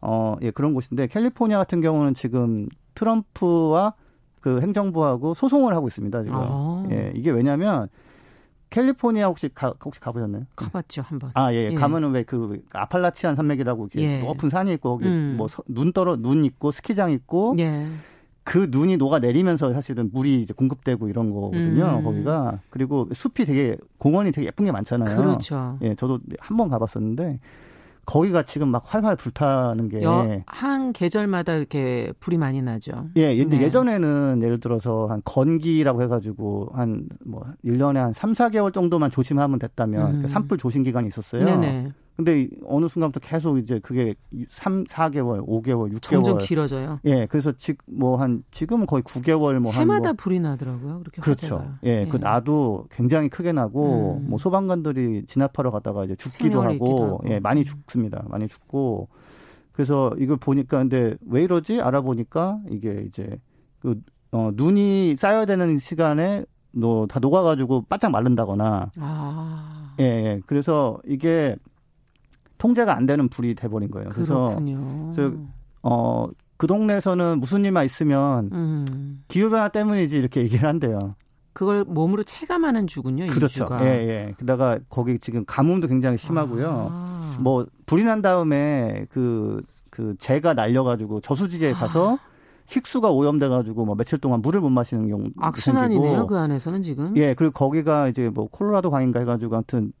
어, 0.00 0.36
예, 0.42 0.50
그런 0.50 0.72
곳인데 0.74 1.06
캘리포니아 1.08 1.58
같은 1.58 1.80
경우는 1.80 2.14
지금 2.14 2.68
트럼프와 2.94 3.94
그 4.40 4.60
행정부하고 4.60 5.34
소송을 5.34 5.74
하고 5.74 5.88
있습니다, 5.88 6.22
지금. 6.24 6.38
아. 6.40 6.86
예, 6.90 7.12
이게 7.14 7.30
왜냐면 7.30 7.88
캘리포니아 8.70 9.26
혹시 9.26 9.48
가, 9.52 9.74
혹시 9.84 10.00
가보셨나요? 10.00 10.44
가봤죠 10.56 11.02
한 11.02 11.18
번. 11.18 11.30
아 11.34 11.52
예, 11.52 11.70
예. 11.70 11.74
가면은 11.74 12.12
왜 12.12 12.22
그 12.22 12.62
아팔라치안 12.72 13.34
산맥이라고 13.34 13.88
예. 13.96 14.20
높은 14.20 14.48
산이 14.48 14.72
있고 14.74 14.90
거기 14.98 15.06
음. 15.06 15.36
뭐눈 15.36 15.92
떨어 15.92 16.16
눈 16.16 16.44
있고 16.44 16.70
스키장 16.70 17.10
있고 17.10 17.56
예. 17.58 17.86
그 18.44 18.68
눈이 18.70 18.96
녹아 18.96 19.18
내리면서 19.18 19.72
사실은 19.72 20.08
물이 20.12 20.40
이제 20.40 20.54
공급되고 20.54 21.08
이런 21.08 21.30
거거든요. 21.30 21.98
음. 21.98 22.04
거기가 22.04 22.60
그리고 22.70 23.08
숲이 23.12 23.44
되게 23.44 23.76
공원이 23.98 24.30
되게 24.32 24.46
예쁜 24.46 24.64
게 24.64 24.72
많잖아요. 24.72 25.16
그렇죠. 25.16 25.76
예, 25.82 25.94
저도 25.96 26.20
한 26.38 26.56
번 26.56 26.68
가봤었는데 26.68 27.40
거기가 28.10 28.42
지금 28.42 28.68
막 28.68 28.82
활활 28.86 29.14
불타는 29.14 29.88
게. 29.88 30.00
한 30.46 30.92
계절마다 30.92 31.54
이렇게 31.54 32.12
불이 32.18 32.38
많이 32.38 32.60
나죠. 32.60 33.08
예, 33.14 33.36
근데 33.36 33.58
네. 33.58 33.64
예전에는 33.64 34.42
예를 34.42 34.58
들어서 34.58 35.06
한 35.06 35.22
건기라고 35.24 36.02
해가지고 36.02 36.70
한 36.72 37.08
뭐 37.24 37.44
1년에 37.64 37.96
한 37.96 38.12
3, 38.12 38.32
4개월 38.32 38.72
정도만 38.72 39.10
조심하면 39.10 39.58
됐다면 39.58 40.00
음. 40.00 40.06
그러니까 40.08 40.28
산불 40.28 40.58
조심 40.58 40.82
기간이 40.82 41.08
있었어요. 41.08 41.44
네네. 41.44 41.92
근데 42.24 42.48
어느 42.66 42.86
순간부터 42.86 43.20
계속 43.26 43.58
이제 43.58 43.78
그게 43.82 44.14
3, 44.48 44.84
4개월, 44.84 45.46
5개월, 45.46 45.92
6개월 45.94 46.00
점점 46.02 46.38
길어져요. 46.38 47.00
예, 47.04 47.26
그래서 47.26 47.52
지금 47.52 47.76
뭐 47.98 48.16
한 48.16 48.42
지금은 48.50 48.86
거의 48.86 49.02
9개월 49.02 49.58
뭐 49.58 49.72
해마다 49.72 50.10
뭐 50.10 50.12
불이 50.18 50.40
나더라고요. 50.40 51.00
그렇게 51.00 51.20
그렇죠. 51.22 51.56
화재가. 51.56 51.78
예, 51.86 51.90
예, 52.02 52.06
그 52.06 52.16
나도 52.18 52.86
굉장히 52.90 53.28
크게 53.28 53.52
나고 53.52 54.18
음. 54.20 54.28
뭐 54.28 54.38
소방관들이 54.38 55.24
진압하러 55.26 55.70
갔다가 55.70 56.04
이제 56.04 56.14
죽기도 56.16 56.62
하고, 56.62 57.04
하고, 57.04 57.20
예, 57.28 57.40
많이 57.40 57.64
죽습니다. 57.64 58.24
많이 58.28 58.46
죽고 58.48 59.08
그래서 59.72 60.12
이걸 60.18 60.36
보니까 60.36 60.78
근데 60.78 61.16
왜 61.26 61.42
이러지 61.42 61.80
알아보니까 61.80 62.58
이게 62.70 63.04
이제 63.08 63.38
그 63.80 64.00
어, 64.32 64.50
눈이 64.54 65.16
쌓여야 65.16 65.46
되는 65.46 65.78
시간에 65.78 66.44
너 66.72 67.06
다 67.06 67.18
녹아가지고 67.18 67.86
바짝 67.88 68.10
마른다거나. 68.10 68.90
아. 68.98 69.94
예, 69.98 70.04
예. 70.04 70.40
그래서 70.46 70.98
이게 71.06 71.56
통제가 72.60 72.94
안 72.96 73.06
되는 73.06 73.28
불이 73.28 73.54
돼버린 73.54 73.90
거예요. 73.90 74.10
그렇군요. 74.10 75.12
그래서 75.14 75.34
어, 75.82 76.28
그 76.58 76.66
동네에서는 76.66 77.40
무슨 77.40 77.64
일만 77.64 77.86
있으면 77.86 78.50
음. 78.52 79.24
기후변화 79.28 79.70
때문이지 79.70 80.16
이렇게 80.16 80.42
얘기를 80.42 80.68
한대요. 80.68 81.16
그걸 81.54 81.84
몸으로 81.84 82.22
체감하는 82.22 82.86
주군요. 82.86 83.26
그렇죠. 83.28 83.66
예, 83.80 83.86
예. 83.86 84.34
게다가 84.38 84.78
거기 84.88 85.18
지금 85.18 85.44
가뭄도 85.46 85.88
굉장히 85.88 86.18
심하고요. 86.18 86.88
아. 86.90 87.36
뭐 87.40 87.66
불이 87.86 88.04
난 88.04 88.22
다음에 88.22 89.06
그, 89.10 89.60
그 89.88 90.14
재가 90.18 90.54
날려가지고 90.54 91.20
저수지에 91.20 91.72
가서 91.72 92.16
아. 92.16 92.18
식수가 92.66 93.10
오염돼가지고 93.10 93.84
뭐 93.86 93.96
며칠 93.96 94.18
동안 94.18 94.42
물을 94.42 94.60
못 94.60 94.68
마시는 94.70 95.08
경우 95.08 95.24
악순환이네요. 95.38 96.26
그 96.26 96.36
안에서는 96.36 96.82
지금. 96.82 97.16
예, 97.16 97.34
그리고 97.34 97.52
거기가 97.52 98.08
이제 98.08 98.28
뭐 98.28 98.46
콜로라도 98.48 98.90
강인가 98.90 99.18
해가지고 99.20 99.56
아무튼 99.56 99.92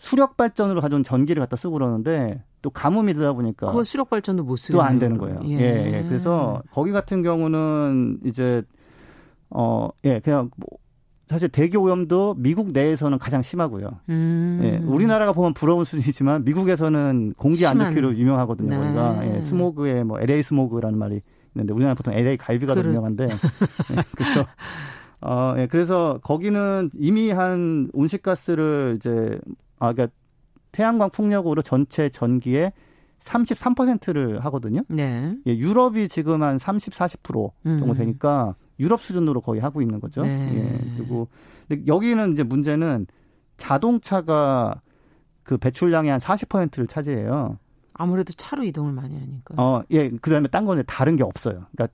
수력 0.00 0.38
발전으로 0.38 0.80
가져온 0.80 1.04
전기를 1.04 1.40
갖다 1.40 1.56
쓰고 1.56 1.74
그러는데 1.74 2.42
또 2.62 2.70
가뭄이 2.70 3.12
되다 3.12 3.34
보니까 3.34 3.66
그거 3.66 3.84
수력 3.84 4.08
발전도 4.08 4.44
못 4.44 4.56
쓰고 4.56 4.78
또안 4.78 4.98
되는 4.98 5.18
거예요. 5.18 5.40
예. 5.44 5.58
예. 5.58 5.92
예. 5.98 6.04
그래서 6.08 6.62
거기 6.72 6.90
같은 6.90 7.22
경우는 7.22 8.20
이제 8.24 8.62
어 9.50 9.90
예 10.06 10.18
그냥 10.20 10.50
뭐 10.56 10.68
사실 11.28 11.50
대기 11.50 11.76
오염도 11.76 12.36
미국 12.38 12.72
내에서는 12.72 13.18
가장 13.18 13.42
심하고요. 13.42 14.00
음. 14.08 14.60
예, 14.62 14.78
우리나라가 14.84 15.34
보면 15.34 15.52
부러운 15.52 15.84
수준이지만 15.84 16.44
미국에서는 16.44 17.34
공기 17.36 17.66
안 17.66 17.78
좋기로 17.78 18.16
유명하거든요. 18.16 18.70
네. 18.70 18.76
거기가 18.76 19.26
예, 19.26 19.40
스모그에 19.42 20.02
뭐 20.02 20.18
LA 20.18 20.42
스모그라는 20.42 20.98
말이 20.98 21.20
있는데 21.54 21.74
우리나라 21.74 21.94
보통 21.94 22.14
LA 22.14 22.38
갈비가 22.38 22.74
더 22.74 22.80
유명한데 22.80 23.24
예, 23.92 24.02
그래서 24.16 24.46
어, 25.20 25.54
예, 25.58 25.66
그래서 25.66 26.18
거기는 26.22 26.90
이미 26.94 27.30
한 27.30 27.90
온실가스를 27.92 28.94
이제 28.98 29.38
아, 29.80 29.92
그러니까 29.92 30.14
태양광 30.70 31.10
풍력으로 31.10 31.62
전체 31.62 32.08
전기의 32.08 32.72
33%를 33.18 34.44
하거든요. 34.46 34.82
네. 34.88 35.36
예, 35.46 35.56
유럽이 35.56 36.08
지금 36.08 36.42
한 36.42 36.58
30, 36.58 36.92
40% 36.92 37.50
정도 37.64 37.86
음. 37.86 37.94
되니까 37.94 38.54
유럽 38.78 39.00
수준으로 39.00 39.40
거의 39.40 39.60
하고 39.60 39.82
있는 39.82 40.00
거죠. 40.00 40.22
네. 40.22 40.50
예. 40.54 40.96
그리고 40.96 41.28
여기는 41.86 42.32
이제 42.32 42.42
문제는 42.42 43.06
자동차가 43.58 44.80
그 45.42 45.58
배출량의 45.58 46.10
한 46.10 46.20
40%를 46.20 46.86
차지해요. 46.86 47.58
아무래도 47.92 48.32
차로 48.32 48.64
이동을 48.64 48.92
많이 48.92 49.18
하니까. 49.18 49.54
어, 49.58 49.82
예. 49.90 50.08
그다음에 50.08 50.48
딴 50.48 50.64
거는 50.64 50.84
다른 50.86 51.16
게 51.16 51.22
없어요. 51.22 51.66
그러니까 51.72 51.88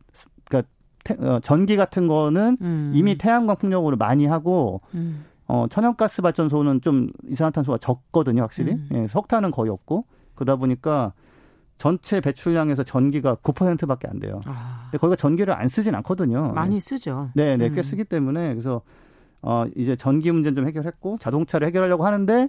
그러니까 0.44 0.70
태, 1.02 1.14
어, 1.14 1.40
전기 1.40 1.76
같은 1.76 2.06
거는 2.06 2.58
음. 2.60 2.92
이미 2.94 3.16
태양광 3.16 3.56
풍력으로 3.56 3.96
많이 3.96 4.26
하고 4.26 4.80
음. 4.94 5.24
어, 5.48 5.66
천연가스 5.70 6.22
발전소는 6.22 6.80
좀 6.80 7.08
이산화탄소가 7.28 7.78
적거든요, 7.78 8.42
확실히. 8.42 8.72
음. 8.72 8.88
예, 8.92 9.06
석탄은 9.06 9.50
거의 9.50 9.70
없고. 9.70 10.04
그러다 10.34 10.56
보니까 10.56 11.12
전체 11.78 12.20
배출량에서 12.20 12.84
전기가 12.84 13.34
9%밖에 13.36 14.08
안 14.08 14.18
돼요. 14.18 14.40
아. 14.46 14.82
근데 14.84 14.98
거기가 14.98 15.16
전기를 15.16 15.52
안 15.54 15.68
쓰진 15.68 15.94
않거든요. 15.96 16.52
많이 16.52 16.80
쓰죠. 16.80 17.30
네, 17.34 17.56
네, 17.56 17.70
꽤 17.70 17.80
음. 17.80 17.82
쓰기 17.82 18.04
때문에 18.04 18.54
그래서 18.54 18.82
어 19.42 19.64
이제 19.76 19.94
전기 19.96 20.32
문제는 20.32 20.56
좀 20.56 20.66
해결했고 20.66 21.18
자동차를 21.20 21.66
해결하려고 21.68 22.04
하는데 22.06 22.48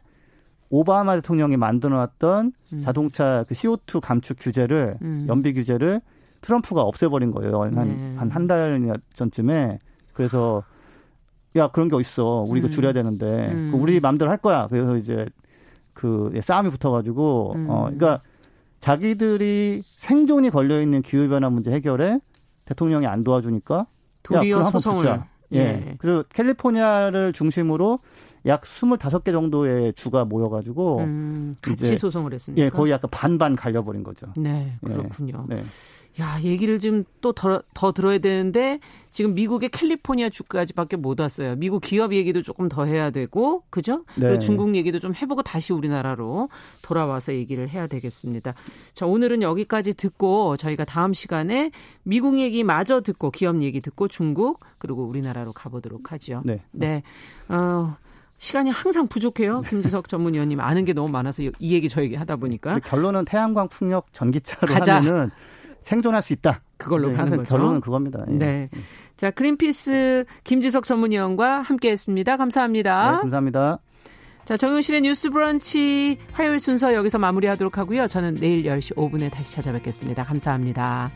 오바마 0.69 1.15
대통령이 1.15 1.57
만들어놨던 1.57 2.53
음. 2.73 2.81
자동차 2.81 3.45
그 3.47 3.53
CO2 3.53 4.01
감축 4.01 4.37
규제를 4.39 4.97
음. 5.01 5.25
연비 5.27 5.53
규제를 5.53 6.01
트럼프가 6.41 6.81
없애버린 6.83 7.31
거예요. 7.31 7.61
한 7.61 8.15
한한 8.17 8.41
네. 8.43 8.47
달 8.47 8.97
전쯤에 9.13 9.79
그래서 10.13 10.63
야 11.57 11.67
그런 11.67 11.89
게 11.89 11.95
어딨어 11.95 12.45
우리 12.47 12.59
이거 12.59 12.67
음. 12.67 12.71
줄여야 12.71 12.93
되는데 12.93 13.49
음. 13.51 13.71
우리 13.73 13.99
마음대로 13.99 14.31
할 14.31 14.37
거야. 14.37 14.67
그래서 14.69 14.97
이제 14.97 15.25
그 15.93 16.31
싸움이 16.41 16.69
붙어가지고 16.69 17.53
음. 17.55 17.69
어 17.69 17.81
그러니까 17.83 18.21
자기들이 18.79 19.81
생존이 19.83 20.49
걸려 20.49 20.81
있는 20.81 21.01
기후 21.01 21.27
변화 21.27 21.49
문제 21.49 21.71
해결에 21.71 22.19
대통령이 22.65 23.07
안 23.07 23.23
도와주니까 23.23 23.87
도리어 24.23 24.63
소송을 24.63 24.97
붙자. 24.97 25.27
예. 25.53 25.59
예. 25.59 25.95
그래서 25.97 26.23
캘리포니아를 26.23 27.31
중심으로 27.31 27.99
약 28.45 28.61
25개 28.61 29.31
정도의 29.31 29.93
주가 29.93 30.25
모여가지고 30.25 30.99
음, 30.99 31.55
같이 31.61 31.97
소송을 31.97 32.33
했습니다. 32.33 32.63
예, 32.63 32.69
거의 32.69 32.91
약간 32.91 33.09
반반 33.11 33.55
갈려버린 33.55 34.03
거죠. 34.03 34.27
네, 34.35 34.77
그렇군요. 34.83 35.45
예, 35.51 35.55
네. 35.55 35.63
야, 36.19 36.39
얘기를 36.41 36.79
좀 36.79 37.03
또 37.21 37.31
더 37.31 37.61
더 37.73 37.91
들어야 37.91 38.17
되는데 38.17 38.79
지금 39.11 39.35
미국의 39.35 39.69
캘리포니아 39.69 40.29
주까지밖에 40.29 40.97
못 40.97 41.19
왔어요. 41.19 41.55
미국 41.55 41.81
기업 41.81 42.13
얘기도 42.13 42.41
조금 42.41 42.69
더 42.69 42.85
해야 42.85 43.11
되고, 43.11 43.63
그죠? 43.69 44.03
네. 44.15 44.27
그리고 44.27 44.39
중국 44.39 44.75
얘기도 44.75 44.99
좀 44.99 45.13
해보고 45.13 45.43
다시 45.43 45.73
우리나라로 45.73 46.49
돌아와서 46.81 47.33
얘기를 47.33 47.69
해야 47.69 47.85
되겠습니다. 47.87 48.53
자, 48.93 49.05
오늘은 49.05 49.41
여기까지 49.43 49.93
듣고 49.93 50.57
저희가 50.57 50.85
다음 50.85 51.13
시간에 51.13 51.71
미국 52.03 52.39
얘기 52.39 52.63
마저 52.63 53.01
듣고 53.01 53.29
기업 53.31 53.61
얘기 53.61 53.79
듣고 53.81 54.07
중국 54.07 54.59
그리고 54.79 55.03
우리나라로 55.03 55.53
가보도록 55.53 56.11
하죠. 56.13 56.41
네. 56.45 56.61
네. 56.71 57.03
어, 57.49 57.95
시간이 58.39 58.69
항상 58.69 59.07
부족해요. 59.07 59.61
김지석 59.69 60.09
전문위원님 60.09 60.59
아는 60.59 60.85
게 60.85 60.93
너무 60.93 61.09
많아서 61.09 61.43
이 61.43 61.73
얘기 61.73 61.89
저 61.89 62.01
얘기 62.03 62.15
하다 62.15 62.35
보니까 62.37 62.79
결론은 62.79 63.25
태양광 63.25 63.67
풍력 63.67 64.13
전기차로 64.13 64.73
가자. 64.73 64.97
하면은 64.97 65.31
생존할 65.87 66.21
수 66.21 66.33
있다. 66.33 66.61
그걸로 66.75 67.13
가는 67.13 67.37
거죠. 67.37 67.49
결론은 67.49 67.79
그겁니다. 67.79 68.25
예. 68.29 68.33
네. 68.33 68.69
자, 69.15 69.31
그린피스 69.31 70.25
김지석 70.43 70.83
전문위원과 70.83 71.61
함께 71.61 71.91
했습니다. 71.91 72.35
감사합니다. 72.35 73.11
네, 73.11 73.17
감사합니다. 73.19 73.79
자, 74.43 74.57
정용실의 74.57 75.01
뉴스 75.01 75.29
브런치 75.29 76.19
화요일 76.33 76.59
순서 76.59 76.93
여기서 76.93 77.19
마무리하도록 77.19 77.77
하고요. 77.77 78.07
저는 78.07 78.35
내일 78.35 78.63
10시 78.63 78.95
5분에 78.95 79.31
다시 79.31 79.53
찾아뵙겠습니다. 79.53 80.25
감사합니다. 80.25 81.09